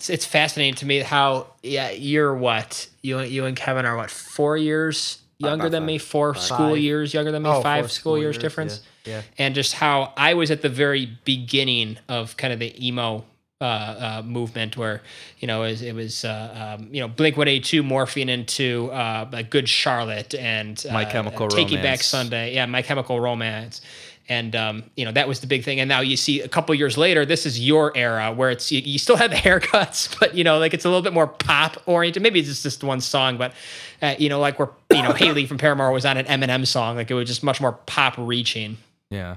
[0.00, 4.10] It's it's fascinating to me how yeah you're what you you and Kevin are what
[4.10, 6.42] four years younger about than me four Five.
[6.42, 9.16] school years younger than me Oh, five four school, years, difference Yeah.
[9.16, 9.22] yeah.
[9.36, 13.24] and just how I was at the very beginning of kind of the emo
[13.60, 15.02] uh, uh, movement where
[15.38, 18.30] you know it was, it was uh, um, you know Blink One Eight Two morphing
[18.30, 23.82] into uh, Good Charlotte and uh, My Chemical Taking Back Sunday, yeah, My Chemical Romance.
[24.30, 26.72] And um, you know that was the big thing, and now you see a couple
[26.74, 30.34] years later, this is your era where it's you, you still have the haircuts, but
[30.36, 32.22] you know like it's a little bit more pop oriented.
[32.22, 33.52] Maybe it's just one song, but
[34.00, 36.94] uh, you know like where you know Hayley from Paramore was on an Eminem song,
[36.96, 38.76] like it was just much more pop reaching.
[39.10, 39.36] Yeah.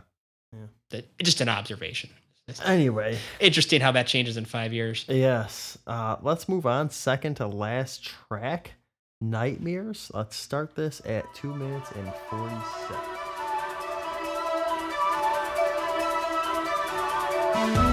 [0.91, 2.11] That just an observation.
[2.64, 5.06] Anyway, Interesting how that changes in five years.
[5.07, 5.76] yes.
[5.88, 6.91] Uh, let's move on.
[6.91, 8.74] Second to last track,
[9.22, 10.11] Nightmares.
[10.14, 12.53] Let's start this at two minutes and forty
[12.88, 13.12] seconds.
[17.64, 17.93] Bye.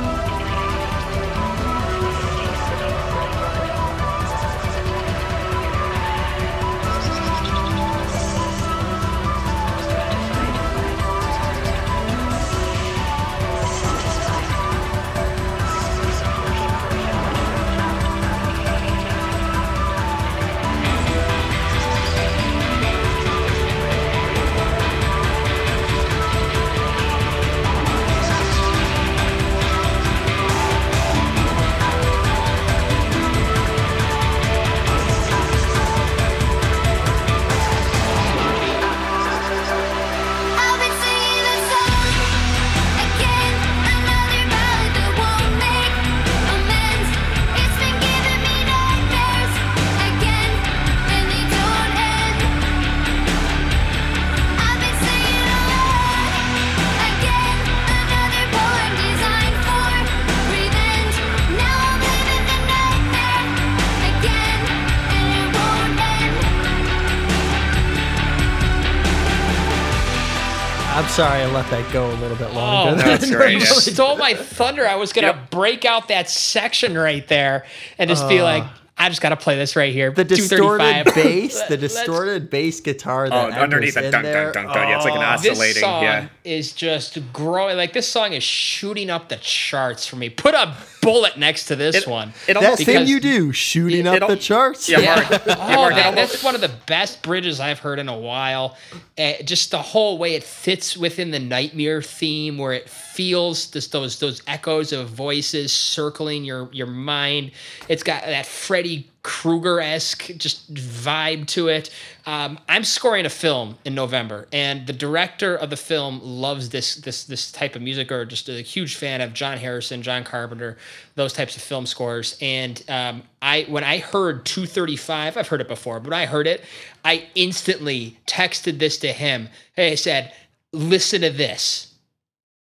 [71.21, 73.05] Sorry I let that go a little bit Oh, longer.
[73.05, 73.53] no, it's great.
[73.55, 74.87] you stole my thunder.
[74.89, 75.51] I was gonna Yep.
[75.51, 77.67] break out that section right there
[77.99, 78.65] and just be like,
[78.97, 80.11] I just gotta play this right here.
[80.11, 84.53] Uh, the distorted bass, the distorted bass guitar Oh, underneath enters the in dun there.
[84.53, 84.89] dun dun dun.
[84.89, 85.59] Yeah, it's like an Oh, oscillating.
[85.75, 86.29] This song yeah.
[86.45, 87.77] is just growing.
[87.77, 90.31] Like this song is shooting up the charts for me.
[90.31, 92.33] Put a bullet next to this It- one.
[92.47, 94.89] It that almost thing you do, shooting it up the charts.
[94.89, 95.15] Yeah, Yeah.
[95.31, 95.43] Mark.
[95.47, 98.77] Oh, Mark, man, that's one of the best bridges I've heard in a while.
[99.19, 103.93] Uh, just the whole way it fits within the nightmare theme, where it feels just
[103.93, 107.51] those those echoes of voices circling your your mind.
[107.89, 111.91] It's got that Freddy Krueger esque just vibe to it.
[112.25, 116.97] Um, I'm scoring a film in November, and the director of the film loves this
[116.97, 120.79] this this type of music, or just a huge fan of John Harrison, John Carpenter,
[121.17, 122.39] those types of film scores.
[122.41, 126.65] And um, I when I heard 235, I've heard it before, but I heard it,
[127.05, 129.51] I instantly texted this to him.
[129.75, 130.33] Hey, I said,
[130.73, 131.90] "Listen to this."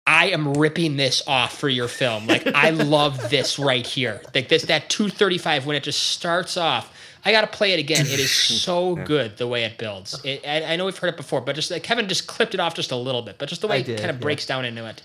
[0.07, 2.27] I am ripping this off for your film.
[2.27, 4.21] Like I love this right here.
[4.34, 6.93] Like this that 235 when it just starts off.
[7.25, 8.05] I got to play it again.
[8.05, 10.17] It is so good the way it builds.
[10.23, 12.61] It, I, I know we've heard it before, but just like Kevin just clipped it
[12.61, 14.21] off just a little bit, but just the way I it kind of yeah.
[14.21, 15.01] breaks down into it.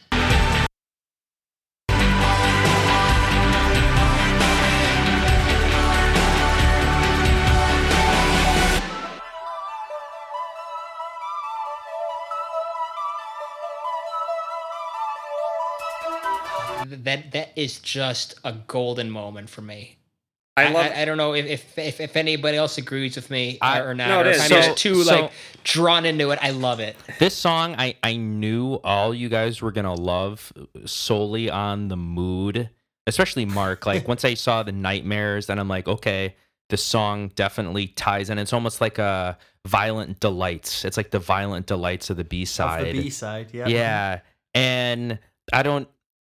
[17.05, 19.99] That that is just a golden moment for me.
[20.57, 20.87] I I, love.
[20.95, 23.81] I, I don't know if, if if if anybody else agrees with me uh, I-
[23.81, 24.41] or not, No, it or is.
[24.43, 25.33] I'm So- just too so- like
[25.65, 26.39] drawn into it.
[26.43, 26.97] I love it.
[27.19, 30.53] This song, I I knew all you guys were gonna love
[30.85, 32.69] solely on the mood,
[33.07, 33.87] especially Mark.
[33.93, 36.37] Like once I saw the nightmares, then I'm like, okay,
[36.69, 38.39] the song definitely ties in.
[38.39, 40.85] It's almost like a violent delights.
[40.85, 42.87] It's like the violent delights of the B side.
[42.87, 43.69] the B side, yeah.
[43.69, 44.21] Yeah.
[44.55, 45.19] And
[45.53, 45.89] I don't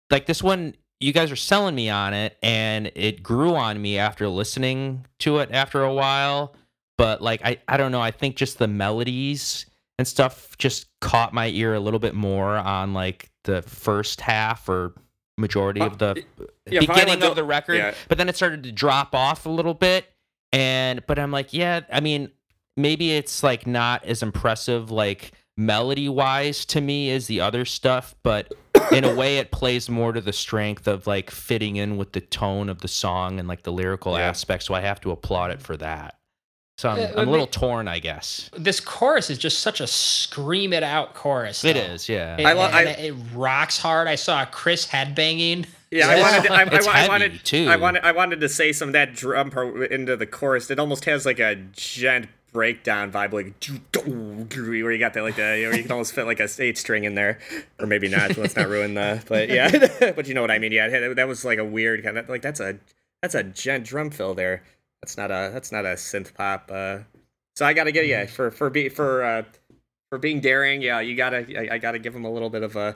[0.10, 0.76] like this one.
[1.00, 5.38] You guys are selling me on it, and it grew on me after listening to
[5.38, 6.56] it after a while.
[6.98, 8.02] But like, I, I don't know.
[8.02, 9.66] I think just the melodies
[9.98, 14.68] and stuff just caught my ear a little bit more on like the first half
[14.68, 14.94] or
[15.38, 16.24] majority of the
[16.70, 17.76] yeah, beginning of the record.
[17.76, 17.94] yeah.
[18.08, 20.06] But then it started to drop off a little bit.
[20.52, 22.32] And but I'm like, yeah, I mean,
[22.76, 28.16] maybe it's like not as impressive like melody wise to me is the other stuff,
[28.24, 28.52] but
[28.92, 32.22] in a way it plays more to the strength of like fitting in with the
[32.22, 34.26] tone of the song and like the lyrical Yeah.
[34.26, 34.64] aspect.
[34.64, 36.16] So I have to applaud it for that.
[36.78, 38.50] So I'm, Uh, I'm a little the- torn, I guess.
[38.58, 41.66] This chorus is just such a scream it out chorus.
[41.66, 41.82] It though.
[41.82, 42.38] is, yeah.
[42.38, 44.08] It, I lo- and I- it, it rocks hard.
[44.08, 45.66] I saw Chris headbanging.
[45.92, 46.44] Yeah, I wanted.
[46.48, 47.68] To, I, it's I, I wanted too.
[47.70, 48.06] I wanted.
[48.06, 50.72] I wanted to say some of that drum part into the chorus.
[50.72, 53.54] It almost has like a djent breakdown vibe, like
[54.06, 57.04] where you got that like the, where you can almost fit like a eight string
[57.04, 57.40] in there,
[57.80, 58.38] or maybe not.
[58.38, 59.24] Let's not ruin the.
[59.28, 59.70] But yeah,
[60.16, 60.72] but you know what I mean.
[60.72, 62.78] Yeah, that was like a weird kind of like that's a
[63.22, 64.64] that's a djent drum fill there.
[65.02, 66.70] That's not a that's not a synth pop.
[66.72, 67.00] Uh,
[67.56, 69.44] so I gotta get yeah for for be for uh
[70.10, 70.82] for being daring.
[70.82, 72.96] Yeah, you gotta I, I gotta give him a little bit of a.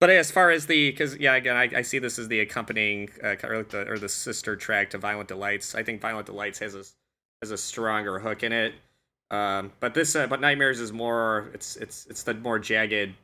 [0.00, 3.08] But as far as the, because yeah, again, I, I see this as the accompanying
[3.22, 5.74] uh, or, like the, or the sister track to Violent Delights.
[5.74, 6.84] I think Violent Delights has a
[7.40, 8.74] has a stronger hook in it.
[9.34, 11.50] Um, but this, uh, but Nightmares is more.
[11.54, 13.14] It's it's it's the more jagged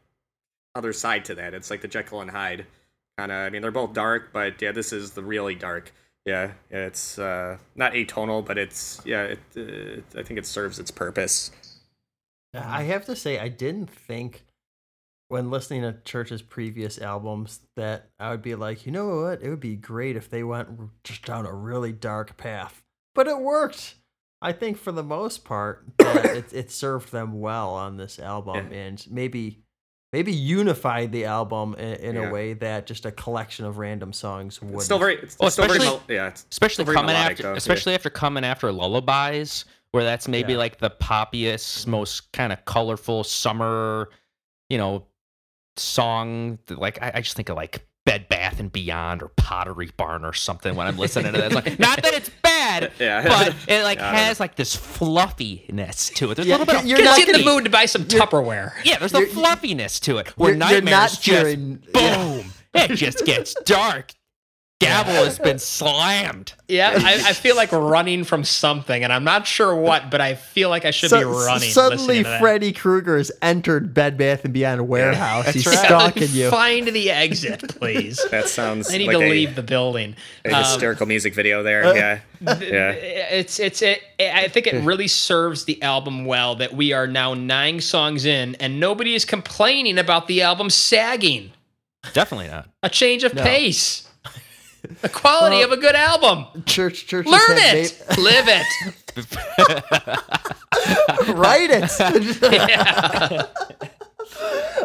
[0.74, 1.54] other side to that.
[1.54, 2.66] It's like the Jekyll and Hyde
[3.16, 3.38] kind of.
[3.38, 5.92] I mean, they're both dark, but yeah, this is the really dark.
[6.26, 9.34] Yeah, it's uh, not atonal, but it's yeah.
[9.34, 11.50] It, uh, I think it serves its purpose.
[12.52, 14.44] I have to say, I didn't think
[15.28, 19.42] when listening to Chvrches' previous albums that I would be like, you know what?
[19.42, 20.68] It would be great if they went
[21.04, 22.82] just down a really dark path.
[23.14, 23.94] But it worked.
[24.42, 28.72] I think for the most part, that it, it served them well on this album,
[28.72, 29.62] and maybe
[30.12, 32.28] maybe unified the album in, in Yeah.
[32.28, 34.82] a way that just a collection of random songs would.
[34.82, 35.16] Still very.
[35.16, 35.78] It's, Well, it's still very.
[35.78, 36.28] mel- yeah.
[36.28, 37.56] It's, especially very coming melodic, after though, yeah.
[37.56, 40.58] especially after coming after lullabies where that's maybe Yeah.
[40.58, 44.08] like the poppiest most kind of colorful summer
[44.68, 45.06] you know
[45.76, 50.24] song like I, I just think of like bed bath and beyond or pottery barn
[50.24, 52.50] or something when i'm listening to that It's like, not that it's bad
[52.98, 53.22] Yeah.
[53.26, 56.34] but it like Yeah, has like this fluffiness to it.
[56.36, 57.86] There's Yeah, a little bit of you're Gets not you in the mood to buy
[57.86, 58.72] some Tupperware.
[58.84, 60.28] yeah there's the fluffiness to it.
[60.36, 62.52] Where You're- you're not just hearing- boom.
[62.74, 64.12] It just gets dark
[64.80, 66.54] gavel has been slammed.
[66.66, 70.34] Yeah, I, I feel like running from something, and I'm not sure what, but I
[70.34, 71.70] feel like I should be running.
[71.70, 72.40] Suddenly, listening to that.
[72.40, 75.48] Freddy Krueger has entered Bed Bath and Beyond warehouse.
[75.50, 75.78] He's right.
[75.78, 76.50] stalking you.
[76.50, 78.24] Find the exit, please.
[78.30, 80.16] That sounds I need like to a, leave the building.
[80.44, 81.84] a Um, hysterical music video there.
[81.84, 82.20] uh, yeah.
[82.40, 82.92] Yeah.
[82.92, 87.34] it's it's it, I think it really serves the album well that we are now
[87.34, 91.50] nine songs in and nobody is complaining about the album sagging.
[92.14, 92.66] Definitely not.
[92.82, 93.42] A change of No.
[93.42, 94.08] pace.
[95.02, 96.64] The quality Well, of a good album.
[96.66, 98.02] Church, Chvrches Learn it.
[98.18, 98.66] Live it.
[101.36, 101.90] write it.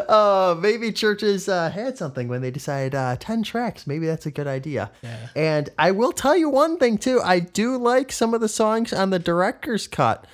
[0.08, 3.86] uh, maybe Chvrches uh, had something when they decided uh, 10 tracks.
[3.86, 4.90] Maybe that's a good idea.
[5.34, 7.20] And I will tell you one thing, too.
[7.22, 10.26] I do like some of the songs on the director's cut,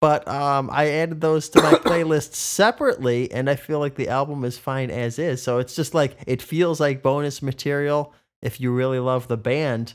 [0.00, 4.44] but um, I added those to my playlist separately, and I feel like the album
[4.44, 5.42] is fine as is.
[5.42, 8.12] So it's just like, it feels like bonus material
[8.46, 9.92] if you really love the band.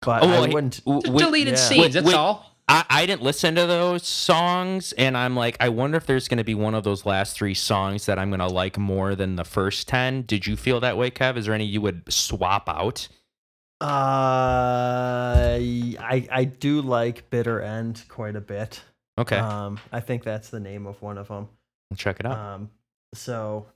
[0.00, 0.84] But Oh, well, I wouldn't.
[0.84, 1.60] w- Just wait- deleted yeah.
[1.60, 1.94] scenes.
[1.94, 2.14] That's wait.
[2.16, 2.48] all.
[2.68, 6.38] I, I didn't listen to those songs, and I'm like, I wonder if there's going
[6.38, 9.36] to be one of those last three songs that I'm going to like more than
[9.36, 10.22] the first 10.
[10.22, 11.36] Did you feel that way, Kev?
[11.36, 13.08] Is there any you would swap out?
[13.82, 15.58] Uh,
[16.00, 18.80] I I do like Bitter End quite a bit.
[19.18, 21.48] Okay, Um, I think that's the name of one of them.
[21.90, 22.38] I'll check it out.
[22.38, 22.70] Um,
[23.14, 23.66] so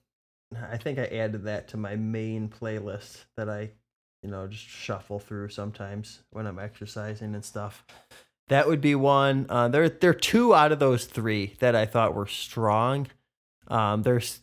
[0.70, 3.70] I think I added that to my main playlist that I,
[4.27, 7.85] you know, just shuffle through sometimes when I'm exercising and stuff.
[8.48, 9.47] That would be one.
[9.48, 13.07] Uh, there, there are two out of those three that I thought were strong.
[13.69, 14.40] Um, there's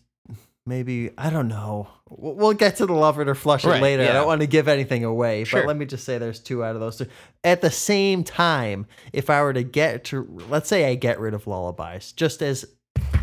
[0.66, 1.90] maybe I don't know.
[2.10, 4.04] We'll, we'll get to the love it or flush it Right, later.
[4.04, 5.60] I don't want to give anything away, Sure.
[5.62, 7.08] but let me just say there's two out of those two.
[7.44, 11.34] At the same time, if I were to get to, let's say I get rid
[11.34, 12.64] of lullabies, just as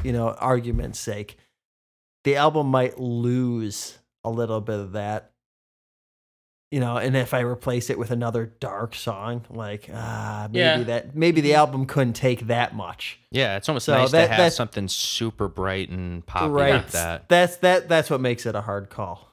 [0.05, 1.39] you know, argument's sake,
[2.25, 5.30] the album might lose a little bit of that.
[6.71, 10.83] You know, and if I replace it with another dark song, like ah, maybe Yeah.
[10.85, 13.19] that maybe the album couldn't take that much.
[13.33, 16.75] yeah, it's almost so nice that- to have something super bright and poppy right.
[16.75, 17.29] like that.
[17.29, 19.27] That's that that's what makes it a hard call.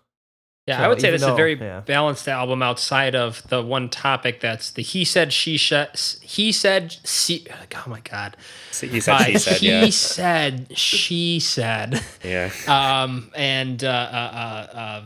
[0.67, 1.79] Yeah, So I would say even this is a very yeah.
[1.81, 5.91] balanced album outside of the one topic that's the he said, she said,
[6.21, 8.35] he said, she, oh my God.
[8.71, 9.89] So you said Uh, she said, he yeah.
[9.91, 12.03] said, she said.
[12.21, 12.51] Yeah.
[12.67, 15.01] um, and uh, uh, uh, uh,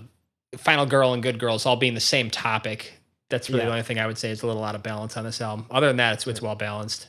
[0.57, 2.93] Final Girl and Good Girls all being the same topic.
[3.29, 3.65] That's really Yeah.
[3.67, 5.65] the only thing I would say is a little out of balance on this album.
[5.71, 7.07] Other than that, it's it's well balanced.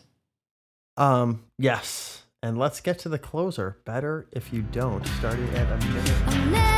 [0.97, 2.23] Um, yes.
[2.43, 3.78] And let's get to the closer.
[3.85, 5.06] Better if you don't.
[5.19, 6.72] Starting at a minute.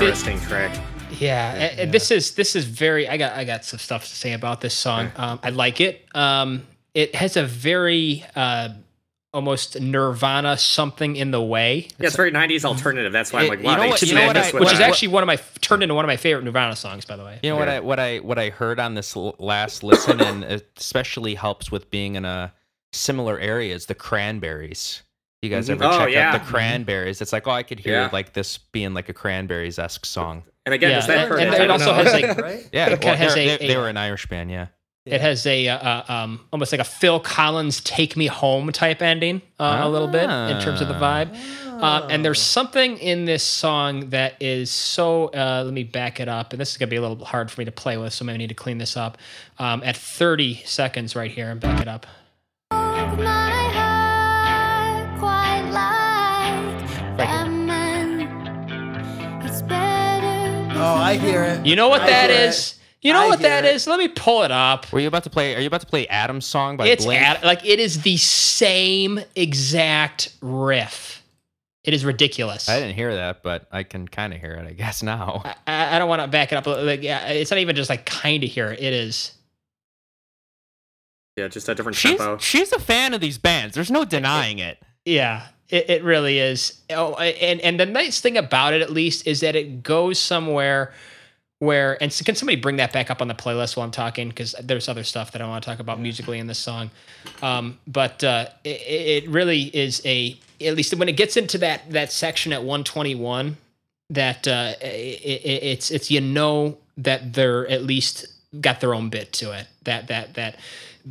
[0.00, 0.84] Noticed Such interesting track.
[1.18, 3.08] Yeah, a- and this is this is very.
[3.08, 5.10] I got I got some stuff to say about this song.
[5.16, 6.04] Um, I like it.
[6.14, 8.70] Um, it has a very uh,
[9.34, 13.12] almost Nirvana something in the way, Yeah, it's very 90s alternative.
[13.12, 15.08] That's why I'm It- like, you know what- you know what I- which is actually
[15.08, 17.38] one of my turned into one of my favorite Nirvana songs, by the way.
[17.42, 20.44] You know what I what I what I heard on this l- last listen, and
[20.44, 22.52] especially helps with being in a
[22.92, 25.02] similar area is the Cranberries.
[25.42, 25.72] You guys Mhm.
[25.72, 26.32] ever Oh, check yeah.
[26.32, 27.20] out the Cranberries?
[27.20, 28.08] It's like, oh, I could hear Yeah.
[28.12, 30.42] like this being like a Cranberries esque song.
[30.66, 31.40] And again, Yeah, does that and- hurt?
[31.40, 32.02] and I it also know.
[32.02, 32.68] has, like, right?
[32.72, 34.50] Yeah, It well, has they're- a- they, they were an Irish band.
[34.50, 34.66] Yeah,
[35.06, 39.00] It has a uh, uh, um, almost like a Phil Collins "Take Me Home" type
[39.00, 41.34] ending, uh, a little bit in terms of the vibe.
[41.80, 45.28] Uh, and there's something in this song that is so.
[45.28, 47.60] Uh, let me back it up, and this is gonna be a little hard for
[47.60, 49.16] me to play with, so I maybe need to clean this up.
[49.60, 52.04] Um, at 30 seconds right here, and back it up.
[57.18, 58.28] Right here.
[59.42, 60.78] It's better.
[60.78, 61.66] Oh, I hear it.
[61.66, 62.78] You know what I that hear is?
[63.02, 63.74] You know I what hear that it.
[63.74, 63.86] is?
[63.86, 64.90] Let me pull it up.
[64.92, 65.54] were you about to play?
[65.56, 67.20] Are you about to play Adam's song by It's Blink?
[67.22, 71.22] at, like it is the same exact riff.
[71.84, 72.68] It is ridiculous.
[72.68, 75.42] I didn't hear that, but I can kind of hear it, I guess now.
[75.66, 76.66] I, I don't want to back it up.
[76.66, 78.70] Like, yeah, it's not even just like kind of here.
[78.70, 79.32] It is.
[81.36, 82.38] Yeah, just a different She's tempo.
[82.38, 83.74] she's a fan of these bands.
[83.74, 84.78] There's no denying it.
[85.04, 86.80] Yeah, it, it really is.
[86.90, 90.92] Oh, and and the nice thing about it, at least, is that it goes somewhere
[91.58, 92.02] where.
[92.02, 94.28] And so can somebody bring that back up on the playlist while I'm talking?
[94.28, 96.90] Because there's other stuff that I want to talk about musically in this song.
[97.42, 100.38] Um, but uh, it, it really is a.
[100.60, 103.56] At least when it gets into that that section at 121,
[104.10, 108.26] that uh, it, it, it's it's you know that they're at least
[108.60, 109.66] got their own bit to it.
[109.84, 110.56] That that that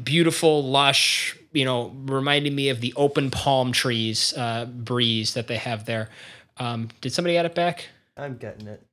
[0.03, 5.57] beautiful, lush, you know, reminding me of the open palm trees uh, breeze that they
[5.57, 6.09] have there.
[6.57, 7.87] Um, did somebody add it back?
[8.15, 8.83] I'm getting it.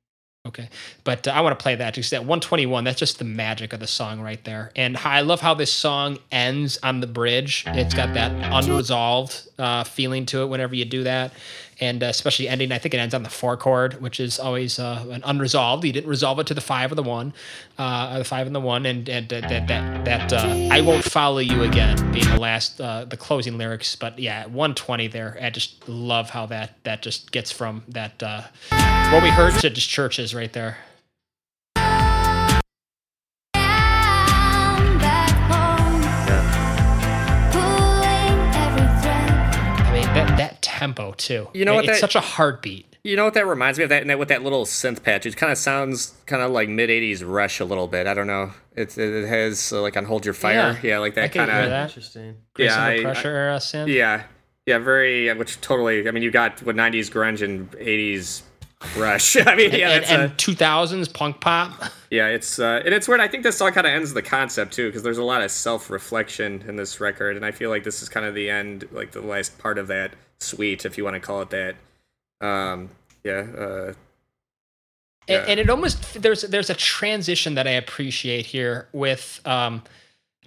[0.47, 0.69] Okay,
[1.03, 3.79] but uh, I want to play that because at 121, that's just the magic of
[3.79, 4.71] the song right there.
[4.75, 7.63] And I love how this song ends on the bridge.
[7.67, 11.33] It's got that unresolved uh, feeling to it whenever you do that,
[11.79, 12.71] and uh, especially ending.
[12.71, 15.83] I think it ends on the four chord, which is always uh, an unresolved.
[15.83, 17.33] You didn't resolve it to the five or the one,
[17.77, 20.81] uh, or the five and the one, and and uh, that that that uh, I
[20.81, 23.95] won't follow you again being the last uh, the closing lyrics.
[23.95, 28.21] But yeah, 120 there, I just love how that that just gets from that
[29.11, 30.77] what we heard to just Chvrches right there.
[40.79, 41.47] Tempo too.
[41.53, 42.85] You know It- what It's that- such a heartbeat.
[43.03, 43.89] You know what that reminds me of?
[43.91, 45.27] That, that with that little synth patch.
[45.27, 48.07] It kind of sounds kind of like mid '80s Rush a little bit.
[48.07, 48.49] I don't know.
[48.75, 50.55] It it has uh, like on Hold Your Fire.
[50.81, 51.71] Yeah, Yeah, like that kind of.
[51.71, 52.37] Interesting.
[52.55, 53.93] Grace Yeah, Under I- pressure era synth.
[53.93, 54.23] Yeah,
[54.65, 55.31] yeah, very.
[55.35, 56.07] Which totally.
[56.07, 58.41] I mean, you got what '90s grunge and '80s
[58.97, 59.37] Rush.
[59.45, 61.91] I mean, yeah, and, that's and a, 2000s punk pop.
[62.09, 62.27] yeah.
[62.29, 63.19] It's uh, and it's weird.
[63.21, 65.51] I think this song kind of ends the concept too, because there's a lot of
[65.51, 69.11] self-reflection in this record, and I feel like this is kind of the end, like
[69.11, 71.75] the last part of that suite, if you want to call it that.
[72.41, 72.89] Um,
[73.23, 73.45] yeah.
[73.57, 73.93] Uh,
[75.27, 75.45] And, Yeah.
[75.47, 79.81] and it almost there's there's a transition that I appreciate here with um,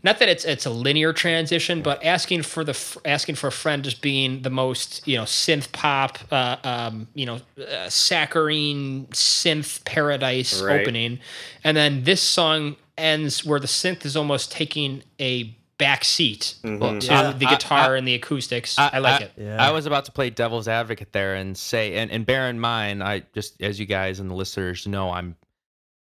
[0.05, 3.83] not that it's it's a linear transition, but asking for the asking for a friend
[3.83, 9.85] just being the most you know synth pop, uh, um, you know, uh, saccharine synth
[9.85, 10.81] paradise Right.
[10.81, 11.19] opening,
[11.65, 17.01] and then this song ends where the synth is almost taking a back seat mhm.
[17.01, 17.31] to Yeah.
[17.33, 18.79] the guitar I- and the acoustics.
[18.79, 19.33] I, like it.
[19.37, 19.65] Yeah.
[19.65, 23.03] I was about to play devil's advocate there and say, and, and bear in mind,
[23.03, 25.37] I just as you guys and the listeners know, I'm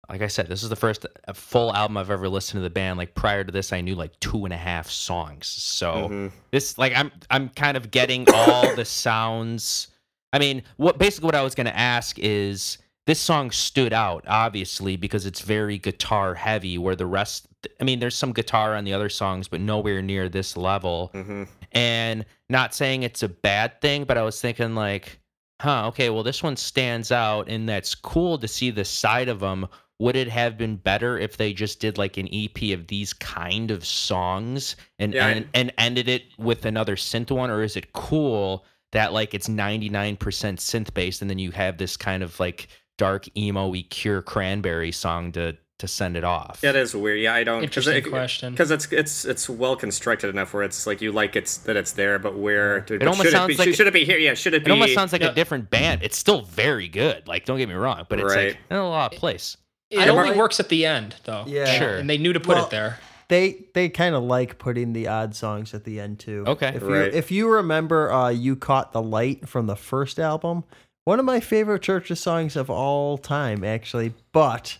[0.07, 2.69] like I said, this is the first uh, full album I've ever listened to the
[2.69, 2.97] band.
[2.97, 5.47] Like prior to this, I knew like two and a half songs.
[5.47, 6.31] So Mhm.
[6.51, 9.87] this, like, I'm I'm kind of getting all the sounds.
[10.31, 12.77] I mean, what basically what I was gonna ask is
[13.07, 17.47] this song stood out obviously because it's very guitar heavy, where the rest.
[17.79, 21.11] I mean, there's some guitar on the other songs, but nowhere near this level.
[21.13, 21.47] Mhm.
[21.71, 25.19] and not saying it's a bad thing but i was thinking like
[25.61, 29.39] huh okay well this one stands out and that's cool to see the side of
[29.39, 29.67] them
[29.99, 33.71] would it have been better if they just did like an ep of these kind
[33.71, 37.49] of songs and Yeah, and, and ended it with another synth one?
[37.49, 41.97] Or is it cool that like it's 99% synth based and then you have this
[41.97, 42.67] kind of like
[42.97, 47.19] dark emo-y cure cranberry song to to send it off Yeah, it is weird.
[47.19, 47.57] Yeah, I don't.
[47.59, 47.63] Know.
[47.63, 48.53] Interesting question.
[48.53, 51.91] Because it's it's it's well constructed enough where it's like you like it's that it's
[51.93, 54.17] there, but where it almost should sounds it be, like- should it be here?
[54.17, 54.71] Yeah, should it be?
[54.71, 55.31] It almost sounds like Yeah.
[55.31, 56.01] a different band.
[56.03, 57.27] It's still very good.
[57.27, 58.47] Like, don't get me wrong, but it's Right.
[58.49, 59.57] like in a lot of place.
[59.89, 61.43] It I only like- works at the end though.
[61.45, 61.65] Yeah.
[61.77, 61.95] Sure.
[61.97, 62.99] And they knew to put Well, it there.
[63.27, 66.45] They they kind of like putting the odd songs at the end too.
[66.47, 66.69] Okay.
[66.75, 67.13] If you Right.
[67.13, 70.63] if you remember, uh, you caught the light from the first album.
[71.03, 74.77] One of my favorite Chvrches songs of all time, actually, but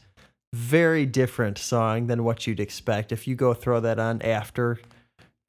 [0.56, 3.12] very different song than what you'd expect.
[3.12, 4.80] If you go throw that on after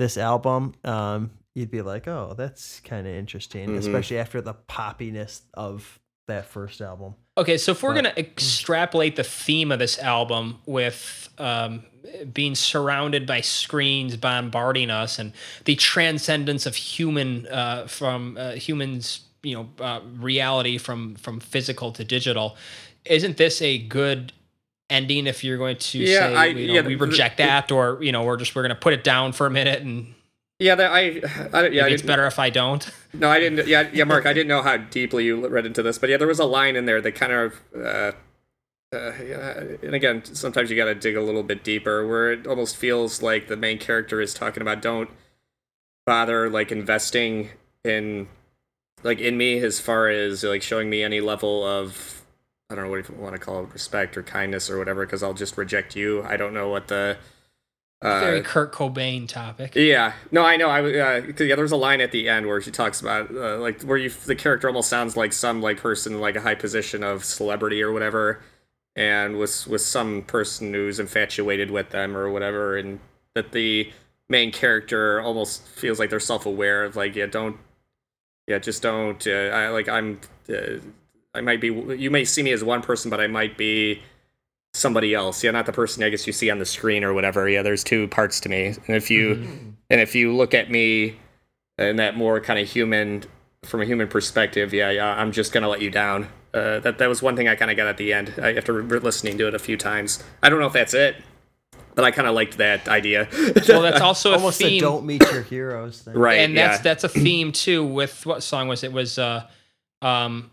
[0.00, 3.78] this album, um, you'd be like, oh, that's kind of interesting, Mhm.
[3.78, 7.14] especially after the poppiness of that first album.
[7.38, 11.84] Okay, so if we're But- gonna extrapolate the theme of this album with um,
[12.32, 15.32] being surrounded by screens bombarding us and
[15.66, 21.92] the transcendence of human uh, from uh, humans, you know, uh, reality from from physical
[21.92, 22.56] to digital,
[23.04, 24.32] isn't this a good
[24.90, 25.26] ending?
[25.26, 27.98] If you're going to Yeah, say I- you know, yeah, we the- reject that, or
[28.02, 30.14] you know, we're just we're gonna put it down for a minute and
[30.58, 30.98] Yeah, that I,
[31.52, 32.88] I yeah, I it's better if I don't.
[33.14, 33.66] No, I didn't.
[33.66, 36.28] Yeah, yeah, Mark, I didn't know how deeply you read into this, but yeah, there
[36.28, 38.12] was a line in there that kind of, uh,
[38.94, 42.46] uh, yeah, and again, sometimes you got to dig a little bit deeper, where it
[42.46, 45.08] almost feels like the main character is talking about don't
[46.04, 47.50] bother like investing
[47.84, 48.28] in,
[49.02, 52.15] like in me as far as like showing me any level of,
[52.68, 55.22] I don't know what you want to call it, respect or kindness or whatever, because
[55.22, 56.24] I'll just reject you.
[56.24, 57.16] I don't know what the.
[58.02, 59.74] Uh, Very Kurt Cobain topic.
[59.74, 60.68] yeah, no, I know.
[60.68, 63.82] I uh, yeah, there's a line at the end where she talks about uh, like
[63.82, 67.24] where you the character almost sounds like some like person like a high position of
[67.24, 68.43] celebrity or whatever,
[68.94, 73.01] and with with some person who's infatuated with them or whatever, and
[73.34, 73.90] that the
[74.28, 77.56] main character almost feels like they're self-aware of like yeah don't
[78.47, 80.20] yeah just don't uh, I like I'm
[80.51, 80.80] uh,
[81.36, 84.02] I might be you may see me as one person but I might be
[84.74, 87.48] somebody else yeah not the person I guess you see on the screen or whatever
[87.48, 91.16] yeah there's two parts to me and if you and if you look at me
[91.78, 93.24] in that more kind of human
[93.62, 97.08] from a human perspective yeah yeah I'm just gonna let you down uh, that that
[97.08, 99.48] was one thing I kind of got at the end I, after re- listening to
[99.48, 101.16] it a few times I don't know if that's it
[101.96, 103.26] but I kind of liked that idea.
[103.68, 104.80] Well, that's also a Almost a theme.
[104.80, 106.14] don't meet your heroes thing.
[106.14, 106.38] right.
[106.40, 106.82] and that's yeah.
[106.82, 108.88] that's a theme too with what song was it?
[108.88, 109.48] It was uh
[110.02, 110.50] um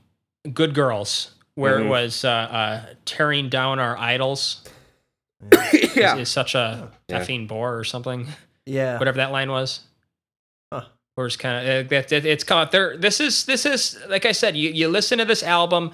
[0.54, 1.86] good girls where Mhm.
[1.86, 4.62] it was uh, uh tearing down our idols
[5.96, 6.14] yeah.
[6.16, 7.20] is, is such a Yeah.
[7.22, 8.28] effing bore or something
[8.66, 8.98] Yeah.
[9.00, 9.82] whatever that line was
[10.72, 10.86] Huh.
[11.18, 14.26] or it's kind of that it, it's kind of there this is this is like
[14.26, 15.92] i said you, you listen to this album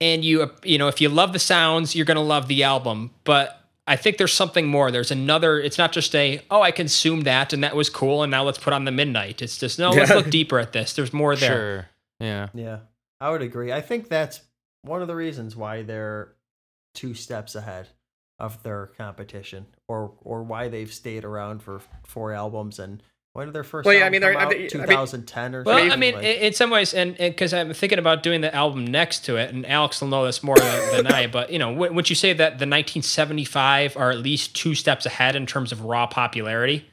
[0.00, 3.10] and you uh, you know if you love the sounds you're gonna love the album
[3.24, 7.24] but i think there's something more there's another it's not just a oh i consumed
[7.24, 9.90] that and that was cool and now let's put on the midnight it's just no
[9.90, 11.88] let's look deeper at this there's more there Sure.
[12.20, 12.48] Yeah.
[12.52, 12.78] Yeah,
[13.20, 13.72] I would agree.
[13.72, 14.40] I think that's
[14.82, 16.34] one of the reasons why they're
[16.94, 17.88] two steps ahead
[18.38, 23.02] of their competition, or or why they've stayed around for four albums and
[23.34, 24.48] when did their first Well, yeah, I album mean, come they're- I out?
[24.50, 25.92] mean- I mean- 2010 or Well.
[25.92, 28.84] I mean, like- in in some ways, and because I'm thinking about doing the album
[28.86, 31.72] next to it, and Alex will know this more than, than I, but you know,
[31.72, 35.72] wou- would you say that the 1975 are at least two steps ahead in terms
[35.72, 36.86] of raw popularity?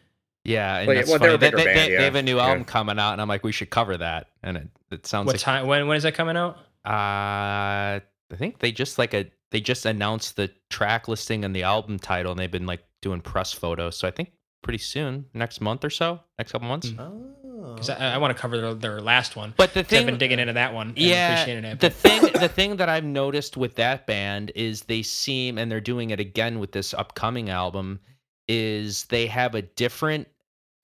[0.46, 0.78] Yeah.
[0.78, 1.52] And Well, yeah, that's well, they're funny.
[1.52, 1.98] They, they, band, they- yeah.
[2.00, 2.46] they have a new Yeah.
[2.48, 4.28] album coming out, and I'm like, we should cover that.
[4.44, 5.68] And it, it sounds What like time?
[5.68, 6.58] When when is that coming out?
[6.86, 11.64] Uh, I think they just like a they just announced the track listing and the
[11.64, 13.98] album title, and they've been like doing press photos.
[13.98, 14.32] So I think
[14.62, 16.90] pretty soon, next month or so, next couple months.
[16.90, 17.00] Mm.
[17.00, 19.54] oh, Because I, I want to cover their, their last one.
[19.58, 20.90] But the 'Cause I've been digging into that one.
[20.90, 21.80] And yeah, appreciating it.
[21.80, 25.80] the thing, the thing that I've noticed with that band is they seem, and they're
[25.82, 28.00] doing it again with this upcoming album,
[28.48, 30.28] is they have a different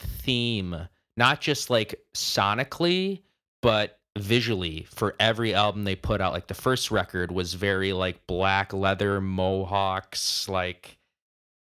[0.02, 0.88] theme,
[1.18, 3.22] not just like sonically,
[3.62, 6.34] but visually for every album they put out.
[6.34, 10.98] Like the first record was very like black leather mohawks, like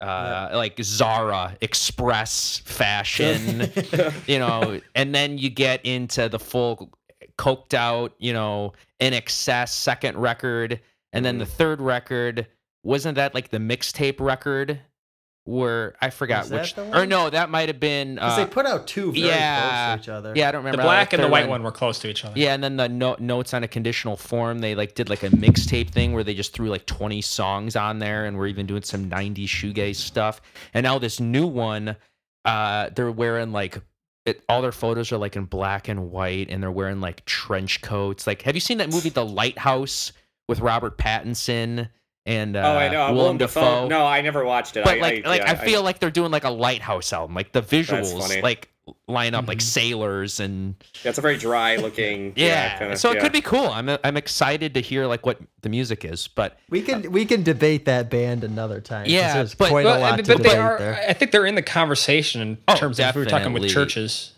[0.01, 3.69] uh like Zara Express fashion,
[4.27, 6.91] you know, and then you get into the full
[7.37, 10.79] coked out, you know, in excess second record,
[11.13, 12.47] and then the third record
[12.83, 14.79] wasn't that like the mixtape record
[15.49, 18.45] where I forgot Was that which the or no, that might have been 'Cause uh,
[18.45, 19.59] they put out two very yeah,
[19.95, 20.33] close to each other.
[20.35, 20.77] yeah, I don't remember.
[20.77, 22.39] the black and the third white one were close to each other.
[22.39, 25.29] yeah, and then the no- notes on a conditional form, they like did like a
[25.29, 28.83] mixtape thing where they just threw like 20 songs on there, and we're even doing
[28.83, 30.41] some 90s shoegaze stuff.
[30.73, 31.95] And now this new one,
[32.45, 33.81] uh, they're wearing like
[34.25, 37.81] it, all their photos are like in black and white, and they're wearing like trench
[37.81, 38.27] coats.
[38.27, 40.11] Like, have you seen that movie, The Lighthouse,
[40.47, 41.89] with Robert Pattinson
[42.29, 42.99] and uh, oh, I know.
[43.05, 43.61] Willem Willem Dafoe?
[43.61, 43.87] Dafoe.
[43.87, 44.83] No, I never watched it.
[44.85, 47.35] But I, like, I, like yeah, I feel like they're doing like a lighthouse album.
[47.35, 48.69] Like the visuals, like
[49.07, 49.61] line up like Mhm.
[49.61, 50.73] sailors and
[51.03, 52.33] yeah, it's a very dry looking.
[52.35, 53.21] yeah, kinda- so it yeah.
[53.21, 53.67] could be cool.
[53.67, 57.43] I'm I'm excited to hear like what the music is, but We can we can
[57.43, 59.05] debate that band another time.
[59.07, 60.77] Yeah, but- quite Well, a lot but to they are.
[60.79, 61.05] there.
[61.07, 63.63] I think they're in the conversation in Oh, terms of if we were talking with
[63.63, 64.31] Chvrches.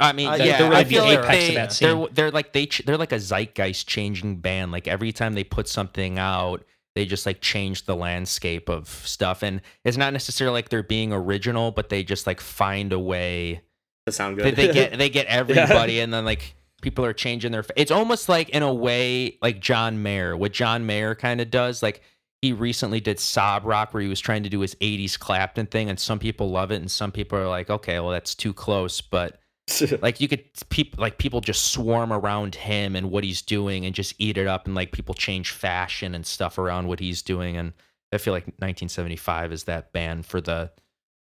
[0.00, 1.88] I mean, Uh, yeah, they're I feel the like apex of they that scene.
[1.98, 4.70] they're they're like they they're like a zeitgeist changing band.
[4.72, 6.62] Like every time they put something out,
[6.94, 11.12] they just like change the landscape of stuff, and it's not necessarily like they're being
[11.12, 13.62] original, but they just like find a way.
[14.06, 14.56] to sound good.
[14.56, 17.64] they get they get everybody, and then like people are changing their.
[17.76, 20.36] It's almost like in a way like John Mayer.
[20.36, 22.02] What John Mayer kind of does, like
[22.42, 25.90] he recently did Sob Rock, where he was trying to do his '80s Clapton thing,
[25.90, 29.00] and some people love it, and some people are like, okay, well that's too close,
[29.00, 29.40] but
[30.02, 33.94] like you could people like people just swarm around him and what he's doing and
[33.94, 37.56] just eat it up and like people change fashion and stuff around what he's doing.
[37.56, 37.72] And
[38.12, 40.70] i feel like 1975 is that band for the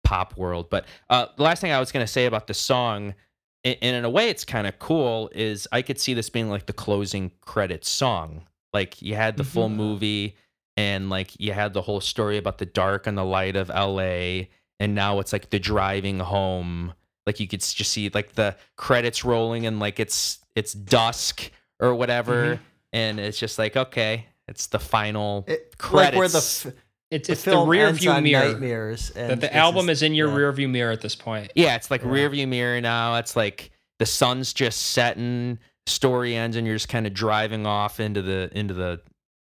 [0.03, 0.69] pop world.
[0.69, 3.15] But uh the last thing i was going to say about the song
[3.63, 6.49] and and in a way it's kind of cool is i could see this being
[6.49, 8.45] like the closing credits song.
[8.73, 10.35] Like you had the full movie
[10.77, 14.43] and like you had the whole story about the dark and the light of la
[14.79, 16.93] and now it's like the driving home
[17.29, 21.93] like you could just see like the credits rolling and like it's it's dusk or
[21.93, 22.63] whatever mm-hmm.
[22.93, 26.73] and it's just like okay it's the final It- credits like where the, f-
[27.11, 28.45] It's the it's the rear ends view on mirror.
[28.51, 29.11] nightmares.
[29.11, 30.35] And The, the this album is in your yeah.
[30.35, 31.51] rear view mirror at this point.
[31.55, 32.09] yeah it's like Yeah.
[32.11, 33.69] rear view mirror now it's like
[33.99, 38.49] the sun's just setting story ends and you're just kind of driving off into the
[38.53, 39.01] into the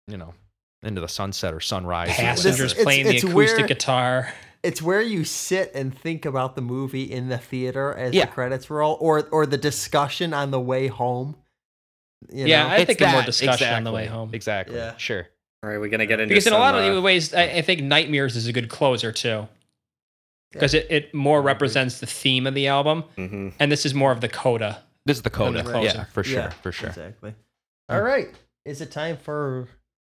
[0.09, 0.35] you know
[0.83, 2.65] into the sunset or sunrise or Passengers whatever.
[2.73, 4.33] it's- playing the acoustic where- guitar.
[4.63, 8.27] It's where you sit and think about the movie in the theater as Yeah.
[8.27, 11.37] the credits roll, or or the discussion on the way home.
[12.33, 12.69] you Yeah, know?
[12.71, 14.31] I It's think in more that, discussion on the way home.
[14.33, 14.97] exactly Yeah.
[14.97, 15.27] sure
[15.65, 17.43] All right, we're gonna get into Because in a some, lot uh, of ways, I,
[17.45, 19.49] I think Nightmares is a good closer too.
[20.53, 24.13] because it, it more represents the theme of the album, hmm and this is more
[24.13, 24.83] of the coda.
[25.07, 25.63] This is the coda.
[25.65, 25.83] closer.
[25.99, 26.91] Yeah, for sure, Yeah, for sure.
[26.91, 27.35] Exactly.
[27.89, 28.29] All right.
[28.65, 29.67] Is it time for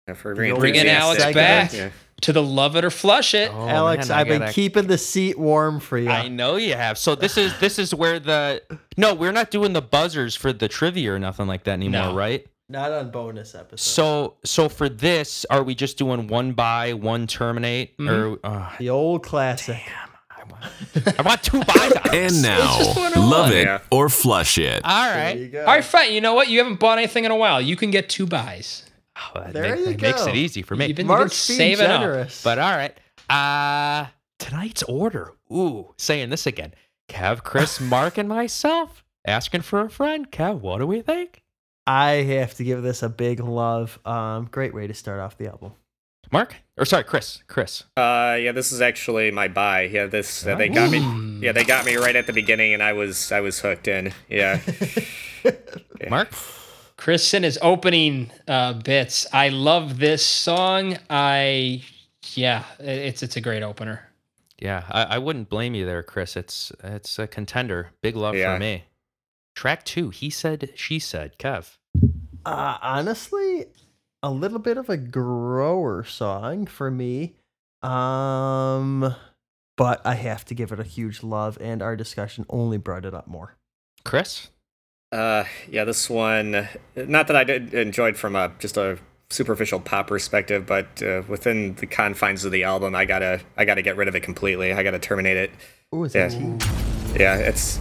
[0.08, 1.36] Yeah, for Bring very Alex enthusiastic.
[1.36, 1.74] back.
[1.74, 1.90] Yeah.
[2.22, 3.52] To the love it or flush it.
[3.54, 4.08] Oh, Alex?
[4.10, 6.10] man, I I've been gotta- keeping the seat warm for you.
[6.10, 6.98] I know you have.
[6.98, 8.62] So this is this is where the
[8.98, 12.16] no, we're not doing the buzzers for the trivia or nothing like that anymore, No.
[12.16, 12.46] right?
[12.70, 13.82] Not on bonus episodes.
[13.82, 18.90] So so for this, are we just doing one buy, one terminate, or uh, the
[18.90, 19.82] old classic.
[20.32, 21.92] I want I want two buys.
[22.14, 23.54] And now, just one on love one.
[23.58, 23.80] it Yeah.
[23.92, 24.82] or flush it.
[24.86, 26.14] all right you got all right fine.
[26.14, 26.48] You know what?
[26.48, 27.60] You haven't bought anything in a while.
[27.62, 28.84] You can get two buys.
[29.16, 30.88] Oh, that There make- you that makes it easy for me.
[30.88, 32.30] You've been, you've been Mark's being saving up.
[32.44, 32.96] But all right.
[33.30, 34.08] Uh
[34.40, 35.34] tonight's order.
[35.52, 36.74] Ooh, saying this again.
[37.10, 40.32] Kev, Chris, Mark, and myself asking for a friend.
[40.32, 41.44] Kev, what do we think?
[41.86, 44.00] I have to give this a big love.
[44.06, 45.74] Um, great way to start off the album.
[46.32, 46.56] Mark?
[46.78, 47.44] Or sorry, Chris.
[47.48, 47.84] Chris.
[47.96, 49.82] Uh, yeah, this is actually my buy.
[49.84, 51.00] Yeah, this uh, they got me.
[51.42, 54.14] Yeah, they got me right at the beginning, and I was I was hooked in.
[54.30, 54.60] Yeah,
[56.10, 56.30] Mark?
[57.04, 59.28] Chris in his opening uh, bits.
[59.34, 60.98] I love this song.
[61.10, 61.84] I
[62.34, 64.08] yeah, it's it's a great opener.
[64.58, 66.38] Yeah, I, I wouldn't blame you there, Chris.
[66.38, 67.90] It's it's a contender.
[68.02, 68.54] Big love Yeah.
[68.54, 68.86] for me.
[69.54, 71.38] Track two, he said, she said.
[71.38, 71.76] Kev.
[72.46, 73.66] Uh, honestly,
[74.24, 77.36] a little bit of a grower song for me.
[77.82, 79.14] Um,
[79.76, 83.14] but I have to give it a huge love, and our discussion only brought it
[83.14, 83.58] up more.
[84.06, 84.48] Chris?
[85.14, 86.68] Uh, yeah, this one.
[86.96, 88.98] Not that I did enjoyed from a just a
[89.30, 93.82] superficial pop perspective, but uh, within the confines of the album, I gotta I gotta
[93.82, 94.74] get rid of it completely.
[94.74, 95.52] I gotta terminate it.
[95.94, 96.28] Ooh, is Yeah.
[96.30, 97.80] that Yeah, it's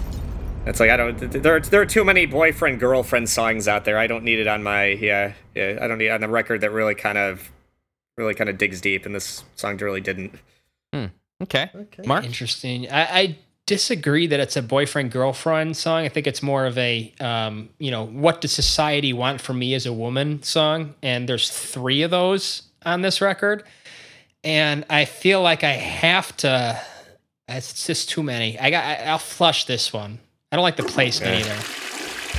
[0.66, 1.18] it's like I don't.
[1.18, 3.98] There there are too many boyfriend girlfriend songs out there.
[3.98, 5.32] I don't need it on my yeah.
[5.54, 7.50] yeah I don't need it on the record that really kind of
[8.16, 10.38] really kind of digs deep, and this song really didn't.
[11.42, 11.70] Okay.
[11.74, 12.02] Okay.
[12.06, 12.24] Mark?
[12.24, 12.88] Interesting.
[12.88, 16.04] I, I disagree that it's a boyfriend girlfriend song.
[16.04, 19.74] I think it's more of a um, you know, what does society want from me
[19.74, 20.94] as a woman song?
[21.02, 23.64] And there's three of those on this record.
[24.44, 26.80] And I feel like I have to
[27.48, 28.58] it's just too many.
[28.58, 30.18] I got I, I'll flush this one.
[30.50, 31.81] I don't like the placement either.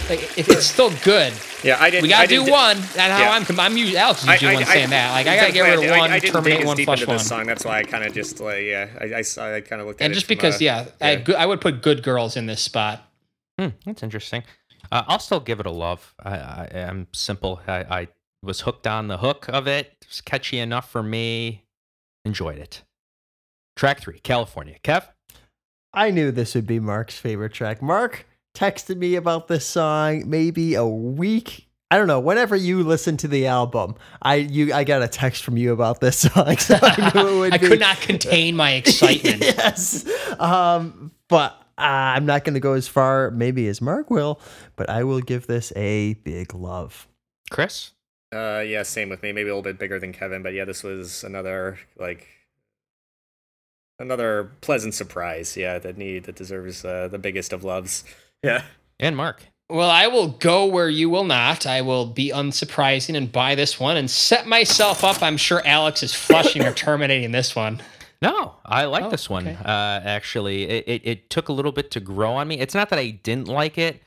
[0.10, 1.34] Like, it, it's still good.
[1.64, 2.04] Yeah, I didn't.
[2.04, 2.78] We gotta do didn't- one.
[2.78, 3.32] That's how Yeah.
[3.50, 3.60] I'm.
[3.60, 5.12] I'm usually Alex is usually one saying that.
[5.14, 7.00] Like I gotta get rid of exactly, I- one, I, didn't terminate one, deep flush
[7.02, 7.18] into one.
[7.18, 7.46] this song.
[7.46, 8.90] That's why I kind of just like yeah.
[9.00, 9.06] I
[9.42, 11.46] I, I kind of looked at And it And just because, a- yeah, I, I
[11.46, 13.02] would put good girls in this spot.
[13.60, 14.44] Hmm, that's interesting.
[14.92, 16.14] Uh, I'll still give it a love.
[16.22, 17.62] I, I am simple.
[17.68, 18.08] I, I
[18.44, 19.94] was hooked on the hook of it.
[20.02, 21.64] It was catchy enough for me.
[22.26, 22.84] Enjoyed it.
[23.78, 24.76] Track three, California.
[24.84, 25.06] Kev?
[25.94, 27.82] I knew this would be Mark's favorite track.
[27.82, 31.68] Mark texted me about this song maybe a week.
[31.92, 32.20] I don't know.
[32.20, 36.02] Whenever you listen to the album, I you I got a text from you about
[36.02, 37.68] this song, so I knew it would I be.
[37.68, 39.42] could not contain my excitement.
[39.42, 40.08] yes,
[40.40, 44.40] um, but uh, I'm not going to go as far, maybe as Mark will,
[44.76, 47.08] but I will give this a big love.
[47.52, 47.92] Chris?
[48.34, 49.32] Uh, yeah, same with me.
[49.32, 52.28] Maybe a little bit bigger than Kevin, but yeah, this was another like
[54.00, 55.56] another pleasant surprise.
[55.56, 58.04] Yeah, that need that deserves uh, the biggest of loves.
[58.44, 58.64] Yeah.
[59.00, 59.44] And Mark?
[59.70, 61.66] Well, I will go where you will not.
[61.66, 65.24] I will be unsurprising and buy this one and set myself up.
[65.24, 67.82] I'm sure Alex is flushing or terminating this one.
[68.22, 69.48] No, I like Oh, this one.
[69.48, 69.58] okay.
[69.64, 72.60] Uh, actually, it, it, it took a little bit to grow on me.
[72.60, 74.02] It's not that I didn't like it,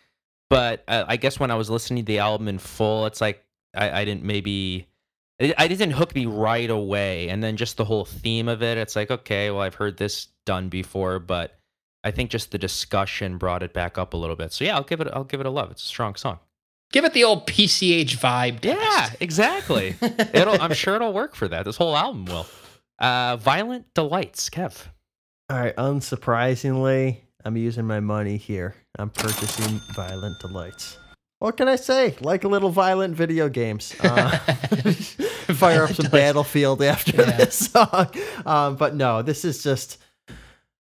[0.48, 3.42] but uh, I guess when I was listening to the album in full, it's like
[3.74, 4.86] I, I didn't maybe.
[5.38, 8.78] It, I didn't hook me right away, and then just the whole theme of it.
[8.78, 11.58] It's like okay, well, I've heard this done before, but
[12.06, 14.52] I think just the discussion brought it back up a little bit.
[14.52, 15.08] So yeah, I'll give it.
[15.12, 15.72] I'll give it a love.
[15.72, 16.38] It's a strong song.
[16.92, 18.60] Give it the old PCH vibe.
[18.60, 18.78] test.
[18.80, 19.96] Yeah, exactly.
[20.32, 20.60] it'll.
[20.62, 21.64] I'm sure it'll work for that.
[21.64, 22.46] This whole album will.
[23.00, 24.86] Uh, Violent Delights, Kev.
[25.50, 28.76] All right, unsurprisingly, I'm using my money here.
[28.98, 30.98] I'm purchasing Violent Delights.
[31.40, 32.14] What can I say?
[32.20, 33.94] Like a little violent video games.
[34.00, 34.30] Uh,
[35.54, 37.30] fire up some Battlefield after Yeah.
[37.36, 38.08] this song.
[38.46, 39.98] Um, but no, this is just.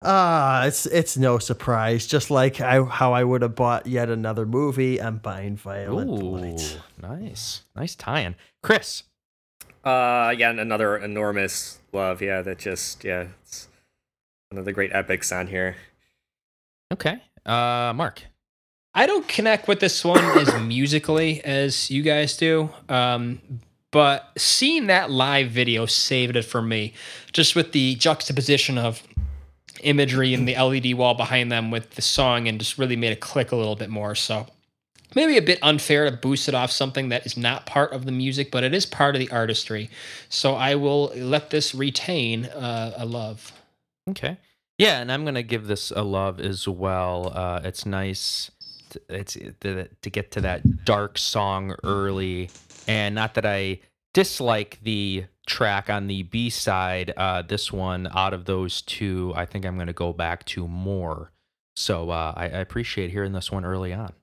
[0.02, 2.08] Ah, it's it's no surprise.
[2.08, 6.78] Just like I, how I would have bought yet another movie, I'm buying Violent Delights.
[7.02, 8.36] nice, nice tie-in.
[8.64, 9.04] Chris,
[9.84, 12.22] Uh, yeah, another enormous love.
[12.22, 13.68] Yeah, that just yeah, it's
[14.50, 15.76] one of the great epics on here.
[16.94, 17.22] okay.
[17.46, 18.22] Uh, Mark,
[18.94, 22.70] I don't connect with this one as musically as you guys do.
[22.88, 23.42] Um,
[23.92, 26.94] but seeing that live video saved it for me,
[27.34, 29.02] just with the juxtaposition of
[29.84, 33.20] imagery and the LED wall behind them with the song, and just really made it
[33.20, 34.16] click a little bit more.
[34.16, 34.48] So
[35.16, 38.12] maybe a bit unfair to boost it off something that is not part of the
[38.12, 39.90] music, but it is part of the artistry.
[40.30, 43.54] So I will let this retain uh, a love.
[44.10, 44.38] okay.
[44.78, 47.34] Yeah, and I'm gonna give this a love as well.
[47.36, 48.50] Uh, it's nice.
[49.10, 52.50] It's to get to that dark song early,
[52.88, 53.82] and not that I
[54.14, 57.14] dislike the track on the B side.
[57.18, 61.32] Uh, this one, out of those two, I think I'm gonna go back to more.
[61.76, 64.14] So uh, I, I appreciate hearing this one early on.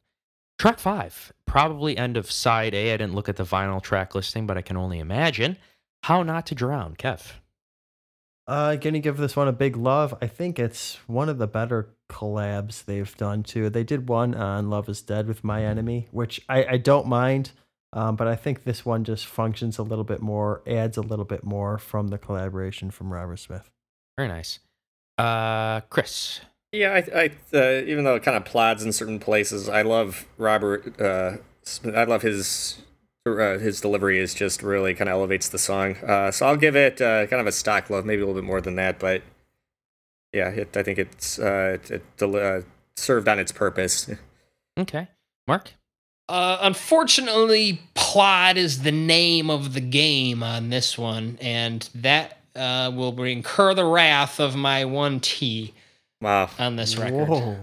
[0.59, 2.94] Track five, probably end of side A.
[2.94, 5.59] I didn't look at the vinyl track listing, but I can only imagine.
[6.05, 7.32] How not to drown, Kev.
[8.47, 10.16] Uh, gonna give this one a big love.
[10.23, 13.69] I think it's one of the better collabs they've done too.
[13.69, 17.51] They did one on Love Is Dead with My Enemy, which I, I don't mind,
[17.92, 21.24] um, but I think this one just functions a little bit more, adds a little
[21.24, 23.70] bit more from the collaboration from Robert Smith.
[24.16, 24.58] Very nice.
[25.18, 26.40] Uh, Chris.
[26.72, 30.26] Yeah, I, I uh, even though it kind of plods in certain places, I love
[30.36, 31.00] Robert.
[31.00, 31.36] Uh,
[31.94, 32.78] I love his
[33.26, 35.96] uh, his delivery is just really kind of elevates the song.
[35.96, 38.46] Uh, so I'll give it uh, kind of a stock love, maybe a little bit
[38.46, 39.22] more than that, but
[40.32, 42.60] yeah, it, I think it's uh, it, it del- uh,
[42.96, 44.10] served on its purpose.
[44.78, 45.08] Okay.
[45.48, 45.72] Mark?
[46.28, 52.90] Uh, unfortunately, plot is the name of the game on this one, and that uh,
[52.94, 55.73] will incur the wrath of my one T
[56.20, 56.51] Wow.
[56.59, 57.28] on this record.
[57.28, 57.57] Whoa.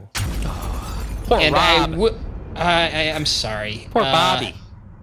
[1.26, 1.92] Poor and I Rob.
[1.92, 2.16] w-
[2.56, 3.88] I, I, I'm sorry.
[3.92, 4.54] Poor Uh, Bobby.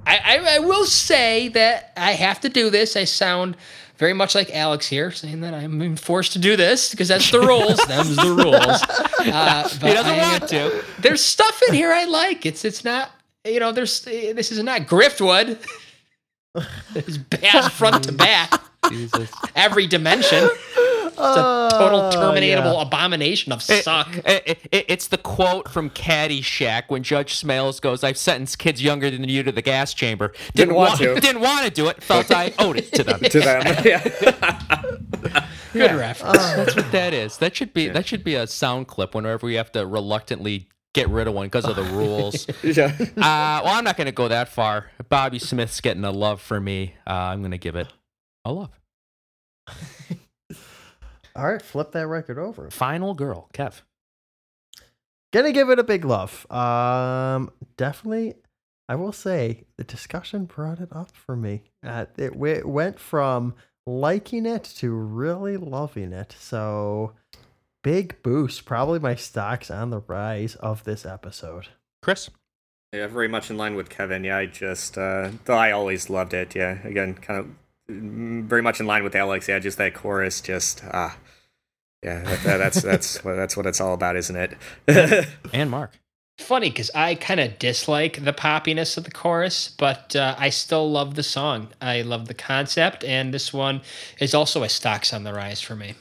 [0.07, 2.97] I, I, I will say that I have to do this.
[2.97, 3.57] I sound
[3.99, 7.31] very much like Alex here, saying that I'm being forced to do this because that's
[7.31, 7.77] the rules.
[7.87, 8.82] Them's the rules.
[9.20, 10.82] Uh, he doesn't I- want to.
[10.99, 12.47] There's stuff in here I like.
[12.47, 13.11] It's it's not
[13.45, 15.59] you know there's this is not griftwood.
[16.95, 18.53] it's bad front to back,
[18.89, 19.31] Jesus.
[19.55, 20.49] every dimension.
[21.12, 22.83] It's a total Oh, terminatable yeah.
[22.83, 24.09] abomination of It- suck.
[24.25, 29.11] it- it- it's the quote from Caddyshack when Judge Smails goes, "I've sentenced kids younger
[29.11, 30.33] than you to the gas chamber.
[30.55, 32.03] Didn't want wa- to." Didn't want to do it.
[32.03, 33.21] Felt I owed it to them.
[33.21, 34.03] to them, yeah.
[35.73, 36.39] Good reference.
[36.39, 37.37] That's what that is.
[37.37, 41.09] That should be that should be a sound clip whenever we have to reluctantly get
[41.09, 42.47] rid of one because of the rules.
[42.62, 42.95] yeah.
[42.99, 44.91] Uh, well, I'm not going to go that far.
[45.09, 46.95] Bobby Smith's getting a love for me.
[47.07, 47.89] Uh, I'm going to give it
[48.45, 48.71] a love.
[51.37, 52.71] All right, flip that record over.
[52.71, 53.83] Final girl, Kev.
[55.33, 56.51] Gonna give it a big love.
[56.51, 58.35] Um, definitely,
[58.89, 61.62] I will say the discussion brought it up for me.
[61.85, 63.55] Uh, it, it went from
[63.87, 66.35] liking it to really loving it.
[66.39, 67.12] So,
[67.82, 68.65] big boost.
[68.65, 71.69] Probably my stocks on the rise of this episode.
[72.02, 72.31] Chris.
[72.93, 74.24] Yeah, very much in line with Kevin.
[74.24, 76.57] Yeah, I just, uh, though I always loved it.
[76.57, 77.47] Yeah, again, kind of
[77.89, 79.48] mm, very much in line with Alex.
[79.48, 81.16] Yeah, just that chorus, just ah,
[82.02, 85.28] yeah, that, that, that's that's what that's what it's all about, isn't it?
[85.52, 85.98] And Mark.
[86.39, 90.90] funny because I kind of dislike the poppiness of the chorus, but uh, I still
[90.90, 91.69] love the song.
[91.81, 93.82] I love the concept, and this one
[94.19, 95.94] is also a stocks on the rise for me.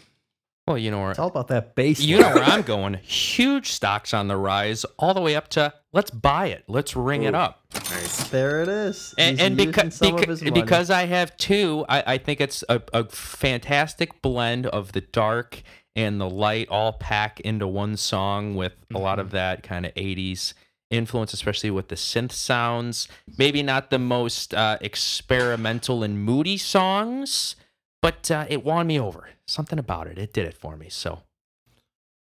[0.69, 1.99] Well, you know where It's all about that bass.
[1.99, 2.93] you know where I'm going.
[3.01, 7.23] Huge stocks on the rise, all the way up to let's buy it, let's ring
[7.23, 7.63] it up.
[7.73, 8.27] nice.
[8.29, 9.15] There it is.
[9.17, 10.61] And, and because some of his money.
[10.61, 15.63] because I have two, I, I think it's a, a fantastic blend of the dark
[15.95, 19.21] and the light all pack into one song with a lot Mm-hmm.
[19.25, 20.53] of that kind of 80s
[20.91, 23.07] influence, especially with the synth sounds.
[23.39, 27.55] Maybe not the most uh, experimental and moody songs,
[28.03, 29.29] but uh, it won me over.
[29.49, 30.89] Something about it, it did it for me.
[30.89, 31.23] So,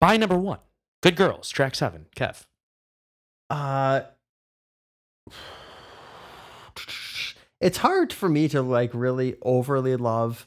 [0.01, 0.59] by number one,
[1.03, 2.43] Good Girls, track seven, Kev.
[3.49, 4.03] Uh
[7.61, 10.47] it's hard for me to like really overly love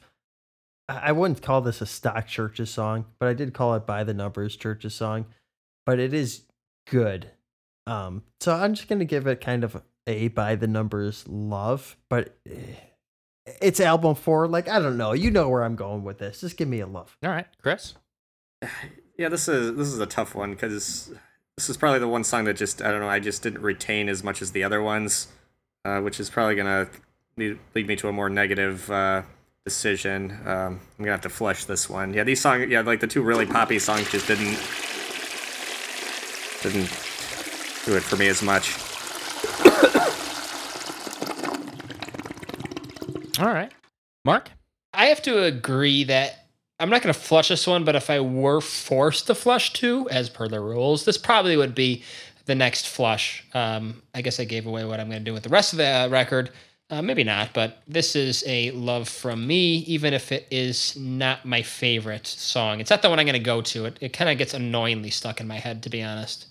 [0.88, 4.04] I I wouldn't call this a stock Chvrches song, but I did call it by
[4.04, 5.26] the numbers Chvrches song.
[5.86, 6.42] But it is
[6.90, 7.30] good.
[7.86, 12.36] Um so I'm just gonna give it kind of a by the numbers love, but
[12.46, 12.74] eh,
[13.60, 14.48] it's album four.
[14.48, 16.40] Like I don't know, you know where I'm going with this.
[16.40, 17.16] Just give me a love.
[17.22, 17.94] All right, Chris.
[19.18, 21.10] Yeah, this is this is a tough one because
[21.56, 24.10] this is probably the one song that just I don't know I just didn't retain
[24.10, 25.28] as much as the other ones,
[25.86, 26.86] uh, which is probably gonna
[27.38, 29.22] lead, lead me to a more negative uh,
[29.64, 30.32] decision.
[30.44, 32.12] Um, I'm gonna have to flush this one.
[32.12, 34.58] Yeah, these songs, yeah, like the two really poppy songs just didn't
[36.62, 36.90] didn't
[37.86, 38.85] do it for me as much.
[43.38, 43.72] All right,
[44.24, 44.50] Mark.
[44.92, 46.48] I have to agree that
[46.78, 50.08] I'm not going to flush this one, but if I were forced to flush two,
[50.10, 52.02] as per the rules, this probably would be
[52.46, 53.44] the next flush.
[53.54, 55.78] Um, I guess I gave away what I'm going to do with the rest of
[55.78, 56.50] the uh, record.
[56.88, 61.44] Uh, maybe not, but this is a love from me, even if it is not
[61.44, 62.78] my favorite song.
[62.78, 63.86] It's not the one I'm going to go to.
[63.86, 66.46] It, it kind of gets annoyingly stuck in my head, to be honest.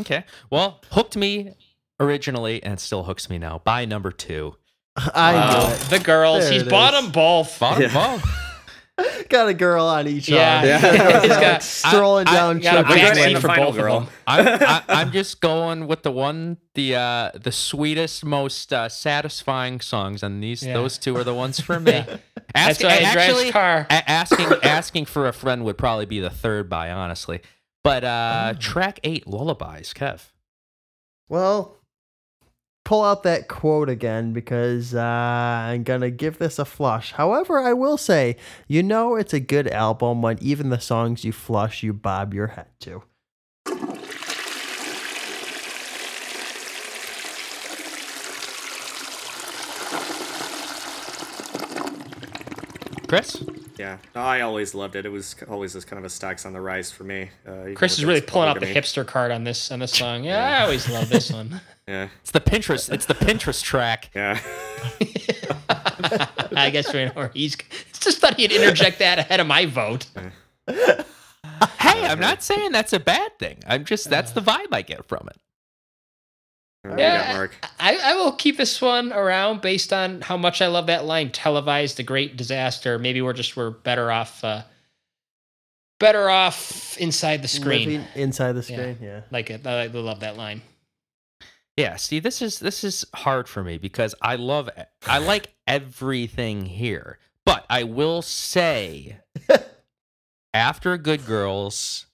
[0.00, 0.24] Okay.
[0.50, 1.54] Well, hooked me
[2.00, 3.60] originally and still hooks me now.
[3.62, 4.56] By number two.
[5.14, 5.32] I
[5.68, 5.78] knew it.
[5.90, 6.44] the girls.
[6.44, 7.00] There He's it bought is.
[7.02, 7.58] them both.
[7.60, 7.92] Bottom Yeah.
[7.92, 8.20] ball.
[9.28, 10.56] got a girl on each Yeah.
[10.56, 10.66] arm.
[10.66, 11.20] Yeah.
[11.20, 12.58] He's got- strolling I- down.
[12.60, 13.14] got a Chuck big I'm Berry.
[13.14, 14.00] glad seat the for final both of girl.
[14.00, 14.08] them.
[14.26, 19.80] I'm, I, I'm just going with the one, the uh, the sweetest, most uh, satisfying
[19.80, 20.72] songs, and these Yeah.
[20.74, 21.92] those two are the ones for me.
[21.92, 22.20] That's
[22.54, 23.86] Ask- why actually, car.
[23.90, 27.40] asking asking for a friend would probably be the third by, honestly.
[27.84, 28.58] But uh, Oh.
[28.58, 30.20] track eight, lullabies, Kev.
[31.28, 31.76] Well,
[32.86, 37.12] pull out that quote again because uh, I'm gonna give this a flush.
[37.12, 38.36] However, I will say,
[38.68, 42.46] you know, it's a good album when even the songs you flush, you bob your
[42.46, 43.02] head to.
[53.08, 53.42] Chris,
[53.78, 55.04] Yeah, no, I always loved it.
[55.04, 57.30] It was always this kind of a stacks on the rise for me.
[57.46, 60.24] Uh, Chris is really pulling out the hipster card on this on this song.
[60.24, 61.60] Yeah, I always love this one.
[61.88, 62.92] Yeah, it's the Pinterest.
[62.92, 64.10] It's the Pinterest track.
[64.16, 64.40] yeah.
[66.56, 67.56] I guess we know he's.
[68.00, 70.06] Just thought he'd interject that ahead of my vote.
[70.66, 73.58] Hey, I'm not saying that's a bad thing.
[73.68, 75.36] I'm just that's the vibe I get from it.
[76.88, 77.52] What do you got, Yeah, Mark?
[77.80, 81.30] I, I will keep this one around based on how much I love that line.
[81.30, 82.98] Televised, the great disaster.
[82.98, 84.42] Maybe we're just we're better off.
[84.44, 84.62] Uh,
[85.98, 87.88] better off inside the screen.
[87.88, 88.76] Living inside the Yeah.
[88.78, 89.20] screen, yeah.
[89.30, 89.66] Like it.
[89.66, 90.62] I love that line.
[91.76, 94.70] Yeah, see, this is this is hard for me because I love
[95.06, 99.18] I like everything here, but I will say,
[100.54, 102.06] after Good Girls,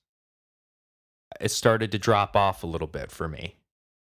[1.40, 3.54] it started to drop off a little bit for me.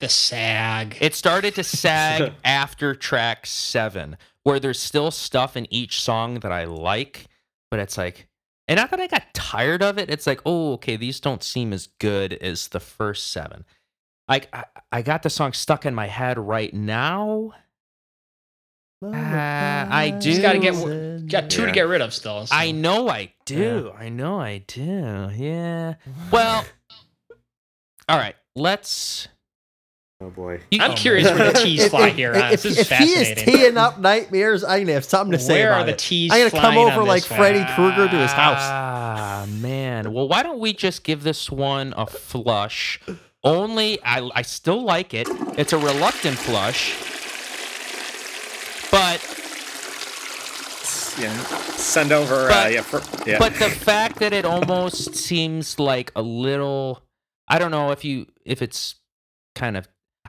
[0.01, 0.97] The sag.
[1.01, 6.53] It started to sag after track seven, where there's still stuff in each song that
[6.53, 7.27] I like,
[7.71, 8.29] but it's like,
[8.69, 10.11] and not that I got tired of it.
[10.11, 13.65] It's like, oh, okay, these don't seem as good as the first seven.
[14.29, 17.53] Like, I, I got the song stuck in my head right now.
[19.05, 20.21] Ah, I do.
[20.21, 21.67] Just gotta get- Got two Yeah.
[21.69, 22.47] to get rid of still.
[22.47, 22.55] so.
[22.55, 23.93] I know I do.
[23.99, 25.31] I know I do.
[25.35, 25.95] Yeah.
[26.31, 26.65] Well,
[28.09, 28.37] all right.
[28.55, 29.29] Let's.
[30.21, 30.61] Oh boy.
[30.73, 31.39] I'm oh, curious man.
[31.39, 32.33] where the teas fly here.
[32.33, 32.49] huh?
[32.53, 35.61] If, This is if he is teeing up nightmares, I'm gonna have something to say
[35.61, 35.99] Where about are the it.
[35.99, 37.39] teas I'm gonna come over like one?
[37.39, 38.57] Freddy Krueger to his house.
[38.63, 40.13] Ah, man.
[40.15, 42.99] Well, why don't we just give this one a flush?
[43.45, 45.29] Only, I, I still like it.
[45.59, 46.95] It's a reluctant flush.
[48.91, 49.21] But,
[51.21, 51.37] Yeah.
[51.77, 52.51] Send over.
[52.51, 52.81] uh, yeah.
[52.81, 53.39] For, yeah.
[53.39, 57.03] but the fact that it almost seems like a little,
[57.49, 58.97] I don't know if you, if it's
[59.55, 59.87] kind of,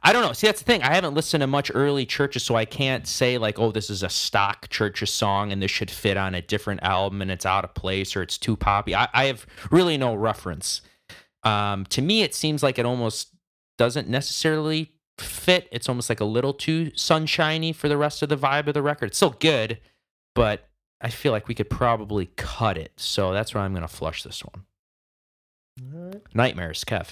[0.07, 0.31] I don't know.
[0.31, 0.83] See, that's the thing.
[0.83, 4.03] I haven't listened to much early Chvrches, so I can't say like, oh, this is
[4.03, 7.65] a stock Chvrches song and this should fit on a different album and it's out
[7.65, 8.95] of place or it's too poppy.
[8.95, 10.79] I, I have really no reference.
[11.43, 13.35] Um, to me, it seems like it almost
[13.77, 15.67] doesn't necessarily fit.
[15.73, 18.81] It's almost like a little too sunshiny for the rest of the vibe of the
[18.81, 19.07] record.
[19.07, 19.77] It's still good,
[20.35, 20.69] but
[21.01, 22.93] I feel like we could probably cut it.
[22.95, 24.63] So that's why I'm going to flush this one.
[26.33, 27.07] Nightmares, Kev.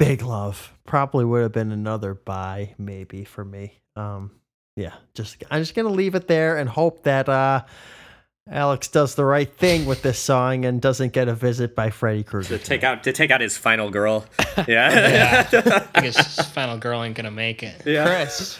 [0.00, 0.72] Big love.
[0.86, 3.80] Probably would have been another buy, maybe for me.
[3.96, 4.30] Um,
[4.74, 7.64] yeah, just I'm just gonna leave it there and hope that uh,
[8.50, 12.22] Alex does the right thing with this song and doesn't get a visit by Freddy
[12.22, 12.56] Krueger.
[12.56, 14.24] to take out to take out his final girl.
[14.66, 15.46] Yeah.
[15.52, 15.86] Yeah.
[15.94, 17.82] I guess final girl ain't gonna make it.
[17.86, 18.04] yeah.
[18.06, 18.58] Chris.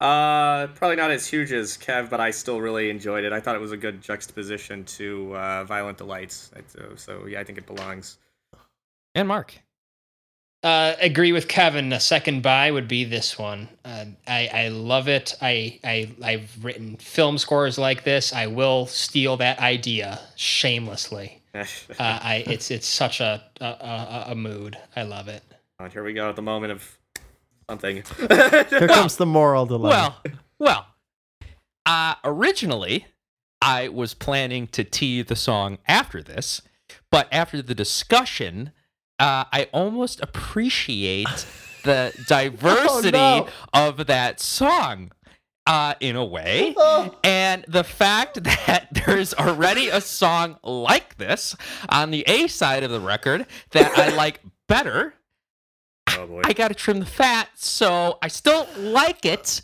[0.00, 3.32] Uh, probably not as huge as Kev, but I still really enjoyed it.
[3.32, 6.50] I thought it was a good juxtaposition to uh, Violent Delights.
[6.68, 8.18] So, so yeah, I think it belongs.
[9.14, 9.54] And Mark.
[10.62, 11.92] Uh, agree with Kevin.
[11.92, 13.68] A second buy would be this one.
[13.84, 15.34] Uh, I I love it.
[15.40, 18.32] I I I've written film scores like this.
[18.32, 21.38] I will steal that idea shamelessly.
[21.54, 21.64] Uh,
[21.98, 24.78] I it's it's such a a, a a mood.
[24.96, 25.42] I love it.
[25.92, 26.98] Here we go at the moment of
[27.68, 27.96] something.
[28.70, 30.16] Here comes the moral dilemma.
[30.24, 30.86] Well, well.
[31.84, 33.06] Uh, originally,
[33.60, 36.62] I was planning to tee the song after this,
[37.10, 38.72] but after the discussion,
[39.22, 41.46] uh, I almost appreciate
[41.84, 43.48] the diversity no.
[43.72, 45.12] of that song.
[45.64, 47.14] Uh, in a way, Oh.
[47.22, 51.54] and the fact that there's already a song like this
[51.88, 55.14] on the A side of the record that I like better,
[56.18, 56.42] oh boy.
[56.44, 59.60] I gotta trim the fat, so I still like it.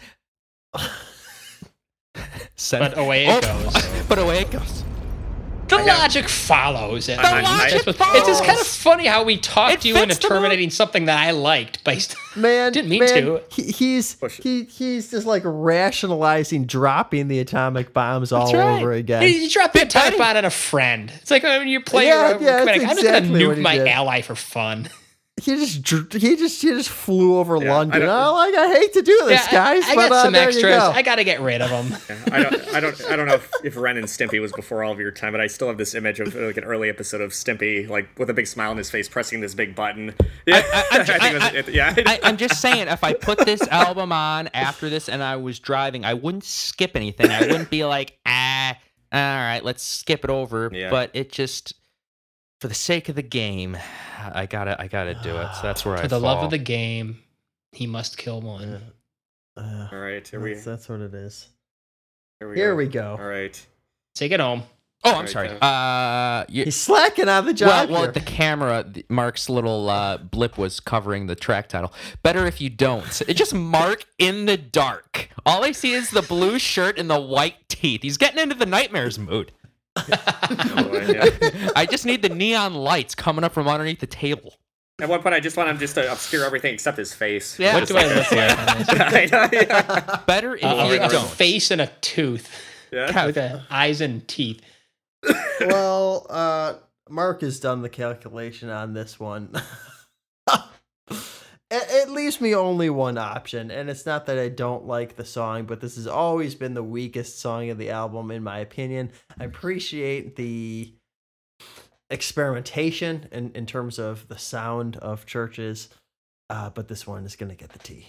[2.54, 4.04] Send- But away it Oh, goes.
[4.08, 4.84] But away it goes.
[5.68, 7.16] The got- logic follows it.
[7.16, 10.18] The logic It's just- It's just kind of funny how we talked you into fits
[10.18, 12.16] the terminating something that I liked based.
[12.36, 13.42] man, Didn't mean man, to.
[13.50, 18.78] He, he's he he's just like rationalizing dropping the atomic bombs all right.
[18.80, 19.22] over again.
[19.22, 21.12] You you drop the atomic bomb on a friend.
[21.20, 23.76] It's like oh, when you play Yeah, your yeah, that's I'm just gonna nuke my
[23.78, 23.88] did.
[23.88, 24.88] ally for fun.
[25.40, 28.00] He just he just he just flew over Yeah, I London.
[28.02, 30.22] don't- Oh, like I hate to do this, Yeah, guys, I, I but got uh,
[30.24, 30.62] some extras.
[30.62, 30.90] go.
[30.94, 31.98] I got to get rid of them.
[32.32, 34.92] I don't, I don't, I don't know if, if Ren and Stimpy was before all
[34.92, 37.30] of your time, but I still have this image of like an early episode of
[37.32, 40.14] Stimpy, like with a big smile on his face, pressing this big button.
[40.46, 41.94] Yeah, I- I'm think it was- I- it- yeah.
[42.06, 45.58] I, I'm just saying, if I put this album on after this and I was
[45.58, 47.30] driving, I wouldn't skip anything.
[47.30, 48.70] I wouldn't be like, ah,
[49.12, 50.70] all right, let's skip it over.
[50.72, 50.88] Yeah.
[50.90, 51.74] But it just,
[52.60, 53.76] for the sake of the game,
[54.18, 55.54] I gotta, I gotta do it.
[55.54, 57.20] So that's where I For the love of the game,
[57.72, 58.80] he must kill one.
[59.56, 61.48] Uh, all right, here we, that's, that's what it is.
[62.40, 62.76] here we, Here go.
[62.76, 63.16] we go.
[63.18, 63.66] All right.
[64.14, 64.62] Take it home.
[65.04, 65.48] Oh, I'm Right sorry.
[65.48, 65.62] there.
[65.62, 68.10] Uh, you, He's slacking on the job well, here.
[68.12, 71.92] the camera, Mark's little uh, blip was covering the track title.
[72.24, 73.22] Better if you don't.
[73.28, 75.28] It just Mark in the dark.
[75.46, 78.02] All I see is the blue shirt and the white teeth.
[78.02, 79.52] He's getting into the nightmares mood.
[80.06, 81.70] Boy, yeah.
[81.76, 84.54] I just need the neon lights coming up from underneath the table.
[85.00, 87.56] At one point, I just want him just to obscure everything except his face.
[87.58, 87.74] Yeah.
[87.74, 88.88] What do I look like on this?
[88.90, 90.20] I know, yeah.
[90.26, 91.28] Better if Uh, you a don't.
[91.28, 92.50] face and a tooth
[92.90, 93.26] Yeah.
[93.26, 94.60] With the eyes and teeth.
[95.60, 96.74] well, uh,
[97.08, 99.52] Mark has done the calculation on this one.
[101.70, 105.24] It, it leaves me only one option, and it's not that I don't like the
[105.24, 109.12] song, but this has always been the weakest song of the album, in my opinion.
[109.38, 110.94] I appreciate the
[112.08, 115.88] experimentation in, in terms of the sound of Chvrches,
[116.48, 118.08] uh, but this one is going to get the T.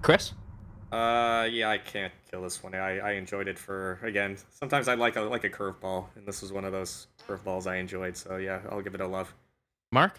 [0.00, 0.32] Chris?
[0.96, 2.74] Uh, yeah, I can't kill this one.
[2.74, 4.38] I, I enjoyed it for again.
[4.50, 7.76] Sometimes I like a like a curveball, and this was one of those curveballs I
[7.76, 8.16] enjoyed.
[8.16, 9.34] So yeah, I'll give it a love.
[9.92, 10.18] Mark?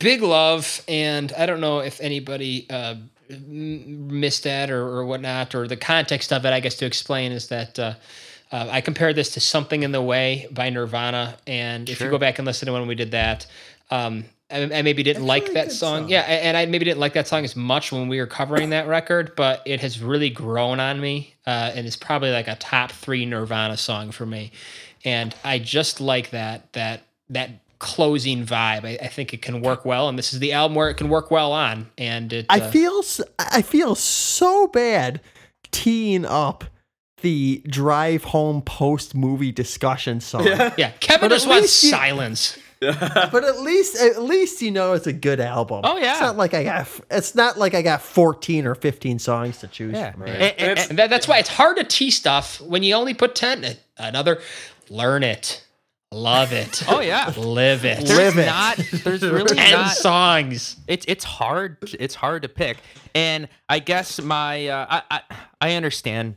[0.00, 2.96] Big love, and I don't know if anybody uh,
[3.28, 6.52] missed that or, or whatnot, or the context of it.
[6.52, 7.94] I guess to explain is that uh,
[8.50, 12.18] uh, I compared this to "Something in the Way" by Nirvana, and if you go
[12.18, 13.46] back and listen to when we did that,
[13.92, 16.02] um, I, I maybe didn't That's a like really that song.
[16.02, 16.08] song.
[16.08, 18.86] Yeah, and I maybe didn't like that song as much when we were covering that
[18.88, 22.92] record, but it has really grown on me, uh, and it's probably like a top
[22.92, 24.52] three Nirvana song for me.
[25.04, 28.84] And I just like that that that closing vibe.
[28.84, 31.08] I, I think it can work well, and this is the album where it can
[31.08, 31.88] work well on.
[31.96, 33.02] And it, I uh, feel
[33.38, 35.20] I feel so bad
[35.72, 36.64] teeing up
[37.22, 40.46] the drive home post movie discussion song.
[40.46, 42.58] yeah, Kevin But just wants least you- silence.
[42.80, 45.82] But at least at least you know it's a good album.
[45.84, 46.12] Oh, yeah.
[46.12, 49.68] It's not like I got it's not like I got 14 or 15 songs to
[49.68, 50.12] choose Yeah.
[50.12, 50.22] from.
[50.22, 50.30] Right.
[50.32, 53.34] And- And and- that, that's why it's hard to tee stuff when you only put
[53.34, 53.76] ten.
[53.98, 54.40] Another,
[54.88, 55.62] learn it,
[56.10, 56.82] love it.
[56.88, 57.32] Oh, yeah.
[57.36, 57.98] live it.
[58.06, 58.46] There's Live it.
[58.46, 59.92] not, there's really ten not.
[59.92, 60.76] songs.
[60.88, 62.78] it's it's hard it's hard to pick
[63.14, 65.20] and i guess my uh, I, I
[65.60, 66.36] i understand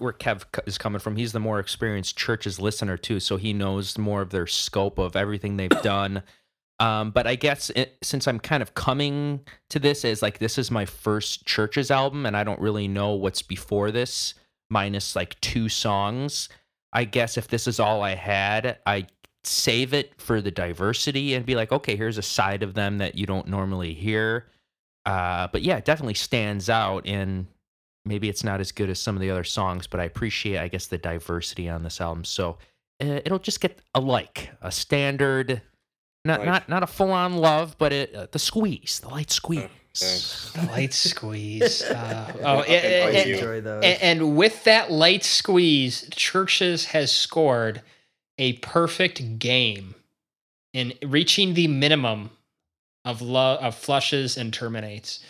[0.00, 3.98] where kev is coming from he's the more experienced Chvrches listener too so he knows
[3.98, 6.22] more of their scope of everything they've done
[6.78, 10.58] um, but i guess it, since i'm kind of coming to this as like this
[10.58, 14.34] is my first Chvrches album and i don't really know what's before this
[14.70, 16.48] minus like two songs
[16.92, 19.06] i guess if this is all i had i
[19.44, 23.14] save it for the diversity and be like, okay, here's a side of them that
[23.14, 24.46] you don't normally hear.
[25.06, 27.06] Uh, but yeah, it definitely stands out.
[27.06, 27.46] And
[28.04, 30.68] maybe it's not as good as some of the other songs, but I appreciate, I
[30.68, 32.24] guess, the diversity on this album.
[32.24, 32.58] So
[33.02, 35.62] uh, it'll just get a like, a standard,
[36.24, 36.46] not Like.
[36.46, 39.68] not not a full on love, but it, uh, the squeeze, the light squeeze.
[39.94, 40.52] thanks.
[40.54, 41.82] The light squeeze.
[41.82, 43.34] Uh, oh, fucking and, bug and- you.
[43.36, 43.84] Enjoy those.
[43.84, 47.82] and- and with that light squeeze, Chvrches has scored
[48.38, 49.94] a perfect game
[50.72, 52.30] in reaching the minimum
[53.04, 55.24] of love of flushes and terminates.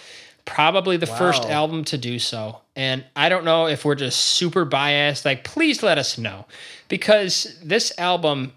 [0.44, 2.60] Probably the first album to do so.
[2.76, 5.24] And I don't know if we're just super biased.
[5.24, 6.46] Like, please let us know.
[6.88, 8.52] Because this album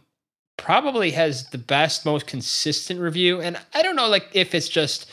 [0.57, 3.41] probably has the best, most consistent review.
[3.41, 5.09] And I don't know like if it's just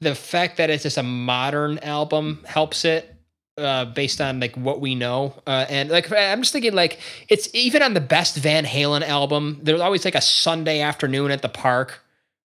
[0.00, 3.14] the fact that it's just a modern album helps it
[3.58, 5.34] uh, based on like what we know.
[5.46, 9.60] Uh, and like I'm just thinking like it's even on the best Van Halen album,
[9.62, 12.00] there's always like a Sunday afternoon at the park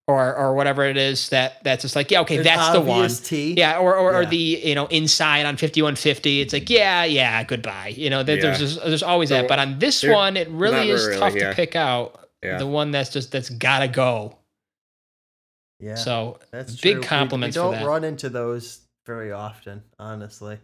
[0.08, 3.02] or or whatever it is that that's just like yeah okay There's that's the one
[3.02, 3.52] obvious T.
[3.56, 7.88] yeah or or, or the you know inside on 5150 it's like yeah yeah goodbye
[7.88, 8.66] you know there, there's Yeah.
[8.66, 11.50] just, there's always that but on this one it really is really, tough yeah.
[11.50, 12.56] to pick out Yeah.
[12.58, 14.38] the one that's just that's gotta go
[15.78, 15.94] Yeah.
[15.94, 17.00] so that's big true.
[17.02, 17.86] We- compliments we, for don't that.
[17.86, 20.58] run into those very often, honestly.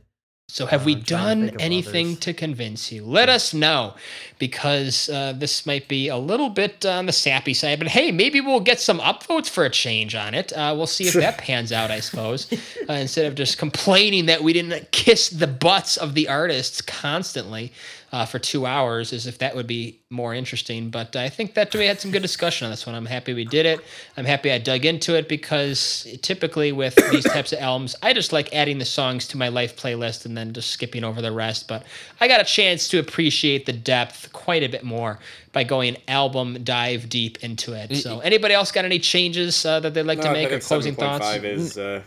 [0.48, 2.18] So, have Uh, we I'm to done anything others.
[2.20, 3.04] to convince you?
[3.04, 3.94] Let us know
[4.38, 7.78] because uh, this might be a little bit on the sappy side.
[7.78, 10.52] But hey, maybe we'll get some upvotes for a change on it.
[10.52, 12.52] Uh, we'll see if that pans out, I suppose.
[12.88, 17.72] Uh, instead of just complaining that we didn't kiss the butts of the artists constantly.
[18.14, 20.88] Uh, for two hours, as if that would be more interesting.
[20.88, 22.94] But I think that we had some good discussion on this one.
[22.94, 23.80] I'm happy we did it.
[24.16, 28.32] I'm happy I dug into it because typically with these types of albums, I just
[28.32, 31.66] like adding the songs to my life playlist and then just skipping over the rest.
[31.66, 31.86] But
[32.20, 35.18] I got a chance to appreciate the depth quite a bit more
[35.50, 37.96] by going album dive deep into it.
[37.96, 40.60] So, anybody else got any changes uh, that they'd like to No, I make or
[40.60, 41.26] closing thoughts?
[41.26, 42.02] 7.5 is uh,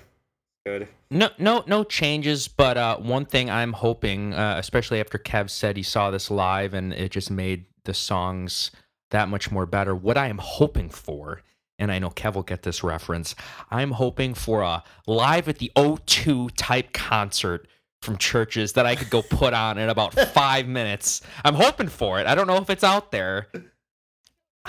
[0.66, 0.88] good.
[1.10, 2.48] No, no, no changes.
[2.48, 6.74] But uh, one thing I'm hoping, uh, especially after Kev said he saw this live
[6.74, 8.72] and it just made the songs
[9.12, 9.96] that much more better.
[9.96, 11.42] What I am hoping for,
[11.80, 13.36] and I know Kev will get this reference,
[13.72, 17.68] I'm hoping for a live at the O2 type concert
[18.02, 21.22] from Chvrches that I could go put on in about five minutes.
[21.44, 22.28] I'm hoping for it.
[22.28, 23.48] I don't know if it's out there.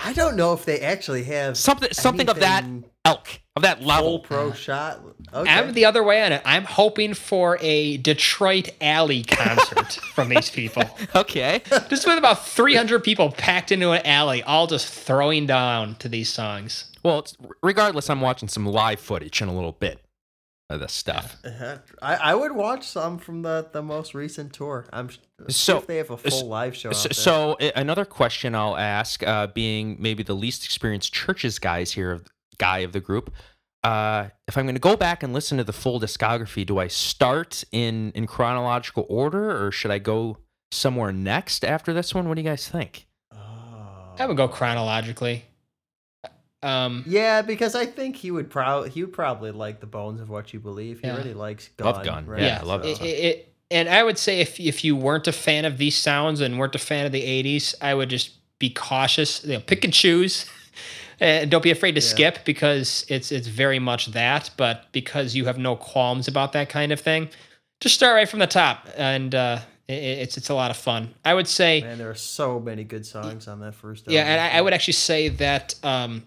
[0.04, 2.64] I don't know if they actually have Something, something of that
[3.04, 4.18] elk, of that full level.
[4.20, 4.54] pro uh-huh.
[4.54, 5.00] shot.
[5.32, 5.50] Okay.
[5.50, 6.40] I'm the other way on it.
[6.44, 10.84] I'm hoping for a Detroit alley concert from these people.
[11.14, 11.62] Okay.
[11.88, 16.30] Just with about 300 people packed into an alley, all just throwing down to these
[16.32, 16.90] songs.
[17.02, 20.00] Well, it's, regardless, I'm watching some live footage in a little bit
[20.70, 21.36] of this stuff.
[21.44, 21.78] Uh-huh.
[22.02, 24.86] I, I would watch some from the, the most recent tour.
[24.92, 25.08] I'm
[25.48, 26.90] So- if they have a full so- live show.
[26.90, 27.14] out So, there.
[27.14, 32.20] so another question I'll ask, uh, being maybe the least experienced Chvrches guys here,
[32.58, 33.32] guy of the group,
[33.84, 36.88] uh, if I'm going to go back and listen to the full discography, do I
[36.88, 40.38] start in in chronological order, or should I go
[40.72, 42.28] somewhere next after this one?
[42.28, 43.06] What do you guys think?
[43.32, 44.16] Oh.
[44.18, 45.44] I would go chronologically.
[46.62, 50.28] Um, Yeah, because I think he would probably he would probably like the bones of
[50.28, 51.00] what you believe.
[51.00, 51.16] He Yeah.
[51.16, 51.86] really likes Gun.
[51.94, 52.26] Love Gun.
[52.26, 52.42] right?
[52.42, 55.32] Yeah, I love it, it, it- and I would say if if you weren't a
[55.32, 58.70] fan of these sounds and weren't a fan of the '80s, I would just be
[58.70, 59.44] cautious.
[59.44, 60.46] You know, pick and choose.
[61.20, 62.06] And don't be afraid to Yeah.
[62.06, 64.50] skip because it's it's very much that.
[64.56, 67.28] But because you have no qualms about that kind of thing,
[67.80, 69.58] just start right from the top, and uh,
[69.88, 71.14] it's it's a lot of fun.
[71.24, 71.80] I would say.
[71.80, 74.04] Man, there are so many good songs on that first.
[74.08, 76.22] Yeah, and I, I would actually say that um,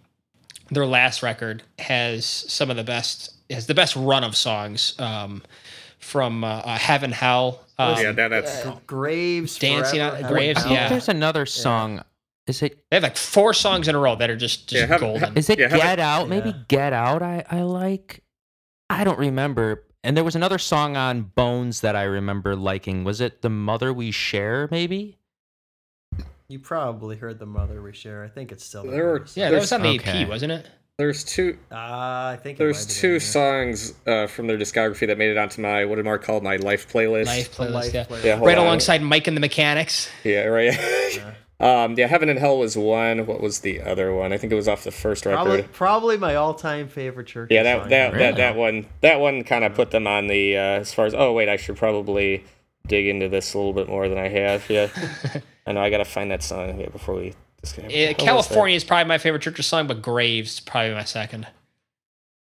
[0.71, 5.43] their last record has some of the best has the best run of songs um,
[5.99, 7.61] from uh, uh, Heaven Hell.
[7.77, 10.89] Um, yeah, that, that's Graves, Dancing Forever, on- Graves, I yeah.
[10.89, 12.01] there's another song.
[12.47, 14.87] Is it They have like four songs in a row that are just, just Yeah,
[14.87, 15.37] have- golden.
[15.37, 16.27] Is it Yeah, Get it- Out?
[16.29, 17.21] Maybe Get Out.
[17.21, 18.23] I I like.
[18.89, 19.83] I don't remember.
[20.03, 23.03] And there was another song on Bones that I remember liking.
[23.03, 24.67] Was it "The Mother We Share"?
[24.71, 25.17] Maybe.
[26.51, 28.25] You probably heard the mother we share.
[28.25, 28.83] I think it's still.
[28.83, 30.23] the There were- yeah, that was on the Okay.
[30.23, 30.67] EP, wasn't it?
[30.97, 35.31] there's two Uh, I think there's two been, songs uh, from their discography that made
[35.31, 37.25] it onto my what did Mark call my life playlist.
[37.27, 38.03] Life playlist, life yeah.
[38.03, 38.23] playlist.
[38.25, 38.65] Yeah, Right on.
[38.65, 40.09] alongside Mike and the Mechanics.
[40.25, 40.77] Yeah, right.
[41.61, 43.25] um, yeah, Heaven and Hell was one.
[43.25, 44.33] What was the other one?
[44.33, 45.37] I think it was off the first record.
[45.37, 47.47] Probably, probably my all-time favorite church.
[47.49, 47.89] Yeah, that song.
[47.89, 48.23] that, Really?
[48.25, 51.15] that that one that one kind of put them on the uh, as far as
[51.15, 52.43] oh wait I should probably
[52.87, 54.69] dig into this a little bit more than I have.
[54.69, 54.89] Yeah,
[55.67, 57.33] I know I gotta find that song here before we.
[57.61, 57.93] disconnect.
[57.93, 58.25] Uh, What was?
[58.25, 61.47] California is probably my favorite Chvrches song, but Graves is probably my second.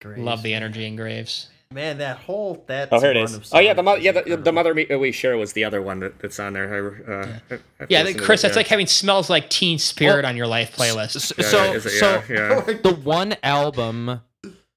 [0.01, 0.19] Graves.
[0.21, 1.49] Love the energy in Graves.
[1.71, 2.89] Man, that whole that.
[2.91, 3.33] Oh, here it run is.
[3.33, 3.99] of Oh yeah, the mother.
[3.99, 6.71] Yeah, the, the mother we, we share was the other one that, that's on there.
[7.09, 8.59] I, uh, I have Yeah, listen to Chris, that's yeah.
[8.59, 11.15] like having smells like Teen Spirit Well, on your life playlist.
[11.15, 11.89] S- Yeah, so is it?
[11.99, 12.73] so yeah, yeah.
[12.83, 14.21] the one album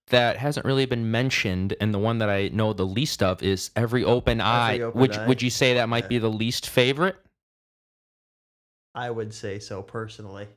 [0.08, 3.70] that hasn't really been mentioned and the one that I know the least of is
[3.76, 4.78] Every Open Eye.
[4.80, 5.26] Open would Eye.
[5.26, 6.08] would you say that might Yeah.
[6.08, 7.16] be the least favorite?
[8.97, 10.48] I would say so personally.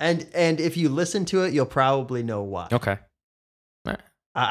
[0.00, 2.68] And and if you listen to it, you'll probably know why.
[2.72, 2.98] Okay.
[3.86, 3.96] I-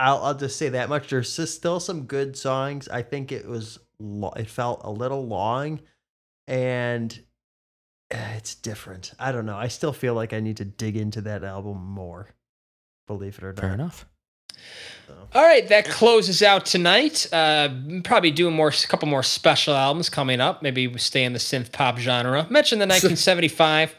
[0.10, 1.10] I'll I'll just say that much.
[1.10, 2.88] There's still some good songs.
[2.90, 5.80] I think it was lo- it felt a little long,
[6.48, 7.18] and
[8.12, 9.14] eh, it's different.
[9.18, 9.56] I don't know.
[9.58, 12.28] I still feel like I need to dig into that album more.
[13.08, 13.62] Believe it or not.
[13.62, 14.06] Fair enough.
[15.34, 17.28] All right, that closes out tonight.
[17.32, 17.70] Uh,
[18.04, 20.64] probably doing more, a couple more special albums coming up.
[20.64, 22.48] Maybe we stay in the synth pop genre.
[22.50, 23.96] Mention the 1975.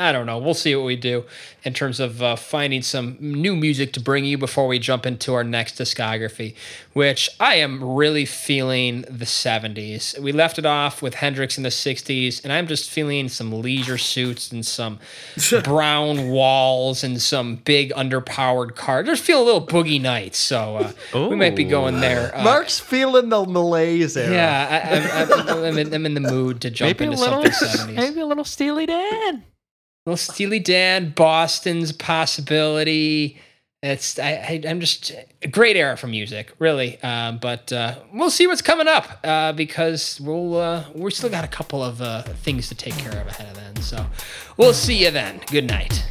[0.00, 0.38] I don't know.
[0.38, 1.24] We'll see what we do
[1.62, 5.34] in terms of uh, finding some new music to bring you before we jump into
[5.34, 6.54] our next discography,
[6.94, 10.18] which I am really feeling the 70s.
[10.18, 13.98] We left it off with Hendrix in the 60s, and I'm just feeling some leisure
[13.98, 15.00] suits and some
[15.64, 19.06] brown walls and some big underpowered cars.
[19.06, 20.76] Just feel a little boogie nights, so
[21.12, 22.34] uh, we might be going there.
[22.34, 24.32] Uh, Mark's feeling the malaise era.
[24.32, 27.22] yeah, I, I'm, I'm, I'm, in, I'm in the mood to jump Maybe a into
[27.22, 27.96] little something 70s.
[27.96, 29.44] maybe a little Steely Dan.
[30.06, 33.38] Well, Steely Dan, Boston's possibility.
[33.82, 35.12] It's I, I I'm just
[35.42, 37.02] a great era for music, really.
[37.02, 41.44] Um, but uh, we'll see what's coming up uh, because we'll uh, we still got
[41.44, 43.76] a couple of uh, things to take care of ahead of then.
[43.82, 44.04] So
[44.56, 45.40] we'll see you then.
[45.50, 46.04] Good night.